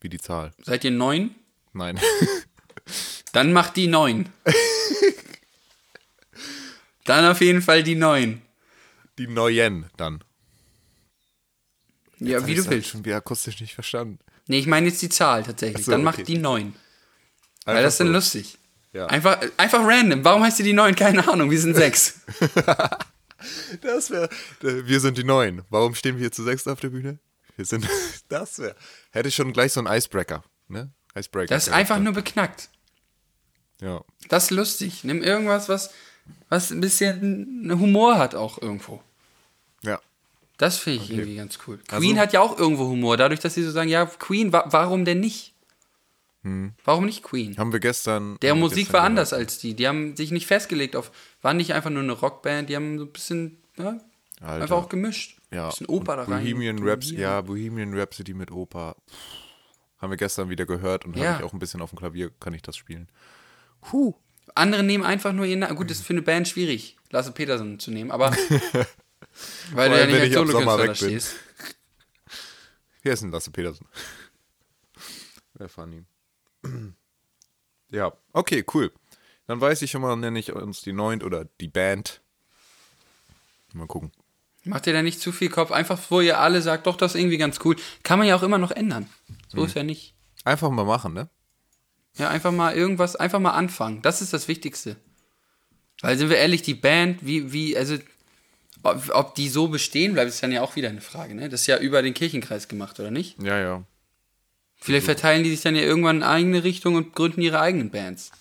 Wie 0.00 0.08
die 0.08 0.18
Zahl? 0.18 0.52
Seid 0.62 0.84
ihr 0.84 0.90
neun? 0.90 1.34
Nein. 1.72 1.98
Dann 3.32 3.52
macht 3.52 3.76
die 3.76 3.86
neun. 3.86 4.28
Dann 7.04 7.24
auf 7.24 7.40
jeden 7.40 7.62
Fall 7.62 7.82
die 7.82 7.94
neun. 7.94 8.42
Die 9.18 9.26
neuen 9.26 9.90
dann. 9.96 10.22
Ja, 12.18 12.38
Hab 12.40 12.46
wie 12.46 12.54
du 12.54 12.62
halt 12.62 12.70
willst. 12.70 12.88
schon 12.90 13.04
wieder 13.04 13.16
akustisch 13.16 13.60
nicht 13.60 13.74
verstanden. 13.74 14.18
Nee, 14.46 14.60
ich 14.60 14.66
meine 14.66 14.88
jetzt 14.88 15.02
die 15.02 15.08
Zahl 15.08 15.42
tatsächlich. 15.42 15.84
So, 15.84 15.90
Dann 15.90 16.04
macht 16.04 16.20
okay. 16.20 16.24
die 16.26 16.38
neun. 16.38 16.74
Weil 17.64 17.76
Einfach 17.76 17.86
das 17.86 17.94
ist 17.94 18.00
dann 18.00 18.12
lustig. 18.12 18.58
Ja. 18.92 19.06
Einfach, 19.06 19.40
einfach 19.56 19.80
random. 19.84 20.24
Warum 20.24 20.42
heißt 20.42 20.58
die 20.60 20.62
die 20.62 20.72
neun? 20.72 20.94
Keine 20.94 21.26
Ahnung. 21.28 21.50
Wir 21.50 21.60
sind 21.60 21.74
sechs. 21.74 22.20
Das 23.80 24.10
wäre. 24.10 24.28
Wir 24.60 25.00
sind 25.00 25.18
die 25.18 25.24
Neuen. 25.24 25.62
Warum 25.68 25.96
stehen 25.96 26.14
wir 26.14 26.20
hier 26.20 26.30
zu 26.30 26.44
sechs 26.44 26.64
auf 26.68 26.78
der 26.78 26.90
Bühne? 26.90 27.18
Wir 27.56 27.64
sind. 27.64 27.86
Das 28.28 28.58
wäre. 28.58 28.74
Hätte 29.10 29.28
ich 29.28 29.34
schon 29.34 29.52
gleich 29.52 29.72
so 29.74 29.80
einen 29.80 29.94
Icebreaker. 29.94 30.42
Ne? 30.68 30.90
Icebreaker. 31.14 31.48
Das 31.54 31.66
ist 31.68 31.72
einfach 31.74 31.98
nur 31.98 32.14
beknackt. 32.14 32.70
Ja. 33.80 34.02
Das 34.28 34.44
ist 34.44 34.50
lustig. 34.52 35.04
Nimm 35.04 35.22
irgendwas, 35.22 35.68
was, 35.68 35.90
was 36.48 36.70
ein 36.70 36.80
bisschen 36.80 37.70
Humor 37.78 38.16
hat 38.18 38.34
auch 38.34 38.60
irgendwo. 38.62 39.02
Ja. 39.82 40.00
Das 40.56 40.78
finde 40.78 41.04
ich 41.04 41.10
irgendwie 41.10 41.36
ganz 41.36 41.58
cool. 41.66 41.78
Also- 41.88 42.00
Queen 42.00 42.18
hat 42.18 42.32
ja 42.32 42.40
auch 42.40 42.56
irgendwo 42.58 42.84
Humor, 42.86 43.16
dadurch, 43.18 43.40
dass 43.40 43.52
sie 43.54 43.64
so 43.64 43.70
sagen, 43.70 43.90
ja, 43.90 44.06
Queen, 44.06 44.52
wa 44.52 44.64
warum 44.70 45.04
denn 45.04 45.20
nicht? 45.20 45.50
Warum 46.84 47.04
nicht 47.04 47.22
Queen? 47.22 47.56
Haben 47.56 47.72
wir 47.72 47.78
gestern. 47.78 48.36
Der 48.42 48.56
Musik 48.56 48.78
gestern 48.86 48.92
war 48.94 49.02
anders 49.04 49.32
als 49.32 49.58
die. 49.58 49.74
Die 49.74 49.86
haben 49.86 50.16
sich 50.16 50.32
nicht 50.32 50.48
festgelegt 50.48 50.96
auf, 50.96 51.12
waren 51.40 51.56
nicht 51.56 51.72
einfach 51.72 51.90
nur 51.90 52.02
eine 52.02 52.12
Rockband, 52.12 52.68
die 52.68 52.74
haben 52.74 52.98
so 52.98 53.04
ein 53.04 53.12
bisschen, 53.12 53.58
ja, 53.76 54.00
Alter. 54.40 54.62
einfach 54.62 54.76
auch 54.76 54.88
gemischt. 54.88 55.36
Ja. 55.52 55.64
Ein 55.64 55.70
bisschen 55.70 55.86
Oper 55.88 56.16
da 56.16 56.22
rein. 56.24 56.42
Bohemian. 56.44 56.78
Raps, 56.82 57.10
ja, 57.10 57.40
Bohemian 57.40 57.94
Rhapsody 57.98 58.34
mit 58.34 58.50
Oper. 58.50 58.96
Haben 59.98 60.10
wir 60.10 60.16
gestern 60.16 60.48
wieder 60.48 60.66
gehört 60.66 61.04
und 61.04 61.16
Ja. 61.16 61.34
habe 61.34 61.38
ich 61.42 61.44
auch 61.48 61.52
ein 61.52 61.58
bisschen 61.58 61.80
auf 61.82 61.90
dem 61.90 61.98
Klavier, 61.98 62.30
kann 62.40 62.54
ich 62.54 62.62
das 62.62 62.76
spielen. 62.76 63.08
Huh. 63.92 64.14
Andere 64.54 64.82
nehmen 64.82 65.04
einfach 65.04 65.32
nur 65.32 65.44
ihren 65.44 65.60
Namen. 65.60 65.76
Gut, 65.76 65.90
das 65.90 65.98
ist 65.98 66.06
für 66.06 66.12
eine 66.12 66.22
Band 66.22 66.48
schwierig, 66.48 66.96
Lasse 67.10 67.32
Peterson 67.32 67.78
zu 67.78 67.90
nehmen, 67.90 68.10
aber 68.10 68.30
weil 69.72 69.90
du 69.90 69.98
ja 69.98 70.06
nicht 70.06 70.20
als 70.20 70.32
Solokünstler 70.34 70.86
da 70.86 70.94
stehst. 70.94 71.34
Hier 73.02 73.12
ist 73.12 73.22
ein 73.22 73.30
Lasse 73.30 73.50
Petersen. 73.50 73.86
Wäre 75.54 75.68
funny. 75.68 76.04
Ja, 77.94 78.10
okay, 78.32 78.64
cool. 78.72 78.90
Dann 79.46 79.60
weiß 79.60 79.82
ich 79.82 79.90
schon 79.90 80.00
mal, 80.00 80.16
nenne 80.16 80.38
ich 80.38 80.50
uns 80.54 80.80
die 80.80 80.94
Neunt 80.94 81.22
oder 81.22 81.44
die 81.60 81.68
Band. 81.68 82.22
Mal 83.74 83.86
gucken. 83.86 84.10
Macht 84.64 84.86
ihr 84.86 84.92
da 84.92 85.02
nicht 85.02 85.20
zu 85.20 85.32
viel 85.32 85.48
Kopf? 85.48 85.72
Einfach, 85.72 85.98
wo 86.08 86.20
ihr 86.20 86.38
alle 86.38 86.62
sagt, 86.62 86.86
doch, 86.86 86.96
das 86.96 87.14
ist 87.14 87.20
irgendwie 87.20 87.38
ganz 87.38 87.58
cool. 87.64 87.76
Kann 88.02 88.18
man 88.18 88.28
ja 88.28 88.36
auch 88.36 88.42
immer 88.42 88.58
noch 88.58 88.70
ändern. 88.70 89.08
So 89.48 89.64
ist 89.64 89.74
ja 89.74 89.82
nicht. 89.82 90.14
Einfach 90.44 90.70
mal 90.70 90.84
machen, 90.84 91.12
ne? 91.14 91.28
Ja, 92.16 92.28
einfach 92.28 92.52
mal 92.52 92.74
irgendwas, 92.74 93.16
einfach 93.16 93.40
mal 93.40 93.52
anfangen. 93.52 94.02
Das 94.02 94.22
ist 94.22 94.32
das 94.32 94.46
Wichtigste. 94.48 94.96
Weil, 96.00 96.16
sind 96.18 96.30
wir 96.30 96.36
ehrlich, 96.36 96.62
die 96.62 96.74
Band, 96.74 97.24
wie, 97.24 97.52
wie, 97.52 97.76
also, 97.76 97.96
ob, 98.82 99.10
ob 99.14 99.34
die 99.34 99.48
so 99.48 99.68
bestehen 99.68 100.12
bleibt, 100.12 100.28
ist 100.28 100.42
dann 100.42 100.52
ja 100.52 100.62
auch 100.62 100.76
wieder 100.76 100.90
eine 100.90 101.00
Frage, 101.00 101.34
ne? 101.34 101.48
Das 101.48 101.62
ist 101.62 101.66
ja 101.66 101.78
über 101.78 102.02
den 102.02 102.14
Kirchenkreis 102.14 102.68
gemacht, 102.68 103.00
oder 103.00 103.10
nicht? 103.10 103.40
Ja, 103.42 103.58
ja. 103.58 103.82
Vielleicht 104.76 105.06
verteilen 105.06 105.44
die 105.44 105.50
sich 105.50 105.60
dann 105.60 105.76
ja 105.76 105.82
irgendwann 105.82 106.16
in 106.16 106.22
eigene 106.24 106.64
Richtung 106.64 106.96
und 106.96 107.14
gründen 107.14 107.40
ihre 107.40 107.60
eigenen 107.60 107.90
Bands. 107.90 108.32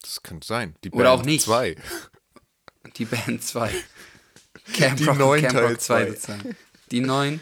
Das 0.00 0.22
könnte 0.22 0.46
sein. 0.46 0.76
Die 0.84 0.90
Oder 0.90 1.10
auch 1.10 1.24
nicht. 1.24 1.44
Zwei. 1.44 1.76
Die 2.96 3.04
Band 3.04 3.42
2. 3.42 3.72
Camp 4.74 4.96
Die 4.98 5.04
Rock, 5.04 5.18
neun 5.18 5.40
Camp 5.40 5.52
Teil 5.54 5.64
Rock 5.72 5.80
2 5.80 6.04
zwei. 6.04 6.10
sozusagen. 6.10 6.56
Die 6.90 7.00
9. 7.00 7.40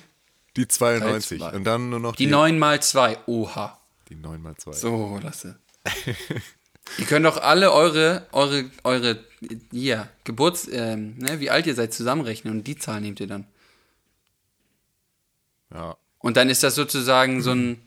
Die 0.57 0.67
92. 0.69 1.39
Teil 1.39 1.51
zwei. 1.51 1.57
Und 1.57 1.65
dann 1.65 1.91
nur 1.91 2.01
noch 2.01 2.17
Die 2.17 2.27
9 2.27 2.59
mal 2.59 2.83
2. 2.83 3.19
Oha. 3.27 3.81
Die 4.09 4.15
9 4.17 4.41
mal 4.43 4.57
2. 4.57 4.73
So, 4.73 5.19
Lasse. 5.23 5.59
ihr 6.99 7.05
könnt 7.07 7.25
doch 7.27 7.37
alle 7.37 7.73
eure, 7.73 8.27
eure, 8.33 8.71
eure, 8.85 9.25
ja, 9.71 10.09
Geburts, 10.25 10.69
ähm, 10.71 11.17
ne, 11.19 11.41
wie 11.41 11.51
alt 11.51 11.67
ihr 11.67 11.75
seid, 11.75 11.95
zusammenrechnen 11.95 12.53
und 12.59 12.65
die 12.67 12.77
Zahl 12.77 13.01
nehmt 13.01 13.21
ihr 13.21 13.27
dann. 13.27 13.47
Ja. 15.73 15.97
Und 16.19 16.37
dann 16.37 16.51
ist 16.51 16.63
das 16.63 16.75
sozusagen 16.75 17.41
so, 17.43 17.53
ein, 17.53 17.81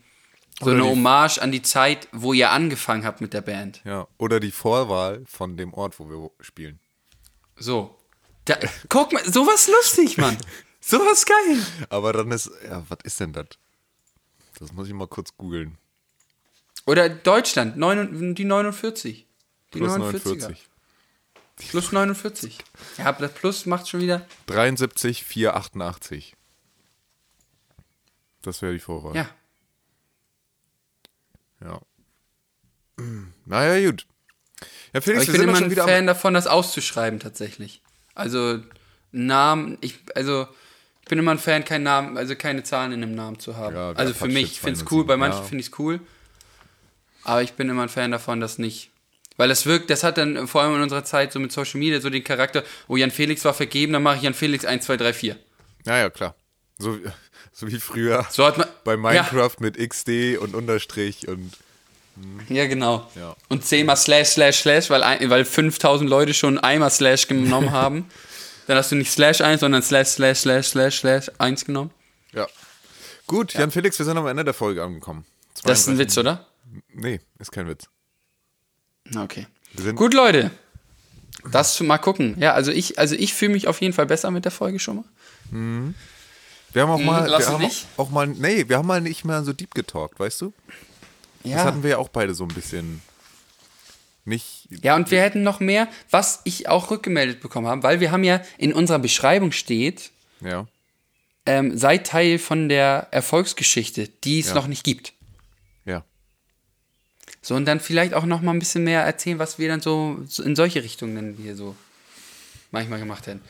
so 0.58 0.66
Oder 0.66 0.74
eine 0.74 0.82
die- 0.84 0.88
Hommage 0.90 1.38
an 1.38 1.52
die 1.52 1.62
Zeit, 1.62 2.08
wo 2.12 2.32
ihr 2.32 2.50
angefangen 2.50 3.04
habt 3.04 3.20
mit 3.20 3.32
der 3.32 3.42
Band. 3.42 3.80
ja. 3.84 4.06
Oder 4.18 4.40
die 4.40 4.50
Vorwahl 4.50 5.22
von 5.26 5.56
dem 5.56 5.72
Ort, 5.74 5.98
wo 5.98 6.08
wir 6.08 6.30
spielen. 6.40 6.80
So. 7.56 7.96
Da, 8.44 8.58
guck 8.88 9.12
mal, 9.12 9.24
sowas 9.24 9.68
lustig, 9.68 10.18
Mann. 10.18 10.36
Sowas 10.80 11.24
geil. 11.24 11.64
Aber 11.88 12.12
dann 12.12 12.30
ist, 12.30 12.50
ja, 12.62 12.84
was 12.90 12.98
ist 13.04 13.18
denn 13.18 13.32
das? 13.32 13.46
Das 14.58 14.70
muss 14.72 14.86
ich 14.86 14.92
mal 14.92 15.08
kurz 15.08 15.34
googeln. 15.34 15.78
Oder 16.84 17.08
Deutschland, 17.08 17.78
neun, 17.78 18.34
die 18.34 18.44
49. 18.44 19.26
Die 19.72 19.78
Plus 19.78 19.92
49er. 19.92 19.98
49. 19.98 20.68
Plus 21.70 21.92
49. 21.92 22.58
Ja, 22.98 23.06
aber 23.06 23.28
das 23.28 23.32
Plus 23.32 23.64
macht 23.64 23.88
schon 23.88 24.00
wieder. 24.00 24.26
73, 24.46 25.24
488. 25.24 26.36
Das 28.42 28.60
wäre 28.60 28.74
die 28.74 28.78
Vorwahl. 28.78 29.16
Ja. 29.16 29.28
ja. 31.62 31.80
Naja, 33.46 33.90
gut. 33.90 34.06
Ja, 34.60 34.66
Aber 34.92 35.02
Felix, 35.02 35.22
ich 35.22 35.32
wir 35.32 35.40
bin 35.40 35.48
immer 35.48 35.58
ein 35.58 35.70
Fan 35.70 36.06
davon, 36.06 36.34
das 36.34 36.46
auszuschreiben 36.46 37.20
tatsächlich. 37.20 37.82
Also 38.14 38.60
Namen, 39.12 39.78
ich, 39.80 39.98
also 40.14 40.46
ich 41.02 41.08
bin 41.08 41.18
immer 41.18 41.32
ein 41.32 41.38
Fan, 41.38 41.64
keinen 41.64 41.82
Namen, 41.84 42.16
also 42.16 42.34
keine 42.36 42.62
Zahlen 42.62 42.92
in 42.92 43.02
einem 43.02 43.14
Namen 43.14 43.38
zu 43.38 43.56
haben. 43.56 43.74
Ja, 43.76 43.92
also 43.92 44.14
für 44.14 44.26
mich, 44.26 44.52
ich 44.52 44.60
finde 44.60 44.72
es 44.74 44.78
207, 44.80 44.96
cool, 44.98 45.04
bei 45.06 45.16
manchen 45.16 45.40
ja. 45.40 45.44
finde 45.48 45.60
ich 45.60 45.68
es 45.70 45.78
cool. 45.78 46.00
Aber 47.24 47.42
ich 47.42 47.52
bin 47.54 47.68
immer 47.68 47.82
ein 47.82 47.88
Fan 47.88 48.10
davon, 48.10 48.40
das 48.40 48.58
nicht. 48.58 48.90
Weil 49.36 49.48
das 49.48 49.66
wirkt, 49.66 49.90
das 49.90 50.04
hat 50.04 50.16
dann 50.18 50.46
vor 50.46 50.62
allem 50.62 50.76
in 50.76 50.82
unserer 50.82 51.04
Zeit 51.04 51.32
so 51.32 51.40
mit 51.40 51.50
Social 51.50 51.80
Media 51.80 52.00
so 52.00 52.08
den 52.08 52.22
Charakter, 52.22 52.62
oh 52.86 52.96
Jan 52.96 53.10
Felix 53.10 53.44
war 53.44 53.54
vergeben, 53.54 53.92
dann 53.92 54.02
mache 54.02 54.16
ich 54.16 54.22
Jan 54.22 54.34
Felix 54.34 54.64
1, 54.64 54.84
2, 54.84 54.96
3, 54.96 55.12
4. 55.12 55.36
Ja, 55.86 55.98
ja, 55.98 56.10
klar. 56.10 56.34
So, 56.78 56.96
wie- 56.98 57.08
so 57.52 57.66
wie 57.66 57.80
früher 57.80 58.24
So 58.30 58.46
hat 58.46 58.58
man. 58.58 58.68
bei 58.84 58.96
Minecraft 58.96 59.56
mit 59.60 59.76
XD 59.76 60.38
und 60.38 60.54
Unterstrich 60.54 61.26
und 61.28 61.52
Ja, 62.48 62.66
genau. 62.66 63.10
Ja. 63.16 63.34
Und 63.48 63.64
zehnmal 63.64 63.96
Slash, 63.96 64.28
Slash, 64.30 64.60
Slash, 64.60 64.90
weil, 64.90 65.02
ein, 65.02 65.28
weil 65.30 65.44
5000 65.44 66.08
Leute 66.08 66.32
schon 66.34 66.58
einmal 66.58 66.90
Slash 66.90 67.26
genommen 67.28 67.70
haben. 67.72 68.08
Dann 68.66 68.76
hast 68.78 68.92
du 68.92 68.96
nicht 68.96 69.10
Slash 69.10 69.40
1, 69.40 69.60
sondern 69.60 69.82
Slash, 69.82 70.08
Slash, 70.08 70.38
Slash, 70.40 70.68
Slash, 70.68 70.98
Slash 71.00 71.30
1 71.38 71.64
genommen. 71.64 71.90
ja. 72.32 72.46
Gut, 73.26 73.54
Jan 73.54 73.70
Felix, 73.70 73.98
wir 73.98 74.04
sind 74.04 74.18
am 74.18 74.26
Ende 74.26 74.44
der 74.44 74.52
Folge 74.52 74.82
angekommen. 74.82 75.24
Das 75.64 75.80
ist 75.80 75.88
ein 75.88 75.96
32. 75.96 75.98
Witz, 75.98 76.18
oder? 76.18 76.46
Nee, 76.92 77.20
ist 77.38 77.52
kein 77.52 77.66
Witz. 77.66 77.86
Okay. 79.16 79.46
Gut, 79.94 80.12
Leute. 80.12 80.50
Das 81.50 81.80
mal 81.80 81.96
gucken. 81.96 82.36
Ja, 82.38 82.52
also 82.52 82.70
ich, 82.70 82.98
also 82.98 83.14
ich 83.14 83.32
fühle 83.32 83.52
mich 83.52 83.66
auf 83.66 83.80
jeden 83.80 83.94
Fall 83.94 84.04
besser 84.04 84.30
mit 84.30 84.44
der 84.44 84.52
Folge 84.52 84.78
schon 84.78 84.96
mal. 84.96 85.94
Wir 86.72 86.82
haben 86.82 86.90
auch 86.90 86.98
mal, 86.98 87.24
Hm, 87.24 87.38
wir 87.38 87.46
haben 87.46 87.62
nicht. 87.62 87.86
auch 87.96 88.10
mal, 88.10 88.26
nee, 88.26 88.68
wir 88.68 88.76
haben 88.76 88.86
mal 88.86 89.00
nicht 89.00 89.24
mehr 89.24 89.42
so 89.42 89.52
deep 89.54 89.74
getalkt, 89.74 90.20
weißt 90.20 90.42
du? 90.42 90.52
Das 91.44 91.52
Ja. 91.52 91.64
hatten 91.64 91.82
wir 91.82 91.90
ja 91.90 91.98
auch 91.98 92.08
beide 92.08 92.34
so 92.34 92.44
ein 92.44 92.48
bisschen 92.54 93.00
nicht. 94.24 94.66
Ja, 94.82 94.96
und 94.96 95.10
wir 95.10 95.20
hätten 95.20 95.42
noch 95.42 95.60
mehr, 95.60 95.86
was 96.10 96.40
ich 96.44 96.68
auch 96.68 96.90
rückgemeldet 96.90 97.40
bekommen 97.40 97.66
habe, 97.66 97.82
weil 97.82 98.00
wir 98.00 98.10
haben 98.10 98.24
ja 98.24 98.40
in 98.58 98.72
unserer 98.72 98.98
Beschreibung 98.98 99.52
steht, 99.52 100.10
Ja. 100.40 100.66
ähm, 101.46 101.76
seid 101.76 102.06
Teil 102.06 102.38
von 102.38 102.68
der 102.70 103.08
Erfolgsgeschichte, 103.10 104.08
die 104.08 104.40
es 104.40 104.48
Ja. 104.48 104.54
noch 104.54 104.66
nicht 104.66 104.82
gibt. 104.84 105.12
Ja. 105.84 106.02
So, 107.42 107.54
und 107.54 107.66
dann 107.66 107.80
vielleicht 107.80 108.14
auch 108.14 108.24
noch 108.24 108.40
mal 108.40 108.52
ein 108.52 108.58
bisschen 108.58 108.84
mehr 108.84 109.02
erzählen, 109.02 109.38
was 109.38 109.58
wir 109.58 109.68
dann 109.68 109.82
so, 109.82 110.18
so 110.26 110.42
in 110.42 110.56
solche 110.56 110.82
Richtungen 110.82 111.36
hier 111.40 111.54
so 111.54 111.76
manchmal 112.70 112.98
gemacht 112.98 113.26
hätten. 113.26 113.42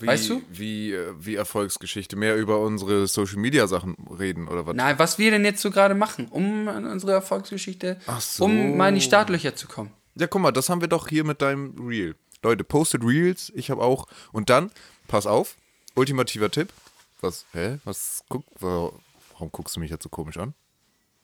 Wie, 0.00 0.06
Weißt 0.06 0.28
du? 0.30 0.42
Wie, 0.48 0.92
äh, 0.92 1.12
wie 1.18 1.34
Erfolgsgeschichte. 1.34 2.14
Mehr 2.14 2.36
über 2.36 2.60
unsere 2.60 3.06
Social 3.08 3.38
Media 3.38 3.66
Sachen 3.66 3.96
reden 4.18 4.46
oder 4.46 4.64
was? 4.64 4.76
Nein, 4.76 4.96
was 4.98 5.18
wir 5.18 5.32
denn 5.32 5.44
jetzt 5.44 5.60
so 5.60 5.70
gerade 5.72 5.94
machen, 5.96 6.28
um 6.28 6.68
an 6.68 6.84
unsere 6.84 7.12
Erfolgsgeschichte, 7.12 7.98
so. 8.20 8.44
um 8.44 8.76
mal 8.76 8.90
in 8.90 8.94
die 8.94 9.00
Startlöcher 9.00 9.56
zu 9.56 9.66
kommen. 9.66 9.90
Ja, 10.14 10.26
guck 10.28 10.40
mal, 10.40 10.52
das 10.52 10.68
haben 10.68 10.80
wir 10.80 10.88
doch 10.88 11.08
hier 11.08 11.24
mit 11.24 11.42
deinem 11.42 11.74
Reel. 11.88 12.14
Leute, 12.44 12.62
postet 12.62 13.02
Reels, 13.02 13.50
ich 13.56 13.70
habe 13.70 13.82
auch. 13.82 14.06
Und 14.30 14.50
dann, 14.50 14.70
pass 15.08 15.26
auf, 15.26 15.56
ultimativer 15.96 16.50
Tipp. 16.50 16.72
Was, 17.20 17.44
hä? 17.52 17.78
Was, 17.84 18.22
guck, 18.28 18.44
wa- 18.60 18.92
warum 19.32 19.50
guckst 19.50 19.74
du 19.74 19.80
mich 19.80 19.90
jetzt 19.90 20.04
so 20.04 20.08
komisch 20.08 20.36
an? 20.38 20.54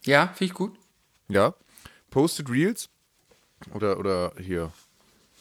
Ja, 0.05 0.27
finde 0.35 0.45
ich 0.47 0.55
gut. 0.55 0.73
Ja, 1.29 1.55
postet 2.11 2.51
Reels 2.51 2.89
oder, 3.73 3.99
oder 4.01 4.33
hier, 4.39 4.73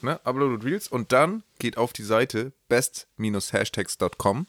ne, 0.03 0.19
uploadet 0.25 0.63
Reels 0.63 0.87
und 0.87 1.11
dann 1.11 1.43
geht 1.59 1.77
auf 1.77 1.93
die 1.93 2.03
Seite 2.03 2.51
best-hashtags.com 2.69 4.47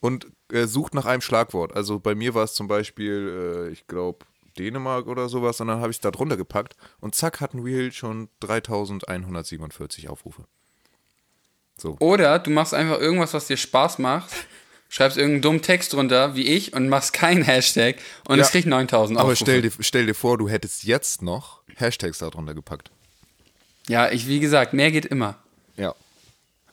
und 0.00 0.26
äh, 0.52 0.66
sucht 0.66 0.94
nach 0.94 1.06
einem 1.06 1.20
Schlagwort. 1.22 1.74
Also 1.74 1.98
bei 1.98 2.14
mir 2.14 2.34
war 2.34 2.44
es 2.44 2.54
zum 2.54 2.68
Beispiel, 2.68 3.66
äh, 3.68 3.72
ich 3.72 3.86
glaube, 3.86 4.24
Dänemark 4.58 5.06
oder 5.06 5.28
sowas 5.28 5.60
und 5.60 5.68
dann 5.68 5.80
habe 5.80 5.90
ich 5.90 5.96
es 5.96 6.00
da 6.00 6.10
drunter 6.10 6.36
gepackt 6.36 6.76
und 7.00 7.14
zack 7.14 7.40
hat 7.40 7.54
ein 7.54 7.60
Reel 7.60 7.92
schon 7.92 8.28
3147 8.40 10.08
Aufrufe. 10.08 10.44
Oder 11.98 12.38
du 12.38 12.50
machst 12.50 12.72
einfach 12.72 12.98
irgendwas, 12.98 13.34
was 13.34 13.48
dir 13.48 13.58
Spaß 13.58 13.98
macht, 13.98 14.30
schreibst 14.88 15.18
irgendeinen 15.18 15.42
dummen 15.42 15.62
Text 15.62 15.92
drunter, 15.92 16.34
wie 16.34 16.46
ich, 16.46 16.72
und 16.72 16.88
machst 16.88 17.12
keinen 17.12 17.42
Hashtag 17.42 17.96
und 18.28 18.38
Ja. 18.38 18.44
es 18.44 18.50
kriegt 18.50 18.66
9000 18.66 19.18
Aber 19.18 19.32
Aufrufe. 19.32 19.44
stell 19.44 19.62
dir, 19.62 19.72
stell 19.80 20.06
dir 20.06 20.14
vor, 20.14 20.38
du 20.38 20.48
hättest 20.48 20.84
jetzt 20.84 21.20
noch 21.20 21.60
Hashtags 21.74 22.18
da 22.18 22.30
drunter 22.30 22.54
gepackt. 22.54 22.90
Ja, 23.88 24.10
ich, 24.10 24.26
wie 24.26 24.40
gesagt, 24.40 24.72
mehr 24.72 24.90
geht 24.90 25.06
immer. 25.06 25.36
Ja. 25.76 25.94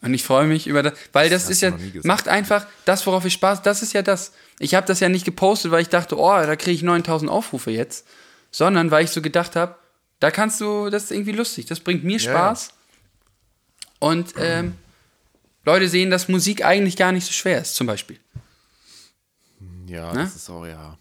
Und 0.01 0.13
ich 0.13 0.23
freue 0.23 0.47
mich 0.47 0.67
über 0.67 0.83
das, 0.83 0.93
weil 1.13 1.29
das, 1.29 1.43
hast 1.43 1.51
ist 1.51 1.61
ja, 1.61 1.71
macht 2.03 2.27
einfach 2.27 2.65
das, 2.85 3.05
worauf 3.07 3.23
ich 3.25 3.33
Spaß, 3.33 3.61
das 3.61 3.81
ist 3.81 3.93
ja 3.93 4.01
das. 4.01 4.33
Ich 4.59 4.75
habe 4.75 4.85
das 4.85 4.99
ja 4.99 5.07
nicht 5.09 5.23
gepostet, 5.23 5.71
weil 5.71 5.81
ich 5.81 5.89
dachte, 5.89 6.17
oh, 6.17 6.29
da 6.29 6.55
kriege 6.55 6.75
ich 6.75 6.83
9000 6.83 7.31
Aufrufe 7.31 7.71
jetzt, 7.71 8.05
sondern 8.51 8.91
weil 8.91 9.05
ich 9.05 9.11
so 9.11 9.21
gedacht 9.21 9.55
habe, 9.55 9.75
da 10.19 10.29
kannst 10.31 10.59
du, 10.59 10.89
das 10.89 11.05
ist 11.05 11.11
irgendwie 11.11 11.31
lustig, 11.31 11.67
das 11.67 11.79
bringt 11.79 12.03
mir 12.03 12.19
Spaß. 12.19 12.73
Und 13.99 14.33
ähm, 14.37 14.75
Leute 15.65 15.87
sehen, 15.87 16.11
dass 16.11 16.27
Musik 16.27 16.65
eigentlich 16.65 16.97
gar 16.97 17.13
nicht 17.13 17.25
so 17.25 17.31
schwer 17.31 17.61
ist, 17.61 17.75
zum 17.75 17.87
Beispiel. 17.87 18.19
Ja, 19.87 20.13
Ne? 20.13 20.23
das 20.23 20.35
ist 20.35 20.49
auch, 20.49 20.65
ja, 20.65 20.97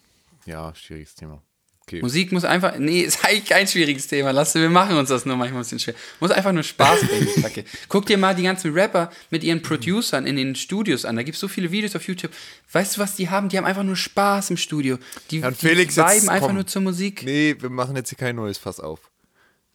ja, 0.46 0.72
schwieriges 0.75 1.14
Thema. 1.14 1.42
Okay. 1.83 2.01
Musik 2.01 2.33
muss 2.33 2.45
einfach, 2.45 2.79
nee, 2.79 3.01
ist 3.03 3.25
eigentlich 3.25 3.47
kein 3.47 3.66
schwieriges 3.66 4.07
Thema. 4.07 4.31
Lass, 4.31 4.55
wir 4.55 4.71
machen 4.71 4.97
uns 4.97 5.09
das 5.09 5.27
nur 5.27 5.37
manchmal 5.37 5.61
ein 5.61 5.64
bisschen 5.64 5.79
schwer. 5.79 5.95
Muss 6.21 6.31
einfach 6.31 6.53
nur 6.53 6.62
Spaß 6.62 7.01
bringen, 7.01 7.29
Kacke. 7.42 7.64
Guck 7.88 8.07
dir 8.07 8.18
mal 8.18 8.35
die 8.35 8.45
ganzen 8.45 8.73
Rapper 8.73 9.11
mit 9.31 9.45
ihren 9.45 9.62
Producern 9.62 10.27
in 10.27 10.37
den 10.37 10.55
Studios 10.55 11.05
an. 11.05 11.16
Da 11.16 11.23
gibt 11.23 11.35
es 11.35 11.40
so 11.40 11.49
viele 11.49 11.71
Videos 11.71 11.96
auf 11.96 12.07
YouTube. 12.07 12.33
Weißt 12.73 12.96
du, 12.96 13.00
was 13.00 13.17
die 13.17 13.31
haben? 13.31 13.48
Die 13.48 13.59
haben 13.59 13.65
einfach 13.65 13.83
nur 13.83 13.96
Spaß 13.96 14.50
im 14.50 14.57
Studio. 14.57 14.98
Die, 15.31 15.40
die 15.40 15.54
Felix, 15.54 15.96
jetzt 15.96 16.15
viben 16.15 16.29
einfach 16.29 16.46
komm. 16.48 16.57
nur 16.57 16.67
zur 16.67 16.83
Musik. 16.83 17.23
Nee, 17.25 17.57
wir 17.59 17.71
machen 17.71 17.96
jetzt 17.96 18.11
hier 18.11 18.19
kein 18.19 18.37
neues 18.37 18.59
Fass 18.59 18.81
auf. 18.81 19.00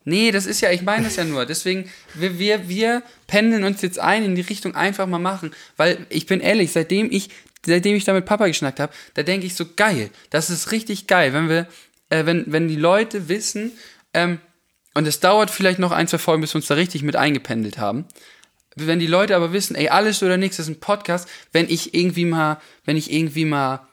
Nee, 0.09 0.31
das 0.31 0.45
ist 0.45 0.61
ja, 0.61 0.71
ich 0.71 0.83
meine 0.83 1.03
das 1.03 1.17
ja 1.17 1.25
nur. 1.25 1.45
Deswegen, 1.45 1.91
wir, 2.13 2.39
wir, 2.39 2.69
wir 2.69 3.03
pendeln 3.27 3.65
uns 3.65 3.81
jetzt 3.81 3.99
ein 3.99 4.23
in 4.23 4.35
die 4.35 4.41
Richtung 4.41 4.73
einfach 4.73 5.05
mal 5.05 5.19
machen. 5.19 5.51
Weil 5.75 6.07
ich 6.07 6.25
bin 6.25 6.39
ehrlich, 6.39 6.71
seitdem 6.71 7.11
ich, 7.11 7.29
seitdem 7.65 7.93
ich 7.97 8.05
da 8.05 8.13
mit 8.13 8.25
Papa 8.25 8.47
geschnackt 8.47 8.79
habe, 8.79 8.93
da 9.15 9.23
denke 9.23 9.45
ich 9.45 9.55
so, 9.55 9.65
geil. 9.75 10.09
Das 10.29 10.49
ist 10.49 10.71
richtig 10.71 11.07
geil, 11.07 11.33
wenn 11.33 11.49
wir, 11.49 11.67
äh, 12.09 12.25
wenn, 12.25 12.45
wenn 12.47 12.67
die 12.67 12.75
Leute 12.75 13.29
wissen, 13.29 13.71
ähm, 14.13 14.39
und 14.93 15.07
es 15.07 15.19
dauert 15.19 15.51
vielleicht 15.51 15.77
noch 15.77 15.91
ein, 15.91 16.07
zwei 16.07 16.17
Folgen, 16.17 16.41
bis 16.41 16.55
wir 16.55 16.57
uns 16.57 16.65
da 16.67 16.73
richtig 16.73 17.03
mit 17.03 17.15
eingependelt 17.15 17.77
haben. 17.77 18.05
Wenn 18.75 18.97
die 18.97 19.05
Leute 19.05 19.35
aber 19.35 19.53
wissen, 19.53 19.75
ey, 19.75 19.89
alles 19.89 20.23
oder 20.23 20.37
nichts 20.37 20.57
ist 20.57 20.69
ein 20.69 20.79
Podcast, 20.79 21.29
wenn 21.51 21.69
ich 21.69 21.93
irgendwie 21.93 22.25
mal, 22.25 22.59
wenn 22.83 22.97
ich 22.97 23.11
irgendwie 23.11 23.45
mal 23.45 23.87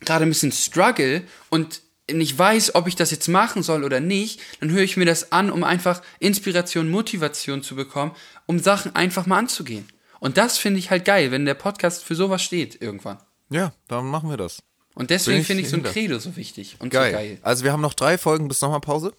gerade 0.00 0.26
ein 0.26 0.28
bisschen 0.28 0.52
struggle 0.52 1.22
und 1.48 1.80
nicht 2.12 2.38
weiß, 2.38 2.74
ob 2.74 2.86
ich 2.86 2.96
das 2.96 3.10
jetzt 3.10 3.28
machen 3.28 3.62
soll 3.62 3.82
oder 3.82 4.00
nicht, 4.00 4.40
dann 4.60 4.70
höre 4.70 4.82
ich 4.82 4.98
mir 4.98 5.06
das 5.06 5.32
an, 5.32 5.50
um 5.50 5.64
einfach 5.64 6.02
Inspiration, 6.18 6.90
Motivation 6.90 7.62
zu 7.62 7.74
bekommen, 7.74 8.12
um 8.44 8.58
Sachen 8.58 8.94
einfach 8.94 9.24
mal 9.24 9.38
anzugehen. 9.38 9.88
Und 10.18 10.36
das 10.36 10.58
finde 10.58 10.80
ich 10.80 10.90
halt 10.90 11.06
geil, 11.06 11.30
wenn 11.30 11.46
der 11.46 11.54
Podcast 11.54 12.04
für 12.04 12.14
sowas 12.14 12.42
steht 12.42 12.80
irgendwann. 12.82 13.18
Ja, 13.48 13.72
dann 13.88 14.06
machen 14.06 14.28
wir 14.28 14.36
das. 14.36 14.62
Und 14.94 15.10
deswegen 15.10 15.36
Bin 15.36 15.40
ich 15.42 15.46
finde 15.46 15.62
ich 15.62 15.68
so 15.70 15.76
ein. 15.76 15.82
Credo 15.84 16.18
so 16.18 16.36
wichtig 16.36 16.76
und 16.80 16.90
Geil. 16.90 17.12
so 17.12 17.16
geil. 17.16 17.38
Also 17.42 17.64
wir 17.64 17.72
haben 17.72 17.80
noch 17.80 17.94
drei 17.94 18.18
Folgen 18.18 18.48
bis 18.48 18.60
Sommerpause, 18.60 19.14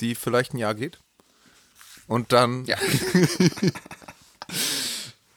die 0.00 0.14
vielleicht 0.14 0.54
ein 0.54 0.58
Jahr 0.58 0.74
geht. 0.74 0.98
Und 2.06 2.32
dann, 2.32 2.64
Ja. 2.66 2.76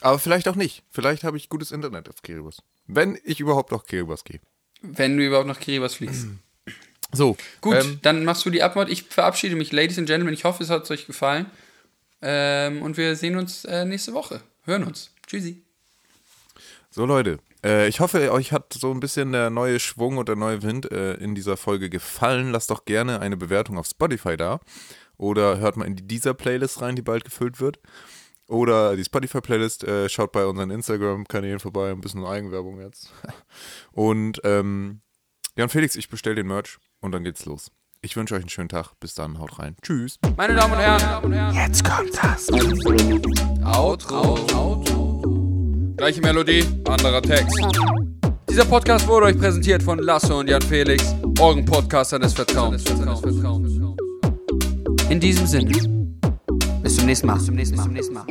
aber 0.00 0.18
vielleicht 0.18 0.48
auch 0.48 0.56
nicht. 0.56 0.82
Vielleicht 0.90 1.24
habe 1.24 1.36
ich 1.36 1.48
gutes 1.48 1.70
Internet 1.72 2.08
auf 2.08 2.22
Kiribati. 2.22 2.62
Wenn 2.86 3.18
ich 3.24 3.40
überhaupt 3.40 3.72
auf 3.72 3.84
Kiribati 3.86 4.32
gehe. 4.32 4.40
Wenn 4.80 5.16
du 5.16 5.24
überhaupt 5.24 5.46
nach 5.48 5.60
Kiribati 5.60 5.96
fliegst. 5.96 6.26
So, 7.14 7.36
Gut, 7.60 7.74
ähm, 7.74 7.98
dann 8.00 8.24
machst 8.24 8.46
du 8.46 8.48
die 8.48 8.62
Abmord. 8.62 8.88
Ich 8.88 9.02
verabschiede 9.02 9.54
mich, 9.54 9.70
Ladies 9.70 9.98
and 9.98 10.06
Gentlemen. 10.06 10.32
Ich 10.32 10.44
hoffe, 10.44 10.62
es 10.64 10.70
hat 10.70 10.90
euch 10.90 11.06
gefallen. 11.06 11.44
Ähm, 12.22 12.80
und 12.80 12.96
wir 12.96 13.16
sehen 13.16 13.36
uns 13.36 13.66
äh, 13.66 13.84
nächste 13.84 14.14
Woche. 14.14 14.40
Hören 14.64 14.84
uns. 14.84 15.10
Tschüssi. 15.26 15.60
So 16.90 17.04
Leute, 17.04 17.38
äh, 17.64 17.88
ich 17.88 18.00
hoffe, 18.00 18.32
euch 18.32 18.52
hat 18.52 18.72
so 18.72 18.90
ein 18.90 19.00
bisschen 19.00 19.32
der 19.32 19.50
neue 19.50 19.78
Schwung 19.80 20.18
und 20.18 20.28
der 20.28 20.36
neue 20.36 20.62
Wind 20.62 20.90
äh, 20.90 21.14
in 21.14 21.34
dieser 21.34 21.56
Folge 21.56 21.90
gefallen. 21.90 22.52
Lasst 22.52 22.70
doch 22.70 22.84
gerne 22.84 23.20
eine 23.20 23.36
Bewertung 23.36 23.78
auf 23.78 23.86
Spotify 23.86 24.36
da. 24.36 24.60
Oder 25.16 25.58
hört 25.58 25.76
mal 25.76 25.86
in 25.86 25.96
die 25.96 26.06
dieser 26.06 26.34
Playlist 26.34 26.80
rein, 26.80 26.96
die 26.96 27.02
bald 27.02 27.24
gefüllt 27.24 27.60
wird. 27.60 27.78
Oder 28.48 28.96
die 28.96 29.04
Spotify-Playlist. 29.04 29.84
Äh, 29.84 30.08
schaut 30.08 30.32
bei 30.32 30.44
unseren 30.44 30.70
Instagram-Kanälen 30.70 31.60
vorbei. 31.60 31.90
Ein 31.90 32.00
bisschen 32.00 32.24
Eigenwerbung 32.24 32.80
jetzt. 32.80 33.12
Und 33.92 34.40
ähm, 34.44 35.00
Jan 35.56 35.68
Felix, 35.68 35.96
ich 35.96 36.08
bestelle 36.08 36.36
den 36.36 36.46
Merch 36.46 36.78
und 37.00 37.12
dann 37.12 37.24
geht's 37.24 37.44
los. 37.44 37.70
Ich 38.00 38.16
wünsche 38.16 38.34
euch 38.34 38.40
einen 38.40 38.48
schönen 38.48 38.70
Tag. 38.70 38.94
Bis 39.00 39.14
dann, 39.14 39.38
haut 39.38 39.58
rein. 39.58 39.76
Tschüss. 39.82 40.18
Meine 40.36 40.54
Damen 40.54 40.72
und 40.72 40.80
Herren. 40.80 41.02
Alles 42.62 42.84
oder 42.86 43.02
nichts. 43.04 43.42
Outro. 43.62 44.38
Outro. 44.54 45.11
Gleiche 45.96 46.20
Melodie, 46.20 46.64
anderer 46.88 47.22
Text. 47.22 47.56
Dieser 48.48 48.64
Podcast 48.64 49.06
wurde 49.06 49.26
euch 49.26 49.38
präsentiert 49.38 49.82
von 49.82 49.98
Lasse 49.98 50.34
und 50.34 50.48
Jan 50.48 50.62
Felix, 50.62 51.14
euren 51.40 51.64
Podcaster 51.64 52.18
des 52.18 52.32
Vertrauens. 52.32 52.84
In 55.08 55.20
diesem 55.20 55.46
Sinne. 55.46 55.72
Bis 56.82 56.96
zum 56.96 57.06
nächsten 57.06 57.26
Mal. 57.26 57.34
Bis 57.36 57.46
zum 57.46 57.92
nächsten 57.92 58.14
Mal. 58.14 58.26